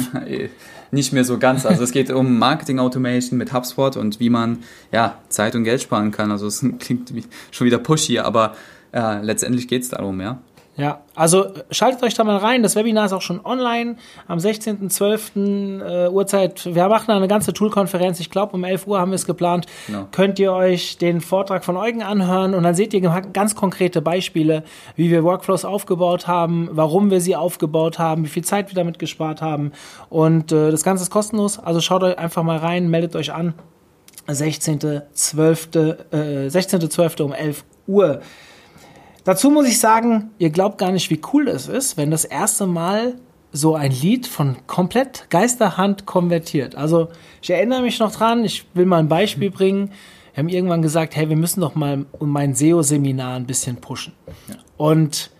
nicht 0.90 1.12
mehr 1.12 1.24
so 1.24 1.38
ganz. 1.38 1.66
Also 1.66 1.82
es 1.82 1.92
geht 1.92 2.10
um 2.10 2.38
Marketing 2.38 2.78
Automation 2.78 3.38
mit 3.38 3.52
HubSpot 3.52 3.96
und 3.96 4.20
wie 4.20 4.30
man 4.30 4.58
ja 4.92 5.18
Zeit 5.28 5.54
und 5.54 5.64
Geld 5.64 5.82
sparen 5.82 6.10
kann. 6.10 6.30
Also 6.30 6.46
es 6.46 6.64
klingt 6.78 7.12
schon 7.50 7.66
wieder 7.66 7.78
pushy, 7.78 8.18
aber 8.18 8.54
äh, 8.92 9.20
letztendlich 9.22 9.68
geht 9.68 9.82
es 9.82 9.88
darum, 9.88 10.20
ja. 10.20 10.40
Ja, 10.78 11.00
also 11.14 11.46
schaltet 11.70 12.02
euch 12.02 12.12
da 12.12 12.22
mal 12.22 12.36
rein. 12.36 12.62
Das 12.62 12.76
Webinar 12.76 13.06
ist 13.06 13.14
auch 13.14 13.22
schon 13.22 13.42
online 13.44 13.96
am 14.28 14.38
16.12. 14.38 15.80
Äh, 15.80 16.10
Uhrzeit. 16.10 16.66
Wir 16.74 16.86
machen 16.88 17.10
eine 17.12 17.28
ganze 17.28 17.54
Tool-Konferenz. 17.54 18.20
Ich 18.20 18.28
glaube, 18.28 18.52
um 18.52 18.62
11 18.62 18.86
Uhr 18.86 19.00
haben 19.00 19.10
wir 19.10 19.16
es 19.16 19.24
geplant. 19.24 19.66
Genau. 19.86 20.06
Könnt 20.12 20.38
ihr 20.38 20.52
euch 20.52 20.98
den 20.98 21.22
Vortrag 21.22 21.64
von 21.64 21.78
Eugen 21.78 22.02
anhören 22.02 22.54
und 22.54 22.62
dann 22.62 22.74
seht 22.74 22.92
ihr 22.92 23.00
ganz 23.32 23.54
konkrete 23.54 24.02
Beispiele, 24.02 24.64
wie 24.96 25.10
wir 25.10 25.24
Workflows 25.24 25.64
aufgebaut 25.64 26.26
haben, 26.26 26.68
warum 26.72 27.10
wir 27.10 27.22
sie 27.22 27.36
aufgebaut 27.36 27.98
haben, 27.98 28.24
wie 28.24 28.28
viel 28.28 28.44
Zeit 28.44 28.68
wir 28.68 28.74
damit 28.74 28.98
gespart 28.98 29.40
haben. 29.40 29.72
Und 30.10 30.52
äh, 30.52 30.70
das 30.70 30.84
Ganze 30.84 31.04
ist 31.04 31.10
kostenlos. 31.10 31.58
Also 31.58 31.80
schaut 31.80 32.02
euch 32.02 32.18
einfach 32.18 32.42
mal 32.42 32.58
rein, 32.58 32.90
meldet 32.90 33.16
euch 33.16 33.32
an. 33.32 33.54
16.12. 34.28 35.96
Äh, 36.12 36.48
16.12. 36.48 37.22
um 37.22 37.32
11 37.32 37.64
Uhr. 37.86 38.20
Dazu 39.26 39.50
muss 39.50 39.66
ich 39.66 39.80
sagen, 39.80 40.30
ihr 40.38 40.50
glaubt 40.50 40.78
gar 40.78 40.92
nicht, 40.92 41.10
wie 41.10 41.20
cool 41.32 41.48
es 41.48 41.66
ist, 41.66 41.96
wenn 41.96 42.12
das 42.12 42.24
erste 42.24 42.64
Mal 42.64 43.16
so 43.50 43.74
ein 43.74 43.90
Lied 43.90 44.28
von 44.28 44.56
komplett 44.68 45.26
Geisterhand 45.30 46.06
konvertiert. 46.06 46.76
Also 46.76 47.08
ich 47.42 47.50
erinnere 47.50 47.82
mich 47.82 47.98
noch 47.98 48.12
dran, 48.12 48.44
ich 48.44 48.66
will 48.74 48.86
mal 48.86 49.00
ein 49.00 49.08
Beispiel 49.08 49.50
bringen. 49.50 49.90
Wir 50.32 50.44
haben 50.44 50.48
irgendwann 50.48 50.80
gesagt, 50.80 51.16
hey, 51.16 51.28
wir 51.28 51.34
müssen 51.34 51.60
doch 51.60 51.74
mal 51.74 52.06
um 52.20 52.30
mein 52.30 52.54
SEO-Seminar 52.54 53.34
ein 53.34 53.46
bisschen 53.46 53.78
pushen. 53.78 54.12
Ja. 54.46 54.54
Und 54.76 55.32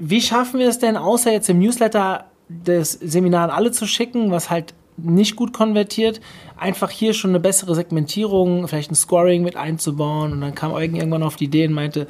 wie 0.00 0.20
schaffen 0.20 0.58
wir 0.58 0.68
es 0.68 0.80
denn, 0.80 0.96
außer 0.96 1.30
jetzt 1.30 1.48
im 1.48 1.60
Newsletter 1.60 2.24
das 2.48 2.90
Seminar 2.90 3.44
an 3.44 3.50
alle 3.50 3.70
zu 3.70 3.86
schicken, 3.86 4.32
was 4.32 4.50
halt 4.50 4.74
nicht 4.96 5.36
gut 5.36 5.52
konvertiert, 5.52 6.20
einfach 6.56 6.90
hier 6.90 7.14
schon 7.14 7.30
eine 7.30 7.40
bessere 7.40 7.76
Segmentierung, 7.76 8.66
vielleicht 8.66 8.90
ein 8.90 8.96
Scoring 8.96 9.44
mit 9.44 9.54
einzubauen. 9.54 10.32
Und 10.32 10.40
dann 10.40 10.56
kam 10.56 10.72
Eugen 10.72 10.96
irgendwann 10.96 11.22
auf 11.22 11.36
die 11.36 11.44
Idee 11.44 11.68
und 11.68 11.74
meinte, 11.74 12.08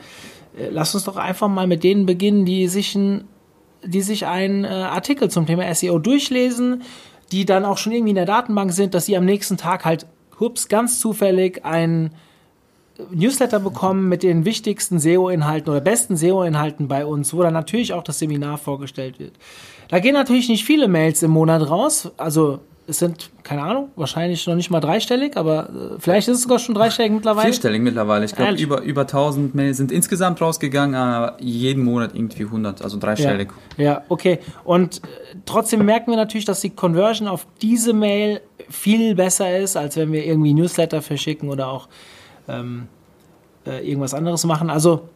lass 0.70 0.94
uns 0.94 1.04
doch 1.04 1.16
einfach 1.16 1.48
mal 1.48 1.66
mit 1.66 1.84
denen 1.84 2.06
beginnen, 2.06 2.44
die 2.44 2.68
sich 2.68 2.94
ein, 2.94 3.24
die 3.84 4.02
sich 4.02 4.26
einen 4.26 4.64
äh, 4.64 4.68
Artikel 4.68 5.30
zum 5.30 5.46
Thema 5.46 5.72
SEO 5.74 5.98
durchlesen, 5.98 6.82
die 7.32 7.44
dann 7.44 7.64
auch 7.64 7.78
schon 7.78 7.92
irgendwie 7.92 8.10
in 8.10 8.16
der 8.16 8.26
Datenbank 8.26 8.72
sind, 8.72 8.94
dass 8.94 9.06
sie 9.06 9.16
am 9.16 9.24
nächsten 9.24 9.56
Tag 9.56 9.84
halt, 9.84 10.06
hups, 10.38 10.68
ganz 10.68 11.00
zufällig 11.00 11.64
ein 11.64 12.10
Newsletter 13.10 13.60
bekommen 13.60 14.08
mit 14.08 14.22
den 14.22 14.44
wichtigsten 14.44 14.98
SEO-Inhalten 14.98 15.70
oder 15.70 15.80
besten 15.80 16.16
SEO-Inhalten 16.16 16.88
bei 16.88 17.04
uns, 17.04 17.34
wo 17.34 17.42
dann 17.42 17.54
natürlich 17.54 17.92
auch 17.92 18.02
das 18.02 18.18
Seminar 18.18 18.58
vorgestellt 18.58 19.18
wird. 19.18 19.32
Da 19.88 19.98
gehen 19.98 20.14
natürlich 20.14 20.48
nicht 20.48 20.64
viele 20.64 20.88
Mails 20.88 21.22
im 21.22 21.30
Monat 21.30 21.68
raus, 21.68 22.10
also 22.16 22.60
es 22.88 22.98
sind, 22.98 23.30
keine 23.42 23.62
Ahnung, 23.62 23.90
wahrscheinlich 23.96 24.46
noch 24.46 24.54
nicht 24.54 24.70
mal 24.70 24.80
dreistellig, 24.80 25.36
aber 25.36 25.68
äh, 25.68 25.98
vielleicht 25.98 26.28
ist 26.28 26.36
es 26.36 26.42
sogar 26.42 26.58
schon 26.58 26.74
dreistellig 26.74 27.12
mittlerweile. 27.12 27.48
Vierstellig 27.48 27.82
mittlerweile. 27.82 28.24
Ich 28.24 28.34
glaube, 28.34 28.54
über, 28.54 28.82
über 28.82 29.02
1000 29.02 29.54
Mails 29.54 29.76
sind 29.76 29.90
insgesamt 29.90 30.40
rausgegangen, 30.40 30.94
aber 30.94 31.36
jeden 31.40 31.82
Monat 31.84 32.14
irgendwie 32.14 32.44
100, 32.44 32.82
also 32.82 32.98
dreistellig. 32.98 33.50
Ja, 33.76 33.84
ja 33.84 34.02
okay. 34.08 34.38
Und 34.64 34.98
äh, 34.98 35.36
trotzdem 35.44 35.84
merken 35.84 36.10
wir 36.10 36.16
natürlich, 36.16 36.44
dass 36.44 36.60
die 36.60 36.70
Conversion 36.70 37.28
auf 37.28 37.46
diese 37.60 37.92
Mail 37.92 38.40
viel 38.68 39.14
besser 39.14 39.58
ist, 39.58 39.76
als 39.76 39.96
wenn 39.96 40.12
wir 40.12 40.24
irgendwie 40.24 40.54
Newsletter 40.54 41.02
verschicken 41.02 41.48
oder 41.48 41.68
auch 41.68 41.88
ähm, 42.48 42.88
äh, 43.66 43.86
irgendwas 43.88 44.14
anderes 44.14 44.44
machen. 44.44 44.70
Also 44.70 45.08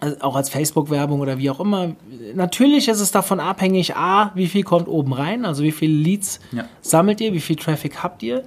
also 0.00 0.16
auch 0.20 0.34
als 0.34 0.48
Facebook-Werbung 0.48 1.20
oder 1.20 1.38
wie 1.38 1.50
auch 1.50 1.60
immer. 1.60 1.94
Natürlich 2.34 2.88
ist 2.88 3.00
es 3.00 3.12
davon 3.12 3.38
abhängig, 3.38 3.96
a, 3.96 4.32
wie 4.34 4.46
viel 4.46 4.62
kommt 4.62 4.88
oben 4.88 5.12
rein, 5.12 5.44
also 5.44 5.62
wie 5.62 5.72
viele 5.72 5.92
Leads 5.92 6.40
ja. 6.52 6.64
sammelt 6.80 7.20
ihr, 7.20 7.32
wie 7.32 7.40
viel 7.40 7.56
Traffic 7.56 8.02
habt 8.02 8.22
ihr. 8.22 8.44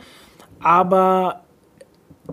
Aber 0.60 1.44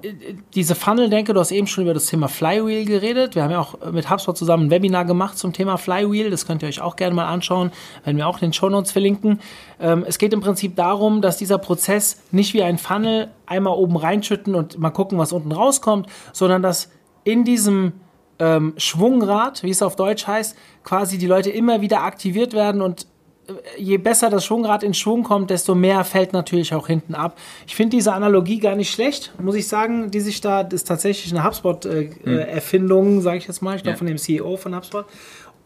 äh, 0.03 0.13
diese 0.55 0.75
Funnel-Denke, 0.75 1.35
du 1.35 1.41
hast 1.41 1.51
eben 1.51 1.67
schon 1.67 1.85
über 1.85 1.95
das 1.95 2.07
Thema 2.07 2.29
Flywheel 2.29 2.85
geredet. 2.85 3.35
Wir 3.35 3.43
haben 3.43 3.51
ja 3.51 3.61
auch 3.61 3.93
mit 3.93 4.09
HubSpot 4.09 4.37
zusammen 4.37 4.67
ein 4.67 4.71
Webinar 4.71 5.05
gemacht 5.05 5.37
zum 5.37 5.53
Thema 5.53 5.77
Flywheel. 5.77 6.31
Das 6.31 6.47
könnt 6.47 6.63
ihr 6.63 6.69
euch 6.69 6.81
auch 6.81 6.97
gerne 6.97 7.15
mal 7.15 7.27
anschauen, 7.27 7.73
wenn 8.05 8.17
wir 8.17 8.27
auch 8.27 8.37
in 8.37 8.49
den 8.49 8.53
Show 8.53 8.71
Notes 8.71 8.93
verlinken. 8.93 9.41
Ähm, 9.81 10.05
es 10.09 10.19
geht 10.19 10.33
im 10.33 10.41
Prinzip 10.41 10.77
darum, 10.77 11.21
dass 11.21 11.37
dieser 11.37 11.59
Prozess 11.59 12.23
nicht 12.31 12.55
wie 12.55 12.63
ein 12.63 12.79
Funnel 12.79 13.29
einmal 13.47 13.75
oben 13.75 13.97
reinschütten 13.97 14.55
und 14.55 14.79
mal 14.79 14.91
gucken, 14.91 15.19
was 15.19 15.33
unten 15.33 15.53
rauskommt, 15.53 16.07
sondern 16.33 16.63
dass 16.63 16.91
in 17.25 17.45
diesem 17.45 17.93
ähm, 18.41 18.75
Schwungrad, 18.79 19.63
wie 19.63 19.71
es 19.71 19.83
auf 19.83 19.97
Deutsch 19.97 20.27
heißt, 20.27 20.57
quasi 20.83 21.19
die 21.19 21.27
Leute 21.27 21.51
immer 21.51 21.81
wieder 21.83 22.03
aktiviert 22.03 22.55
werden 22.55 22.81
und 22.81 23.07
äh, 23.47 23.53
je 23.81 23.99
besser 23.99 24.31
das 24.31 24.47
Schwungrad 24.47 24.83
in 24.83 24.95
Schwung 24.95 25.23
kommt, 25.23 25.51
desto 25.51 25.75
mehr 25.75 26.03
fällt 26.05 26.33
natürlich 26.33 26.75
auch 26.75 26.87
hinten 26.87 27.15
ab. 27.15 27.39
Ich 27.67 27.77
finde 27.77 27.97
diese 27.97 28.15
Analogie 28.15 28.59
gar 28.59 28.75
nicht 28.75 28.91
schlecht, 28.91 29.33
muss 29.41 29.55
ich 29.55 29.69
sagen, 29.69 30.11
die 30.11 30.21
sich 30.21 30.41
da, 30.41 30.65
das 30.65 30.81
ist 30.81 30.89
tatsächlich 30.89 31.33
eine 31.33 31.45
HubSpot-Erfindung, 31.45 33.07
äh, 33.07 33.17
hm. 33.17 33.21
sage 33.21 33.39
ich 33.39 33.47
jetzt 33.47 33.61
mal, 33.61 33.77
ich 33.77 33.83
glaube 33.83 33.95
ja. 33.95 33.99
von 33.99 34.07
dem 34.07 34.19
CEO 34.19 34.57
von 34.57 34.75
HubSpot. 34.75 35.05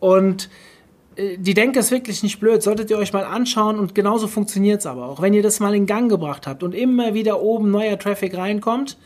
Und 0.00 0.50
äh, 1.14 1.38
die 1.38 1.54
Denke 1.54 1.78
ist 1.78 1.92
wirklich 1.92 2.24
nicht 2.24 2.40
blöd, 2.40 2.60
solltet 2.60 2.90
ihr 2.90 2.98
euch 2.98 3.12
mal 3.12 3.24
anschauen 3.24 3.78
und 3.78 3.94
genauso 3.94 4.26
funktioniert 4.26 4.80
es 4.80 4.87
aber 4.87 5.06
auch. 5.06 5.22
Wenn 5.22 5.32
ihr 5.32 5.42
das 5.42 5.60
mal 5.60 5.76
in 5.76 5.87
Gang 5.87 6.10
gebracht 6.10 6.48
habt 6.48 6.64
und 6.64 6.74
immer 6.74 7.14
wieder 7.14 7.40
oben 7.40 7.70
neuer 7.70 7.98
Traffic 8.00 8.37
reinkommt 8.37 8.96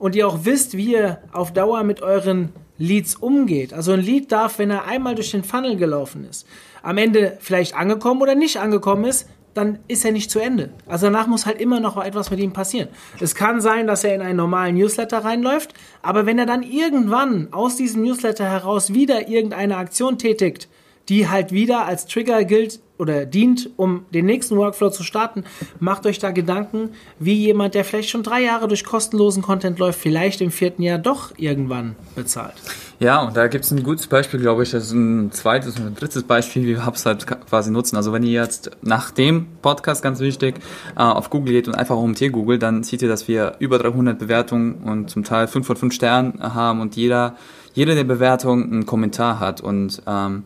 und 0.00 0.16
ihr 0.16 0.26
auch 0.26 0.40
wisst, 0.44 0.76
wie 0.76 0.92
ihr 0.92 1.18
auf 1.30 1.52
Dauer 1.52 1.84
mit 1.84 2.02
euren 2.02 2.48
Leads 2.78 3.16
umgeht. 3.16 3.74
Also 3.74 3.92
ein 3.92 4.00
Lead 4.00 4.32
darf, 4.32 4.58
wenn 4.58 4.70
er 4.70 4.86
einmal 4.86 5.14
durch 5.14 5.30
den 5.30 5.44
Funnel 5.44 5.76
gelaufen 5.76 6.26
ist, 6.28 6.46
am 6.82 6.96
Ende 6.96 7.36
vielleicht 7.40 7.76
angekommen 7.76 8.22
oder 8.22 8.34
nicht 8.34 8.56
angekommen 8.56 9.04
ist, 9.04 9.28
dann 9.52 9.78
ist 9.88 10.04
er 10.04 10.12
nicht 10.12 10.30
zu 10.30 10.38
Ende. 10.38 10.70
Also 10.86 11.06
danach 11.06 11.26
muss 11.26 11.44
halt 11.44 11.60
immer 11.60 11.80
noch 11.80 12.02
etwas 12.02 12.30
mit 12.30 12.40
ihm 12.40 12.52
passieren. 12.52 12.88
Es 13.20 13.34
kann 13.34 13.60
sein, 13.60 13.86
dass 13.86 14.02
er 14.02 14.14
in 14.14 14.22
einen 14.22 14.38
normalen 14.38 14.76
Newsletter 14.76 15.18
reinläuft, 15.18 15.74
aber 16.00 16.24
wenn 16.24 16.38
er 16.38 16.46
dann 16.46 16.62
irgendwann 16.62 17.48
aus 17.52 17.76
diesem 17.76 18.02
Newsletter 18.02 18.48
heraus 18.48 18.94
wieder 18.94 19.28
irgendeine 19.28 19.76
Aktion 19.76 20.16
tätigt, 20.16 20.68
die 21.10 21.28
halt 21.28 21.52
wieder 21.52 21.84
als 21.84 22.06
Trigger 22.06 22.44
gilt 22.44 22.80
oder 23.00 23.26
dient, 23.26 23.70
um 23.76 24.04
den 24.12 24.26
nächsten 24.26 24.56
Workflow 24.56 24.90
zu 24.90 25.02
starten, 25.02 25.44
macht 25.80 26.06
euch 26.06 26.18
da 26.18 26.30
Gedanken, 26.30 26.90
wie 27.18 27.34
jemand, 27.34 27.74
der 27.74 27.84
vielleicht 27.84 28.10
schon 28.10 28.22
drei 28.22 28.42
Jahre 28.42 28.68
durch 28.68 28.84
kostenlosen 28.84 29.42
Content 29.42 29.78
läuft, 29.78 29.98
vielleicht 29.98 30.40
im 30.40 30.50
vierten 30.50 30.82
Jahr 30.82 30.98
doch 30.98 31.32
irgendwann 31.36 31.96
bezahlt. 32.14 32.54
Ja, 33.00 33.22
und 33.22 33.34
da 33.34 33.46
gibt 33.48 33.64
es 33.64 33.70
ein 33.70 33.82
gutes 33.82 34.08
Beispiel, 34.08 34.40
glaube 34.40 34.62
ich, 34.62 34.72
das 34.72 34.84
ist 34.84 34.92
ein 34.92 35.32
zweites 35.32 35.78
und 35.78 35.86
ein 35.86 35.94
drittes 35.94 36.22
Beispiel, 36.22 36.64
wie 36.64 36.76
wir 36.76 36.84
Hubs 36.84 37.06
halt 37.06 37.26
quasi 37.26 37.70
nutzen. 37.70 37.96
Also 37.96 38.12
wenn 38.12 38.22
ihr 38.22 38.42
jetzt 38.42 38.72
nach 38.82 39.10
dem 39.10 39.46
Podcast, 39.62 40.02
ganz 40.02 40.20
wichtig, 40.20 40.56
äh, 40.96 41.00
auf 41.00 41.30
Google 41.30 41.54
geht 41.54 41.66
und 41.66 41.76
einfach 41.76 41.96
OMT 41.96 42.30
googelt, 42.30 42.62
dann 42.62 42.82
seht 42.82 43.00
ihr, 43.00 43.08
dass 43.08 43.26
wir 43.26 43.54
über 43.58 43.78
300 43.78 44.18
Bewertungen 44.18 44.82
und 44.84 45.08
zum 45.08 45.24
Teil 45.24 45.48
5 45.48 45.66
von 45.66 45.76
5 45.76 45.94
Sternen 45.94 46.42
haben 46.42 46.82
und 46.82 46.94
jeder, 46.94 47.36
jede 47.72 47.94
der 47.94 48.04
Bewertungen 48.04 48.70
einen 48.70 48.86
Kommentar 48.86 49.40
hat 49.40 49.62
und 49.62 50.02
ähm, 50.06 50.44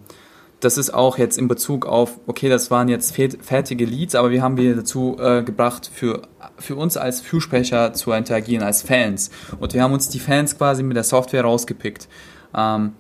das 0.64 0.78
ist 0.78 0.94
auch 0.94 1.18
jetzt 1.18 1.38
in 1.38 1.48
Bezug 1.48 1.86
auf, 1.86 2.18
okay, 2.26 2.48
das 2.48 2.70
waren 2.70 2.88
jetzt 2.88 3.14
fertige 3.14 3.84
Leads, 3.84 4.14
aber 4.14 4.30
wir 4.30 4.42
haben 4.42 4.56
wir 4.56 4.74
dazu 4.74 5.16
äh, 5.20 5.42
gebracht, 5.42 5.90
für, 5.92 6.22
für 6.58 6.76
uns 6.76 6.96
als 6.96 7.20
Fürsprecher 7.20 7.92
zu 7.92 8.12
interagieren, 8.12 8.64
als 8.64 8.82
Fans. 8.82 9.30
Und 9.60 9.74
wir 9.74 9.82
haben 9.82 9.92
uns 9.92 10.08
die 10.08 10.20
Fans 10.20 10.56
quasi 10.56 10.82
mit 10.82 10.96
der 10.96 11.04
Software 11.04 11.42
rausgepickt. 11.42 12.08
Ähm, 12.56 12.92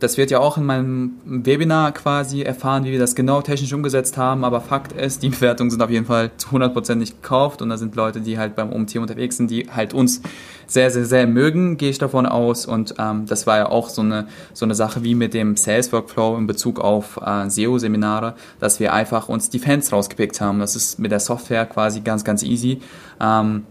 das 0.00 0.16
wird 0.16 0.30
ja 0.30 0.40
auch 0.40 0.56
in 0.56 0.64
meinem 0.64 1.12
Webinar 1.24 1.92
quasi 1.92 2.42
erfahren, 2.42 2.84
wie 2.84 2.90
wir 2.90 2.98
das 2.98 3.14
genau 3.14 3.42
technisch 3.42 3.72
umgesetzt 3.72 4.16
haben. 4.16 4.44
Aber 4.44 4.60
Fakt 4.62 4.92
ist, 4.92 5.22
die 5.22 5.28
Bewertungen 5.30 5.70
sind 5.70 5.82
auf 5.82 5.90
jeden 5.90 6.06
Fall 6.06 6.30
zu 6.38 6.48
100% 6.48 6.94
nicht 6.96 7.22
gekauft. 7.22 7.60
Und 7.60 7.68
da 7.68 7.76
sind 7.76 7.94
Leute, 7.94 8.20
die 8.22 8.38
halt 8.38 8.56
beim 8.56 8.72
OMT 8.72 8.96
unterwegs 8.96 9.36
sind, 9.36 9.50
die 9.50 9.68
halt 9.70 9.92
uns 9.92 10.22
sehr, 10.66 10.90
sehr, 10.90 11.04
sehr 11.04 11.26
mögen, 11.26 11.76
gehe 11.76 11.90
ich 11.90 11.98
davon 11.98 12.24
aus. 12.24 12.64
Und 12.64 12.94
ähm, 12.98 13.26
das 13.26 13.46
war 13.46 13.58
ja 13.58 13.68
auch 13.68 13.90
so 13.90 14.00
eine, 14.00 14.26
so 14.54 14.64
eine 14.64 14.74
Sache 14.74 15.04
wie 15.04 15.14
mit 15.14 15.34
dem 15.34 15.56
Sales 15.56 15.92
Workflow 15.92 16.38
in 16.38 16.46
Bezug 16.46 16.80
auf 16.80 17.20
äh, 17.22 17.50
SEO-Seminare, 17.50 18.34
dass 18.58 18.80
wir 18.80 18.94
einfach 18.94 19.28
uns 19.28 19.50
die 19.50 19.58
Fans 19.58 19.92
rausgepickt 19.92 20.40
haben. 20.40 20.60
Das 20.60 20.76
ist 20.76 20.98
mit 20.98 21.12
der 21.12 21.20
Software 21.20 21.66
quasi 21.66 22.00
ganz, 22.00 22.24
ganz 22.24 22.42
easy. 22.42 22.80
Ähm, 23.20 23.64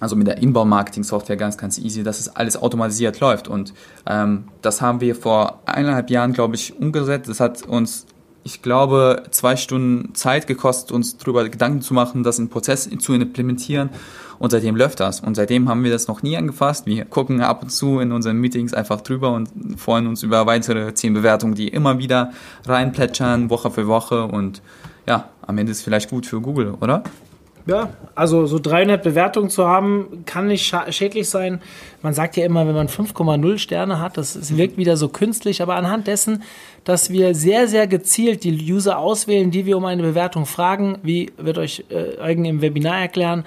also 0.00 0.16
mit 0.16 0.26
der 0.26 0.38
Inbound-Marketing-Software 0.38 1.36
ganz, 1.36 1.56
ganz 1.56 1.78
easy, 1.78 2.02
dass 2.02 2.20
es 2.20 2.34
alles 2.34 2.56
automatisiert 2.56 3.20
läuft. 3.20 3.48
Und 3.48 3.74
ähm, 4.06 4.44
das 4.62 4.80
haben 4.80 5.00
wir 5.00 5.14
vor 5.14 5.60
eineinhalb 5.66 6.10
Jahren, 6.10 6.32
glaube 6.32 6.54
ich, 6.56 6.78
umgesetzt. 6.78 7.28
Das 7.28 7.40
hat 7.40 7.62
uns, 7.62 8.06
ich 8.42 8.62
glaube, 8.62 9.22
zwei 9.30 9.56
Stunden 9.56 10.14
Zeit 10.14 10.46
gekostet, 10.46 10.92
uns 10.92 11.16
darüber 11.16 11.48
Gedanken 11.48 11.80
zu 11.80 11.94
machen, 11.94 12.22
das 12.22 12.38
in 12.38 12.48
Prozess 12.48 12.88
zu 12.98 13.14
implementieren. 13.14 13.90
Und 14.38 14.50
seitdem 14.50 14.76
läuft 14.76 15.00
das. 15.00 15.20
Und 15.20 15.36
seitdem 15.36 15.68
haben 15.68 15.84
wir 15.84 15.92
das 15.92 16.08
noch 16.08 16.22
nie 16.22 16.36
angefasst. 16.36 16.86
Wir 16.86 17.04
gucken 17.04 17.40
ab 17.40 17.62
und 17.62 17.70
zu 17.70 18.00
in 18.00 18.12
unseren 18.12 18.38
Meetings 18.38 18.74
einfach 18.74 19.00
drüber 19.00 19.32
und 19.32 19.48
freuen 19.76 20.06
uns 20.06 20.22
über 20.22 20.44
weitere 20.46 20.92
zehn 20.92 21.14
Bewertungen, 21.14 21.54
die 21.54 21.68
immer 21.68 21.98
wieder 21.98 22.32
reinplätschern, 22.66 23.48
Woche 23.48 23.70
für 23.70 23.86
Woche. 23.86 24.24
Und 24.24 24.60
ja, 25.06 25.28
am 25.46 25.56
Ende 25.56 25.72
ist 25.72 25.78
es 25.78 25.84
vielleicht 25.84 26.10
gut 26.10 26.26
für 26.26 26.40
Google, 26.40 26.74
oder? 26.80 27.04
Ja, 27.66 27.94
also 28.14 28.44
so 28.44 28.58
300 28.58 29.02
Bewertungen 29.02 29.48
zu 29.48 29.66
haben, 29.66 30.24
kann 30.26 30.48
nicht 30.48 30.74
schädlich 30.90 31.30
sein. 31.30 31.62
Man 32.02 32.12
sagt 32.12 32.36
ja 32.36 32.44
immer, 32.44 32.66
wenn 32.66 32.74
man 32.74 32.88
5,0 32.88 33.56
Sterne 33.56 34.00
hat, 34.00 34.18
das, 34.18 34.34
das 34.34 34.54
wirkt 34.58 34.76
wieder 34.76 34.98
so 34.98 35.08
künstlich, 35.08 35.62
aber 35.62 35.74
anhand 35.76 36.06
dessen, 36.06 36.42
dass 36.84 37.08
wir 37.08 37.34
sehr, 37.34 37.66
sehr 37.66 37.86
gezielt 37.86 38.44
die 38.44 38.70
User 38.70 38.98
auswählen, 38.98 39.50
die 39.50 39.64
wir 39.64 39.78
um 39.78 39.86
eine 39.86 40.02
Bewertung 40.02 40.44
fragen, 40.44 40.98
wie 41.02 41.32
wird 41.38 41.56
euch 41.56 41.84
äh, 41.88 42.20
Eugen 42.20 42.44
im 42.44 42.60
Webinar 42.60 43.00
erklären, 43.00 43.44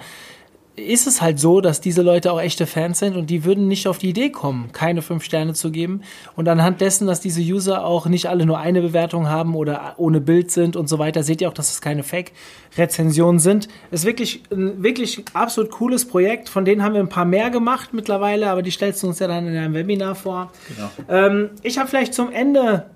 ist 0.78 1.06
es 1.06 1.20
halt 1.20 1.38
so, 1.38 1.60
dass 1.60 1.80
diese 1.80 2.02
Leute 2.02 2.32
auch 2.32 2.40
echte 2.40 2.66
Fans 2.66 2.98
sind 2.98 3.16
und 3.16 3.28
die 3.30 3.44
würden 3.44 3.68
nicht 3.68 3.86
auf 3.86 3.98
die 3.98 4.10
Idee 4.10 4.30
kommen, 4.30 4.72
keine 4.72 5.02
fünf 5.02 5.24
Sterne 5.24 5.54
zu 5.54 5.70
geben. 5.70 6.02
Und 6.36 6.48
anhand 6.48 6.80
dessen, 6.80 7.06
dass 7.06 7.20
diese 7.20 7.40
User 7.40 7.84
auch 7.84 8.06
nicht 8.06 8.26
alle 8.26 8.46
nur 8.46 8.58
eine 8.58 8.80
Bewertung 8.80 9.28
haben 9.28 9.54
oder 9.54 9.94
ohne 9.96 10.20
Bild 10.20 10.50
sind 10.50 10.76
und 10.76 10.88
so 10.88 10.98
weiter, 10.98 11.22
seht 11.22 11.40
ihr 11.40 11.48
auch, 11.48 11.54
dass 11.54 11.70
es 11.70 11.80
keine 11.80 12.02
Fake-Rezensionen 12.02 13.40
sind. 13.40 13.68
Es 13.90 14.00
ist 14.00 14.06
wirklich 14.06 14.42
ein 14.50 14.82
wirklich 14.82 15.24
absolut 15.34 15.70
cooles 15.70 16.06
Projekt. 16.06 16.48
Von 16.48 16.64
denen 16.64 16.82
haben 16.82 16.94
wir 16.94 17.00
ein 17.00 17.08
paar 17.08 17.24
mehr 17.24 17.50
gemacht 17.50 17.92
mittlerweile, 17.92 18.50
aber 18.50 18.62
die 18.62 18.70
stellst 18.70 19.02
du 19.02 19.08
uns 19.08 19.18
ja 19.18 19.26
dann 19.26 19.46
in 19.46 19.56
einem 19.56 19.74
Webinar 19.74 20.14
vor. 20.14 20.52
Genau. 20.68 20.90
Ähm, 21.08 21.50
ich 21.62 21.78
habe 21.78 21.88
vielleicht 21.88 22.14
zum 22.14 22.30
Ende 22.30 22.86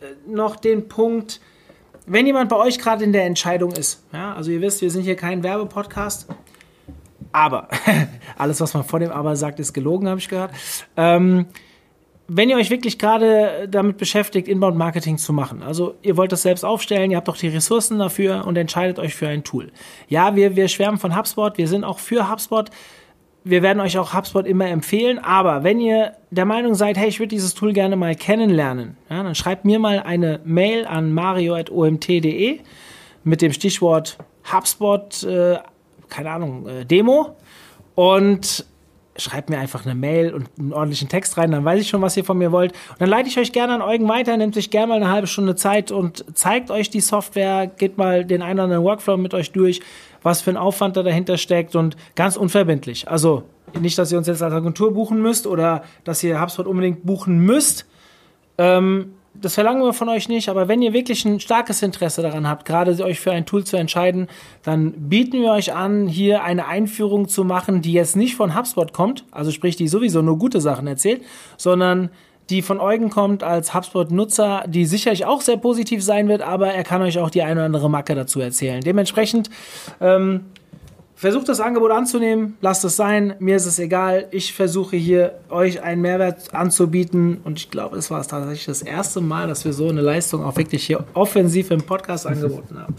äh, 0.00 0.06
noch 0.30 0.56
den 0.56 0.88
Punkt, 0.88 1.40
wenn 2.06 2.26
jemand 2.26 2.48
bei 2.48 2.56
euch 2.56 2.78
gerade 2.78 3.04
in 3.04 3.12
der 3.12 3.24
Entscheidung 3.24 3.72
ist, 3.72 4.02
ja, 4.12 4.34
also 4.34 4.50
ihr 4.50 4.60
wisst, 4.60 4.80
wir 4.80 4.90
sind 4.90 5.02
hier 5.02 5.16
kein 5.16 5.42
Werbepodcast, 5.42 6.26
aber, 7.32 7.68
alles, 8.38 8.60
was 8.60 8.74
man 8.74 8.84
vor 8.84 9.00
dem 9.00 9.10
Aber 9.10 9.36
sagt, 9.36 9.60
ist 9.60 9.72
gelogen, 9.72 10.08
habe 10.08 10.20
ich 10.20 10.28
gehört. 10.28 10.52
Ähm, 10.96 11.46
wenn 12.30 12.50
ihr 12.50 12.56
euch 12.56 12.68
wirklich 12.68 12.98
gerade 12.98 13.66
damit 13.70 13.96
beschäftigt, 13.96 14.48
Inbound-Marketing 14.48 15.16
zu 15.16 15.32
machen, 15.32 15.62
also 15.62 15.94
ihr 16.02 16.18
wollt 16.18 16.30
das 16.30 16.42
selbst 16.42 16.62
aufstellen, 16.62 17.10
ihr 17.10 17.16
habt 17.16 17.26
doch 17.26 17.38
die 17.38 17.48
Ressourcen 17.48 17.98
dafür 17.98 18.46
und 18.46 18.56
entscheidet 18.56 18.98
euch 18.98 19.14
für 19.14 19.28
ein 19.28 19.44
Tool. 19.44 19.72
Ja, 20.08 20.36
wir, 20.36 20.54
wir 20.54 20.68
schwärmen 20.68 20.98
von 20.98 21.16
HubSpot, 21.16 21.56
wir 21.56 21.68
sind 21.68 21.84
auch 21.84 21.98
für 21.98 22.30
HubSpot. 22.30 22.70
Wir 23.44 23.62
werden 23.62 23.80
euch 23.80 23.96
auch 23.96 24.12
HubSpot 24.12 24.46
immer 24.46 24.66
empfehlen, 24.66 25.18
aber 25.18 25.64
wenn 25.64 25.80
ihr 25.80 26.12
der 26.30 26.44
Meinung 26.44 26.74
seid, 26.74 26.98
hey, 26.98 27.08
ich 27.08 27.18
würde 27.18 27.28
dieses 27.28 27.54
Tool 27.54 27.72
gerne 27.72 27.96
mal 27.96 28.14
kennenlernen, 28.14 28.98
ja, 29.08 29.22
dann 29.22 29.34
schreibt 29.34 29.64
mir 29.64 29.78
mal 29.78 30.00
eine 30.00 30.40
Mail 30.44 30.86
an 30.86 31.14
mario.omt.de 31.14 32.60
mit 33.24 33.40
dem 33.40 33.52
Stichwort 33.52 34.18
HubSpot 34.52 35.22
äh, 35.22 35.58
keine 36.08 36.30
Ahnung, 36.30 36.66
äh, 36.66 36.84
Demo 36.84 37.36
und 37.94 38.64
schreibt 39.18 39.50
mir 39.50 39.58
einfach 39.58 39.84
eine 39.84 39.94
Mail 39.94 40.32
und 40.32 40.48
einen 40.58 40.72
ordentlichen 40.72 41.08
Text 41.08 41.36
rein, 41.36 41.50
dann 41.50 41.64
weiß 41.64 41.80
ich 41.80 41.88
schon, 41.88 42.00
was 42.00 42.16
ihr 42.16 42.24
von 42.24 42.38
mir 42.38 42.52
wollt. 42.52 42.72
Und 42.90 43.00
dann 43.00 43.08
leite 43.08 43.28
ich 43.28 43.38
euch 43.38 43.52
gerne 43.52 43.74
an 43.74 43.82
Eugen 43.82 44.08
weiter, 44.08 44.36
nehmt 44.36 44.54
sich 44.54 44.70
gerne 44.70 44.86
mal 44.88 44.96
eine 44.96 45.10
halbe 45.10 45.26
Stunde 45.26 45.56
Zeit 45.56 45.90
und 45.90 46.24
zeigt 46.36 46.70
euch 46.70 46.88
die 46.88 47.00
Software, 47.00 47.66
geht 47.66 47.98
mal 47.98 48.24
den 48.24 48.42
einen 48.42 48.54
oder 48.54 48.64
anderen 48.64 48.84
Workflow 48.84 49.16
mit 49.16 49.34
euch 49.34 49.50
durch, 49.50 49.80
was 50.22 50.40
für 50.40 50.50
ein 50.50 50.56
Aufwand 50.56 50.96
da 50.96 51.02
dahinter 51.02 51.36
steckt 51.36 51.74
und 51.74 51.96
ganz 52.14 52.36
unverbindlich. 52.36 53.08
Also 53.08 53.42
nicht, 53.78 53.98
dass 53.98 54.12
ihr 54.12 54.18
uns 54.18 54.28
jetzt 54.28 54.42
als 54.42 54.54
Agentur 54.54 54.94
buchen 54.94 55.20
müsst 55.20 55.46
oder 55.46 55.82
dass 56.04 56.22
ihr 56.22 56.40
HubSpot 56.40 56.66
unbedingt 56.66 57.04
buchen 57.04 57.40
müsst. 57.40 57.86
Ähm, 58.56 59.14
das 59.40 59.54
verlangen 59.54 59.82
wir 59.82 59.92
von 59.92 60.08
euch 60.08 60.28
nicht, 60.28 60.48
aber 60.48 60.68
wenn 60.68 60.82
ihr 60.82 60.92
wirklich 60.92 61.24
ein 61.24 61.40
starkes 61.40 61.82
Interesse 61.82 62.22
daran 62.22 62.48
habt, 62.48 62.64
gerade 62.64 63.02
euch 63.04 63.20
für 63.20 63.32
ein 63.32 63.46
Tool 63.46 63.64
zu 63.64 63.76
entscheiden, 63.76 64.28
dann 64.62 64.92
bieten 64.92 65.40
wir 65.40 65.52
euch 65.52 65.74
an, 65.74 66.06
hier 66.06 66.42
eine 66.42 66.66
Einführung 66.66 67.28
zu 67.28 67.44
machen, 67.44 67.82
die 67.82 67.92
jetzt 67.92 68.16
nicht 68.16 68.34
von 68.36 68.56
HubSpot 68.56 68.92
kommt, 68.92 69.24
also 69.30 69.50
sprich, 69.50 69.76
die 69.76 69.88
sowieso 69.88 70.22
nur 70.22 70.38
gute 70.38 70.60
Sachen 70.60 70.86
erzählt, 70.86 71.22
sondern 71.56 72.10
die 72.50 72.62
von 72.62 72.80
Eugen 72.80 73.10
kommt 73.10 73.42
als 73.42 73.74
HubSpot-Nutzer, 73.74 74.64
die 74.66 74.86
sicherlich 74.86 75.26
auch 75.26 75.42
sehr 75.42 75.58
positiv 75.58 76.02
sein 76.02 76.28
wird, 76.28 76.40
aber 76.40 76.68
er 76.68 76.82
kann 76.82 77.02
euch 77.02 77.18
auch 77.18 77.30
die 77.30 77.42
eine 77.42 77.54
oder 77.60 77.64
andere 77.64 77.90
Macke 77.90 78.14
dazu 78.14 78.40
erzählen. 78.40 78.80
Dementsprechend 78.80 79.50
ähm, 80.00 80.46
Versucht 81.18 81.48
das 81.48 81.58
Angebot 81.58 81.90
anzunehmen, 81.90 82.56
lasst 82.60 82.84
es 82.84 82.94
sein, 82.94 83.34
mir 83.40 83.56
ist 83.56 83.66
es 83.66 83.80
egal. 83.80 84.28
Ich 84.30 84.52
versuche 84.52 84.94
hier 84.94 85.40
euch 85.48 85.82
einen 85.82 86.00
Mehrwert 86.00 86.54
anzubieten 86.54 87.40
und 87.42 87.58
ich 87.58 87.72
glaube, 87.72 87.96
es 87.96 88.08
war 88.08 88.24
tatsächlich 88.24 88.66
das 88.66 88.82
erste 88.82 89.20
Mal, 89.20 89.48
dass 89.48 89.64
wir 89.64 89.72
so 89.72 89.88
eine 89.88 90.00
Leistung 90.00 90.44
auch 90.44 90.56
wirklich 90.56 90.86
hier 90.86 91.04
offensiv 91.14 91.72
im 91.72 91.82
Podcast 91.82 92.24
angeboten 92.24 92.78
haben. 92.78 92.94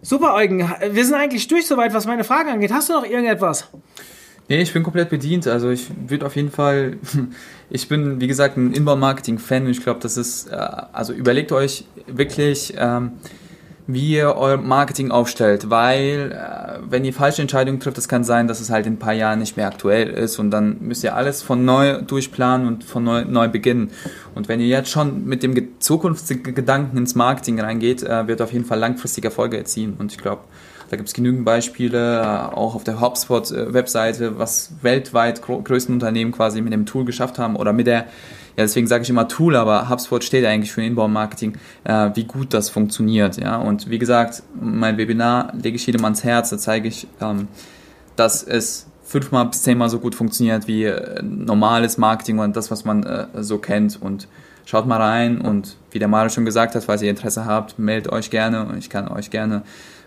Super, 0.00 0.32
Eugen. 0.32 0.66
Wir 0.90 1.04
sind 1.04 1.16
eigentlich 1.16 1.46
durch 1.48 1.66
soweit, 1.66 1.92
was 1.92 2.06
meine 2.06 2.24
Fragen 2.24 2.48
angeht. 2.48 2.72
Hast 2.72 2.88
du 2.88 2.94
noch 2.94 3.04
irgendetwas? 3.04 3.68
Nee, 4.48 4.62
ich 4.62 4.72
bin 4.72 4.82
komplett 4.82 5.10
bedient. 5.10 5.46
Also 5.46 5.68
ich 5.68 5.88
würde 6.08 6.24
auf 6.24 6.34
jeden 6.34 6.50
Fall, 6.50 6.96
ich 7.68 7.88
bin 7.88 8.22
wie 8.22 8.26
gesagt 8.26 8.56
ein 8.56 8.72
Inbound-Marketing-Fan 8.72 9.66
und 9.66 9.70
ich 9.70 9.82
glaube, 9.82 10.00
das 10.00 10.16
ist, 10.16 10.46
äh, 10.50 10.54
also 10.54 11.12
überlegt 11.12 11.52
euch 11.52 11.84
wirklich, 12.06 12.72
ähm, 12.78 13.12
wie 13.86 14.12
ihr 14.12 14.36
euer 14.36 14.58
Marketing 14.58 15.10
aufstellt, 15.10 15.68
weil 15.68 16.32
äh, 16.32 16.78
wenn 16.88 17.04
ihr 17.04 17.12
falsche 17.12 17.42
Entscheidungen 17.42 17.80
trifft, 17.80 17.98
es 17.98 18.08
kann 18.08 18.22
sein, 18.22 18.46
dass 18.46 18.60
es 18.60 18.70
halt 18.70 18.86
in 18.86 18.94
ein 18.94 18.98
paar 18.98 19.12
Jahren 19.12 19.40
nicht 19.40 19.56
mehr 19.56 19.66
aktuell 19.66 20.10
ist 20.10 20.38
und 20.38 20.50
dann 20.50 20.76
müsst 20.80 21.02
ihr 21.02 21.16
alles 21.16 21.42
von 21.42 21.64
neu 21.64 22.00
durchplanen 22.02 22.66
und 22.68 22.84
von 22.84 23.02
neu, 23.02 23.24
neu 23.24 23.48
beginnen. 23.48 23.90
Und 24.34 24.48
wenn 24.48 24.60
ihr 24.60 24.68
jetzt 24.68 24.90
schon 24.90 25.24
mit 25.24 25.42
dem 25.42 25.80
Zukunftsgedanken 25.80 26.96
ins 26.96 27.14
Marketing 27.14 27.60
reingeht, 27.60 28.02
äh, 28.02 28.28
wird 28.28 28.40
auf 28.40 28.52
jeden 28.52 28.64
Fall 28.64 28.78
langfristig 28.78 29.24
Erfolge 29.24 29.58
erzielen 29.58 29.94
und 29.98 30.12
ich 30.12 30.18
glaube, 30.18 30.42
da 30.92 30.96
gibt 30.96 31.08
es 31.08 31.14
genügend 31.14 31.46
Beispiele, 31.46 32.20
äh, 32.20 32.54
auch 32.54 32.74
auf 32.74 32.84
der 32.84 33.00
HubSpot-Webseite, 33.00 34.26
äh, 34.26 34.38
was 34.38 34.72
weltweit 34.82 35.40
größten 35.40 35.94
Unternehmen 35.94 36.32
quasi 36.32 36.60
mit 36.60 36.74
dem 36.74 36.84
Tool 36.84 37.06
geschafft 37.06 37.38
haben 37.38 37.56
oder 37.56 37.72
mit 37.72 37.86
der 37.86 38.00
ja, 38.58 38.64
deswegen 38.64 38.86
sage 38.86 39.02
ich 39.02 39.08
immer 39.08 39.26
Tool, 39.26 39.56
aber 39.56 39.88
HubSpot 39.88 40.22
steht 40.22 40.44
eigentlich 40.44 40.70
für 40.70 40.82
Inbound-Marketing, 40.82 41.56
äh, 41.84 42.10
wie 42.12 42.24
gut 42.24 42.52
das 42.52 42.68
funktioniert. 42.68 43.38
Ja? 43.38 43.56
Und 43.56 43.88
wie 43.88 43.98
gesagt, 43.98 44.42
mein 44.60 44.98
Webinar 44.98 45.54
lege 45.54 45.76
ich 45.76 45.86
jedem 45.86 46.04
ans 46.04 46.24
Herz, 46.24 46.50
da 46.50 46.58
zeige 46.58 46.88
ich, 46.88 47.08
ähm, 47.22 47.48
dass 48.16 48.42
es 48.42 48.86
fünfmal 49.02 49.46
bis 49.46 49.62
zehnmal 49.62 49.88
so 49.88 49.98
gut 49.98 50.14
funktioniert 50.14 50.68
wie 50.68 50.84
äh, 50.84 51.22
normales 51.22 51.96
Marketing 51.96 52.38
und 52.38 52.54
das, 52.54 52.70
was 52.70 52.84
man 52.84 53.04
äh, 53.04 53.26
so 53.42 53.56
kennt. 53.56 53.98
Und 54.02 54.28
schaut 54.66 54.86
mal 54.86 55.00
rein 55.00 55.40
und 55.40 55.78
wie 55.90 55.98
der 55.98 56.08
Mario 56.08 56.28
schon 56.28 56.44
gesagt 56.44 56.74
hat, 56.74 56.84
falls 56.84 57.00
ihr 57.00 57.08
Interesse 57.08 57.46
habt, 57.46 57.78
meldet 57.78 58.12
euch 58.12 58.28
gerne 58.28 58.66
und 58.66 58.76
ich 58.76 58.90
kann 58.90 59.08
euch 59.08 59.30
gerne 59.30 59.62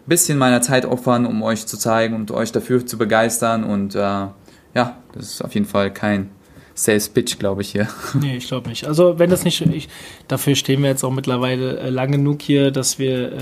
bisschen 0.07 0.37
meiner 0.37 0.61
Zeit 0.61 0.85
opfern, 0.85 1.25
um 1.25 1.41
euch 1.43 1.65
zu 1.65 1.77
zeigen 1.77 2.15
und 2.15 2.31
euch 2.31 2.51
dafür 2.51 2.85
zu 2.85 2.97
begeistern. 2.97 3.63
Und 3.63 3.95
äh, 3.95 3.99
ja, 3.99 4.97
das 5.13 5.25
ist 5.25 5.43
auf 5.43 5.53
jeden 5.53 5.65
Fall 5.65 5.91
kein 5.91 6.29
Sales 6.77 7.07
Pitch, 7.07 7.39
glaube 7.39 7.61
ich, 7.61 7.71
hier. 7.71 7.87
Nee, 8.19 8.35
ich 8.35 8.47
glaube 8.47 8.67
nicht. 8.67 8.85
Also, 8.85 9.17
wenn 9.17 9.29
das 9.29 9.45
nicht, 9.45 9.61
ich, 9.61 9.87
dafür 10.27 10.55
stehen 10.55 10.81
wir 10.81 10.89
jetzt 10.89 11.05
auch 11.05 11.11
mittlerweile 11.11 11.79
äh, 11.79 11.89
lang 11.89 12.11
genug 12.11 12.41
hier, 12.41 12.69
dass 12.69 12.99
wir, 12.99 13.31
äh, 13.31 13.37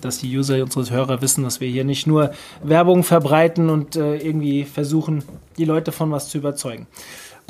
dass 0.00 0.18
die 0.18 0.36
User, 0.36 0.62
unsere 0.62 0.90
Hörer 0.90 1.22
wissen, 1.22 1.42
dass 1.42 1.60
wir 1.60 1.68
hier 1.68 1.84
nicht 1.84 2.06
nur 2.06 2.32
Werbung 2.62 3.02
verbreiten 3.02 3.70
und 3.70 3.96
äh, 3.96 4.16
irgendwie 4.16 4.64
versuchen, 4.64 5.24
die 5.56 5.64
Leute 5.64 5.90
von 5.90 6.10
was 6.10 6.28
zu 6.28 6.36
überzeugen. 6.36 6.86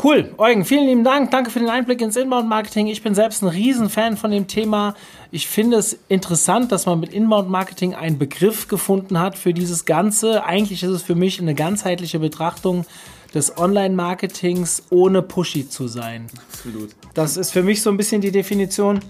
Cool, 0.02 0.34
Eugen, 0.38 0.64
vielen 0.64 0.86
lieben 0.86 1.04
Dank. 1.04 1.30
Danke 1.30 1.50
für 1.50 1.58
den 1.58 1.68
Einblick 1.68 2.00
ins 2.00 2.16
Inbound-Marketing. 2.16 2.86
Ich 2.86 3.02
bin 3.02 3.14
selbst 3.14 3.42
ein 3.42 3.48
Riesenfan 3.48 4.16
von 4.16 4.30
dem 4.30 4.46
Thema. 4.46 4.94
Ich 5.30 5.46
finde 5.46 5.76
es 5.76 5.98
interessant, 6.08 6.72
dass 6.72 6.86
man 6.86 7.00
mit 7.00 7.12
Inbound-Marketing 7.12 7.94
einen 7.94 8.18
Begriff 8.18 8.66
gefunden 8.68 9.18
hat 9.18 9.36
für 9.36 9.52
dieses 9.52 9.84
Ganze. 9.84 10.44
Eigentlich 10.44 10.82
ist 10.82 10.90
es 10.90 11.02
für 11.02 11.14
mich 11.14 11.38
eine 11.38 11.54
ganzheitliche 11.54 12.18
Betrachtung 12.18 12.86
des 13.34 13.58
Online-Marketings 13.58 14.84
ohne 14.90 15.22
pushy 15.22 15.68
zu 15.68 15.86
sein. 15.86 16.26
Absolut. 16.50 16.90
Das 17.14 17.36
ist 17.36 17.50
für 17.50 17.62
mich 17.62 17.82
so 17.82 17.90
ein 17.90 17.96
bisschen 17.96 18.20
die 18.20 18.32
Definition. 18.32 19.00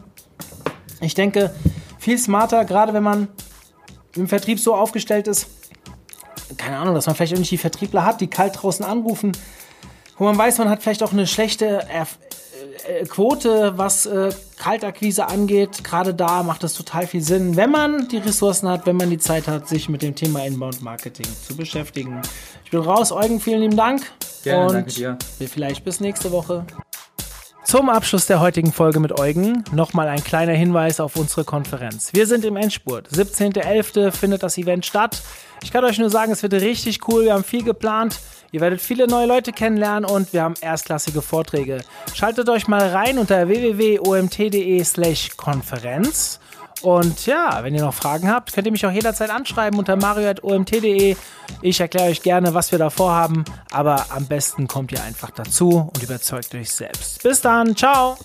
Ich 1.00 1.14
denke, 1.14 1.54
viel 1.98 2.18
smarter, 2.18 2.64
gerade 2.64 2.92
wenn 2.92 3.02
man 3.02 3.28
im 4.16 4.28
Vertrieb 4.28 4.58
so 4.58 4.74
aufgestellt 4.74 5.28
ist, 5.28 5.46
keine 6.56 6.78
Ahnung, 6.78 6.94
dass 6.94 7.06
man 7.06 7.14
vielleicht 7.14 7.32
irgendwie 7.32 7.56
Vertriebler 7.56 8.04
hat, 8.04 8.20
die 8.20 8.26
kalt 8.26 8.60
draußen 8.60 8.84
anrufen, 8.84 9.32
wo 10.20 10.26
man 10.26 10.36
weiß, 10.36 10.58
man 10.58 10.68
hat 10.68 10.82
vielleicht 10.82 11.02
auch 11.02 11.12
eine 11.12 11.26
schlechte 11.26 11.66
Erf 11.88 12.18
äh, 12.86 13.06
Quote, 13.06 13.72
was 13.78 14.04
äh, 14.04 14.30
Kaltakquise 14.58 15.26
angeht. 15.26 15.82
Gerade 15.82 16.12
da 16.12 16.42
macht 16.42 16.62
es 16.62 16.74
total 16.74 17.06
viel 17.06 17.22
Sinn, 17.22 17.56
wenn 17.56 17.70
man 17.70 18.06
die 18.08 18.18
Ressourcen 18.18 18.68
hat, 18.68 18.84
wenn 18.84 18.96
man 18.96 19.08
die 19.08 19.16
Zeit 19.16 19.48
hat, 19.48 19.66
sich 19.66 19.88
mit 19.88 20.02
dem 20.02 20.14
Thema 20.14 20.44
Inbound 20.44 20.82
Marketing 20.82 21.26
zu 21.46 21.56
beschäftigen. 21.56 22.20
Ich 22.66 22.70
bin 22.70 22.80
raus. 22.80 23.12
Eugen, 23.12 23.40
vielen 23.40 23.62
lieben 23.62 23.78
Dank. 23.78 24.02
Gerne, 24.44 24.66
und 24.66 24.74
danke 24.74 24.92
dir. 24.92 25.18
Vielleicht 25.48 25.84
bis 25.84 26.00
nächste 26.00 26.30
Woche. 26.32 26.66
Zum 27.64 27.88
Abschluss 27.88 28.26
der 28.26 28.40
heutigen 28.40 28.72
Folge 28.72 29.00
mit 29.00 29.18
Eugen 29.18 29.64
nochmal 29.72 30.08
ein 30.08 30.22
kleiner 30.22 30.52
Hinweis 30.52 31.00
auf 31.00 31.16
unsere 31.16 31.44
Konferenz. 31.44 32.10
Wir 32.12 32.26
sind 32.26 32.44
im 32.44 32.56
Endspurt. 32.56 33.08
17.11. 33.08 34.10
findet 34.10 34.42
das 34.42 34.58
Event 34.58 34.84
statt. 34.84 35.22
Ich 35.62 35.70
kann 35.70 35.84
euch 35.84 35.98
nur 35.98 36.10
sagen, 36.10 36.32
es 36.32 36.42
wird 36.42 36.52
richtig 36.54 37.08
cool. 37.08 37.24
Wir 37.24 37.32
haben 37.32 37.44
viel 37.44 37.62
geplant. 37.62 38.18
Ihr 38.52 38.60
werdet 38.60 38.80
viele 38.80 39.06
neue 39.06 39.26
Leute 39.26 39.52
kennenlernen 39.52 40.08
und 40.08 40.32
wir 40.32 40.42
haben 40.42 40.54
erstklassige 40.60 41.22
Vorträge. 41.22 41.82
Schaltet 42.14 42.48
euch 42.48 42.66
mal 42.66 42.88
rein 42.88 43.18
unter 43.18 43.48
www.omt.de/slash 43.48 45.36
Konferenz. 45.36 46.40
Und 46.82 47.26
ja, 47.26 47.62
wenn 47.62 47.74
ihr 47.74 47.82
noch 47.82 47.94
Fragen 47.94 48.30
habt, 48.30 48.52
könnt 48.52 48.66
ihr 48.66 48.72
mich 48.72 48.86
auch 48.86 48.90
jederzeit 48.90 49.30
anschreiben 49.30 49.78
unter 49.78 49.96
mario.omt.de. 49.96 51.14
Ich 51.62 51.80
erkläre 51.80 52.08
euch 52.10 52.22
gerne, 52.22 52.54
was 52.54 52.72
wir 52.72 52.78
da 52.78 52.90
vorhaben, 52.90 53.44
aber 53.70 54.06
am 54.10 54.26
besten 54.26 54.66
kommt 54.66 54.92
ihr 54.92 55.02
einfach 55.02 55.30
dazu 55.30 55.90
und 55.92 56.02
überzeugt 56.02 56.54
euch 56.54 56.70
selbst. 56.70 57.22
Bis 57.22 57.40
dann, 57.40 57.76
ciao! 57.76 58.16